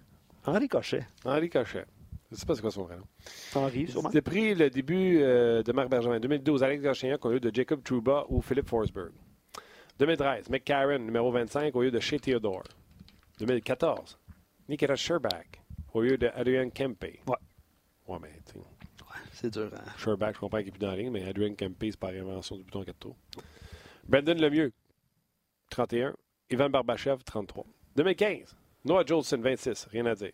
[0.46, 1.08] Henri Cochet.
[1.24, 1.86] Henri Cochet.
[2.30, 3.06] Je ne sais pas c'est quoi son prénom.
[3.56, 4.10] Henri, sûrement.
[4.10, 6.20] C'était pris le début euh, de Marc Bergevin.
[6.20, 9.12] 2012, Alex Galchenyuk au lieu de Jacob Trouba ou Philippe Forsberg.
[10.00, 12.64] 2013, McCarron, numéro 25, au lieu de Shea Theodore.
[13.40, 14.18] 2014,
[14.68, 15.62] Nikita Sherbak,
[15.94, 17.04] au lieu de Adrian Kempe.
[17.28, 17.36] Ouais.
[18.08, 18.32] Ouais, mais
[19.34, 19.70] c'est dur.
[19.74, 19.92] Hein?
[19.98, 22.58] Sherback, je comprends qu'il n'est plus dans la ligne, mais Adrian Kempe, c'est par invention
[22.58, 23.16] du bouton 4 tours.
[24.08, 24.74] Brandon Lemieux,
[25.70, 26.16] 31.
[26.50, 27.66] Ivan Barbachev, 33.
[27.96, 29.88] 2015, Noah Jolson, 26.
[29.92, 30.32] Rien à dire.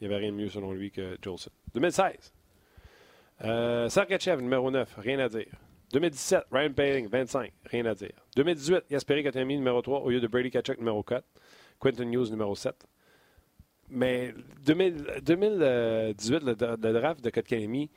[0.00, 1.50] Il n'y avait rien de mieux selon lui que Jolson.
[1.74, 2.32] 2016,
[3.44, 4.94] euh, Sargachev, numéro 9.
[4.98, 5.50] Rien à dire.
[5.92, 7.52] 2017, Ryan Paling, 25.
[7.64, 8.12] Rien à dire.
[8.36, 11.24] 2018, Yasperi Kotami, numéro 3, au lieu de Brady Kachuk, numéro 4.
[11.78, 12.74] Quentin News, numéro 7.
[13.90, 14.34] Mais
[14.64, 17.90] 2000, 2018, le, le draft de Kotkaniemi,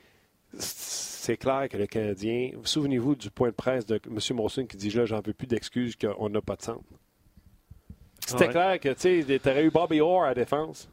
[0.58, 2.52] c'est clair que le Canadien.
[2.64, 4.36] Souvenez-vous du point de presse de M.
[4.36, 6.84] Monson qui dit là, j'en veux plus d'excuses qu'on n'a pas de centre.
[8.26, 8.50] C'était ouais.
[8.50, 10.88] clair que tu aurais eu Bobby Orr à défense.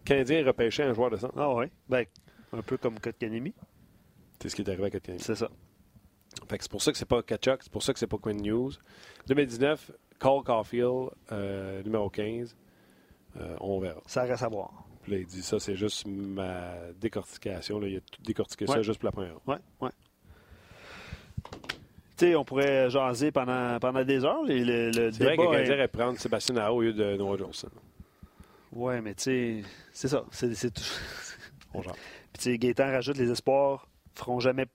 [0.00, 1.34] Le Canadien repêchait un joueur de centre.
[1.36, 1.66] Ah oui.
[1.88, 2.04] Ben,
[2.52, 3.52] un peu comme Kotkanemi.
[4.40, 5.22] C'est ce qui est arrivé à Kotkanemi.
[5.22, 5.50] C'est ça.
[6.48, 8.72] C'est pour ça que c'est pas Kachuk, c'est pour ça que c'est pas Quinn News.
[9.26, 12.56] 2019, Cole Caulfield, euh, numéro 15.
[13.36, 14.00] Euh, on verra.
[14.06, 14.72] Ça reste à voir.
[15.02, 17.78] Puis là, il dit ça, c'est juste ma décortication.
[17.78, 17.88] Là.
[17.88, 18.74] Il a tout décortiqué ouais.
[18.74, 19.36] ça juste pour la première.
[19.46, 19.90] Oui, oui.
[22.16, 24.42] Tu sais, on pourrait jaser pendant, pendant des heures.
[24.44, 25.88] Le, le c'est vrai que est...
[25.88, 27.70] prendre Sébastien Naro au lieu de Noah Johnson.
[28.72, 29.62] Oui, mais tu sais,
[29.92, 30.24] c'est ça.
[30.30, 30.84] C'est, c'est tout.
[31.72, 31.94] on genre.
[32.32, 34.66] Puis tu sais, Gaétan rajoute les espoirs, feront jamais.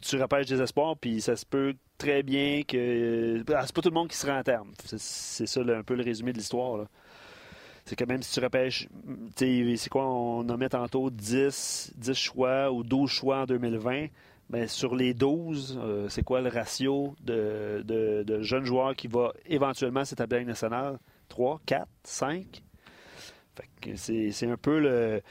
[0.00, 3.42] Tu repêches des espoirs, puis ça se peut très bien que.
[3.54, 4.72] Ah, c'est pas tout le monde qui sera en terme.
[4.84, 6.86] C'est, ça un peu le résumé de l'histoire.
[7.84, 8.88] C'est que même si tu repêches,
[9.36, 14.06] c'est quoi, on met tantôt 10, 10 choix ou 12 choix en 2020,
[14.50, 20.04] bien, sur les 12, euh, c'est quoi le ratio de, jeunes joueurs qui va éventuellement
[20.04, 20.98] s'établir à nationale?
[21.28, 22.62] 3, 4, 5?
[23.56, 25.22] Fait que c'est un peu le...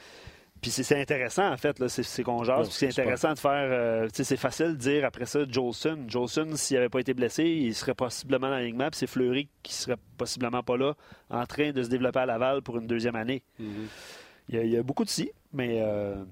[0.62, 2.70] Puis c'est intéressant, en fait, c'est qu'on jase.
[2.70, 3.68] c'est intéressant de faire.
[3.72, 6.06] Euh, c'est facile de dire après ça Jolson.
[6.08, 8.90] Jolson, s'il n'avait pas été blessé, il serait possiblement dans l'alignement.
[8.92, 10.94] Puis c'est Fleury qui serait possiblement pas là,
[11.32, 13.42] en train de se développer à Laval pour une deuxième année.
[13.58, 13.88] Mm -hmm.
[14.50, 16.24] il, y a, il, y a, beaucoup de si, mais euh,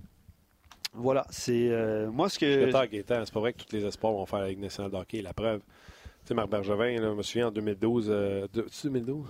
[0.93, 1.25] voilà.
[1.31, 2.65] C'est euh, moi ce que.
[2.65, 5.23] C'est pas vrai que tous les espoirs vont faire la Ligue nationale de hockey.
[5.23, 8.07] La preuve, tu sais, Marc Bergevin, là, je me souviens en 2012.
[8.07, 8.47] De,
[8.83, 9.25] 2012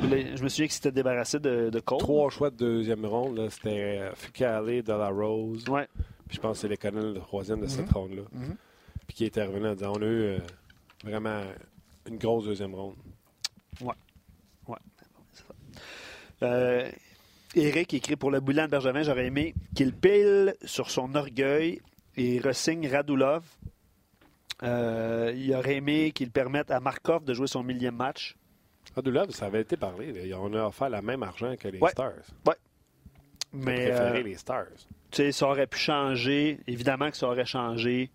[0.00, 1.98] je me souviens que c'était débarrassé de, de Cole.
[1.98, 3.48] Trois choix de deuxième ronde.
[3.50, 5.68] C'était Ficale, De La Rose.
[5.68, 5.88] Ouais.
[6.26, 8.22] Puis je pense que c'est les Connell, le troisième de cette ronde-là.
[8.32, 8.56] Mm -hmm.
[9.06, 10.38] Puis qui était revenu en disant on a eu euh,
[11.04, 11.42] vraiment
[12.06, 12.94] une grosse deuxième ronde.
[13.80, 13.94] Ouais.
[14.68, 14.78] Ouais.
[16.42, 16.88] Euh,
[17.54, 21.80] Eric écrit pour le Boulan de Bergevin j'aurais aimé qu'il pile sur son orgueil
[22.16, 23.44] et ressigne Radulov.
[24.62, 28.36] Euh, il aurait aimé qu'il permette à Markov de jouer son millième match.
[28.94, 30.32] Radulov, ça avait été parlé.
[30.34, 31.90] On a offert le même argent que les ouais.
[31.90, 32.12] Stars.
[32.46, 32.54] Oui.
[33.52, 33.88] Mais.
[33.88, 34.66] préféré euh, les Stars.
[35.10, 36.60] Tu sais, ça aurait pu changer.
[36.66, 38.10] Évidemment que ça aurait changé.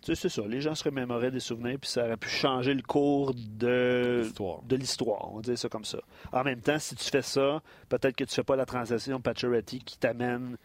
[0.00, 0.46] Tu sais, c'est ça.
[0.46, 4.22] Les gens se remémoraient des souvenirs, puis ça aurait pu changer le cours de
[4.70, 5.32] l'histoire.
[5.32, 5.98] On va dire ça comme ça.
[6.32, 9.20] En même temps, si tu fais ça, peut-être que tu ne fais pas la transaction
[9.20, 10.56] Pacioretty qui t'amène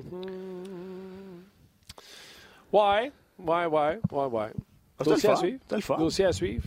[2.72, 4.52] Ouais, ouais, ouais, ouais, ouais.
[4.98, 5.58] Ah, Dossier à suivre.
[5.98, 6.64] Dossier à suivre.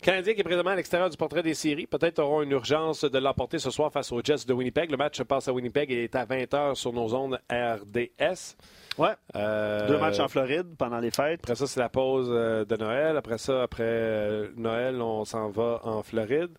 [0.00, 1.86] Canadien qui est présentement à l'extérieur du portrait des séries.
[1.86, 4.90] Peut-être auront une urgence de l'emporter ce soir face aux Jets de Winnipeg.
[4.90, 8.56] Le match se passe à Winnipeg et est à 20h sur nos zones RDS.
[8.98, 9.10] Ouais.
[9.34, 11.40] Euh, Deux matchs en Floride pendant les fêtes.
[11.42, 13.16] Après ça, c'est la pause de Noël.
[13.16, 16.50] Après ça, après euh, Noël, on s'en va en Floride.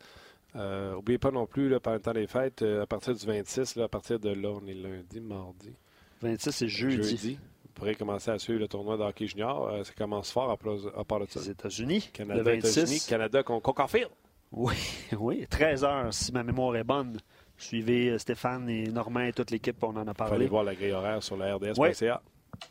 [0.56, 3.26] Euh, N'oubliez pas non plus, là, pendant le temps des fêtes, euh, à partir du
[3.26, 5.72] 26, là, à partir de là, on est lundi, mardi.
[6.22, 6.96] 26, c'est jeudi.
[7.10, 7.40] jeudi.
[7.78, 9.70] Pourrez commencer à suivre le tournoi de hockey junior.
[9.70, 11.40] Euh, ça commence fort à, part de ça.
[11.40, 12.78] Les États-Unis, Canada, le 26.
[12.78, 14.10] États-Unis, Canada contre Concorfield.
[14.52, 14.76] Oui,
[15.20, 15.46] oui.
[15.50, 17.18] 13 heures, si ma mémoire est bonne.
[17.58, 20.48] Suivez euh, Stéphane et Normand et toute l'équipe, on en a parlé.
[20.48, 21.82] voir la grille horaire sur la RDS.ca.
[21.82, 21.94] Ouais.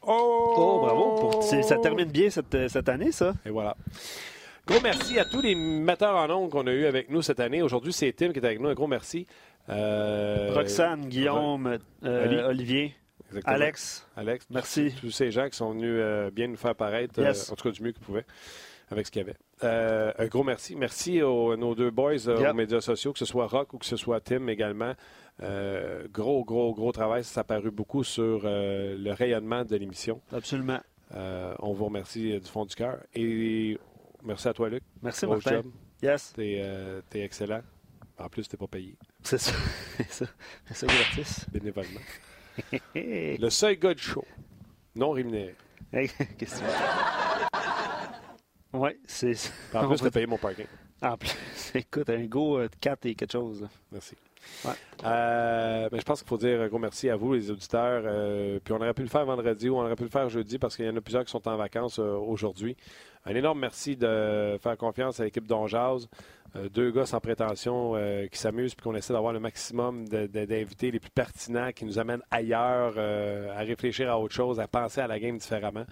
[0.02, 0.54] Oh!
[0.56, 1.30] Oh, bravo.
[1.30, 3.34] Pour- Ça termine bien cette, euh, cette année, ça.
[3.44, 3.76] Et voilà.
[4.66, 7.62] Gros merci à tous les metteurs en ondes qu'on a eu avec nous cette année.
[7.62, 8.68] Aujourd'hui, c'est Tim qui est avec nous.
[8.68, 9.26] Un gros merci.
[9.68, 12.36] Euh, Roxane, Guillaume, euh, Oli.
[12.42, 12.94] Olivier,
[13.28, 13.54] exactement.
[13.54, 14.06] Alex.
[14.16, 14.46] Alex.
[14.50, 14.94] Merci.
[15.00, 17.70] Tous ces gens qui sont venus euh, bien nous faire paraître, euh, en tout cas
[17.70, 18.26] du mieux qu'ils pouvaient,
[18.90, 19.36] avec ce qu'il y avait.
[19.64, 20.76] Euh, un gros merci.
[20.76, 22.50] Merci aux, nos deux boys Yep.
[22.50, 24.94] aux médias sociaux, que ce soit Rock ou que ce soit Tim également.
[26.12, 27.24] Gros, gros, gros travail.
[27.24, 30.20] Ça a paru beaucoup sur le rayonnement de l'émission.
[30.32, 30.80] Absolument.
[31.14, 32.98] On vous remercie du fond du cœur.
[33.14, 33.78] Et
[34.22, 34.82] merci à toi, Luc.
[35.02, 35.56] Merci, Gros Martin.
[35.56, 35.66] job.
[36.02, 36.32] Yes.
[36.34, 37.62] T'es excellent.
[38.18, 39.52] En plus, t'es pas payé C'est ça.
[39.98, 40.26] C'est ça.
[40.66, 41.46] C'est ça, gratis.
[41.52, 42.00] bénévolement.
[42.94, 44.24] Le seul gars du show,
[44.94, 45.54] non rémunéré.
[45.92, 46.08] Hey,
[46.38, 46.72] Qu'est-ce que tu?
[48.72, 49.50] Oui, c'est ça.
[49.74, 50.66] En plus, va- t'as payé mon parking.
[51.02, 51.34] En plus,
[51.74, 53.62] écoute, un go euh, 4 et quelque chose.
[53.62, 53.68] là.
[53.92, 54.14] Merci.
[54.64, 54.72] Ouais.
[55.04, 58.02] Euh, ben, je pense qu'il faut dire un gros merci à vous, les auditeurs.
[58.06, 60.58] Euh, puis on aurait pu le faire vendredi ou on aurait pu le faire jeudi
[60.58, 62.76] parce qu'il y en a plusieurs qui sont en vacances euh, aujourd'hui.
[63.24, 66.06] Un énorme merci de faire confiance à l'équipe d'Onjaz.
[66.54, 70.90] Euh, deux gars sans prétention euh, qui s'amusent puis qu'on essaie d'avoir le maximum d'invités
[70.90, 75.00] les plus pertinents qui nous amènent ailleurs, euh, à réfléchir à autre chose, à penser
[75.00, 75.84] à la game différemment.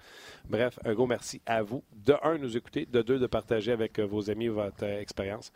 [0.49, 1.83] Bref, un gros merci à vous.
[1.93, 2.85] De un, nous écouter.
[2.85, 5.51] De deux, de partager avec vos amis votre expérience.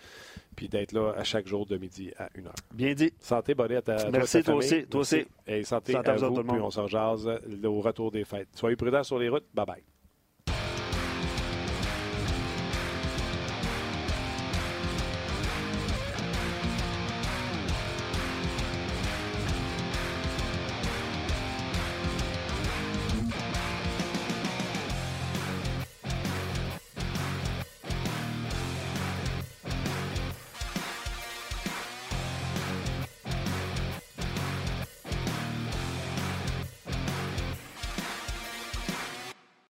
[0.55, 2.51] Puis d'être là à chaque jour de midi à 1h.
[2.73, 3.13] Bien dit.
[3.19, 5.25] Santé, bonne à Merci, toi aussi, toi aussi.
[5.47, 7.29] Et santé, Santé à vous puis on se rejase
[7.63, 8.49] au retour des fêtes.
[8.55, 9.45] Soyez prudents sur les routes.
[9.53, 9.98] Bye bye.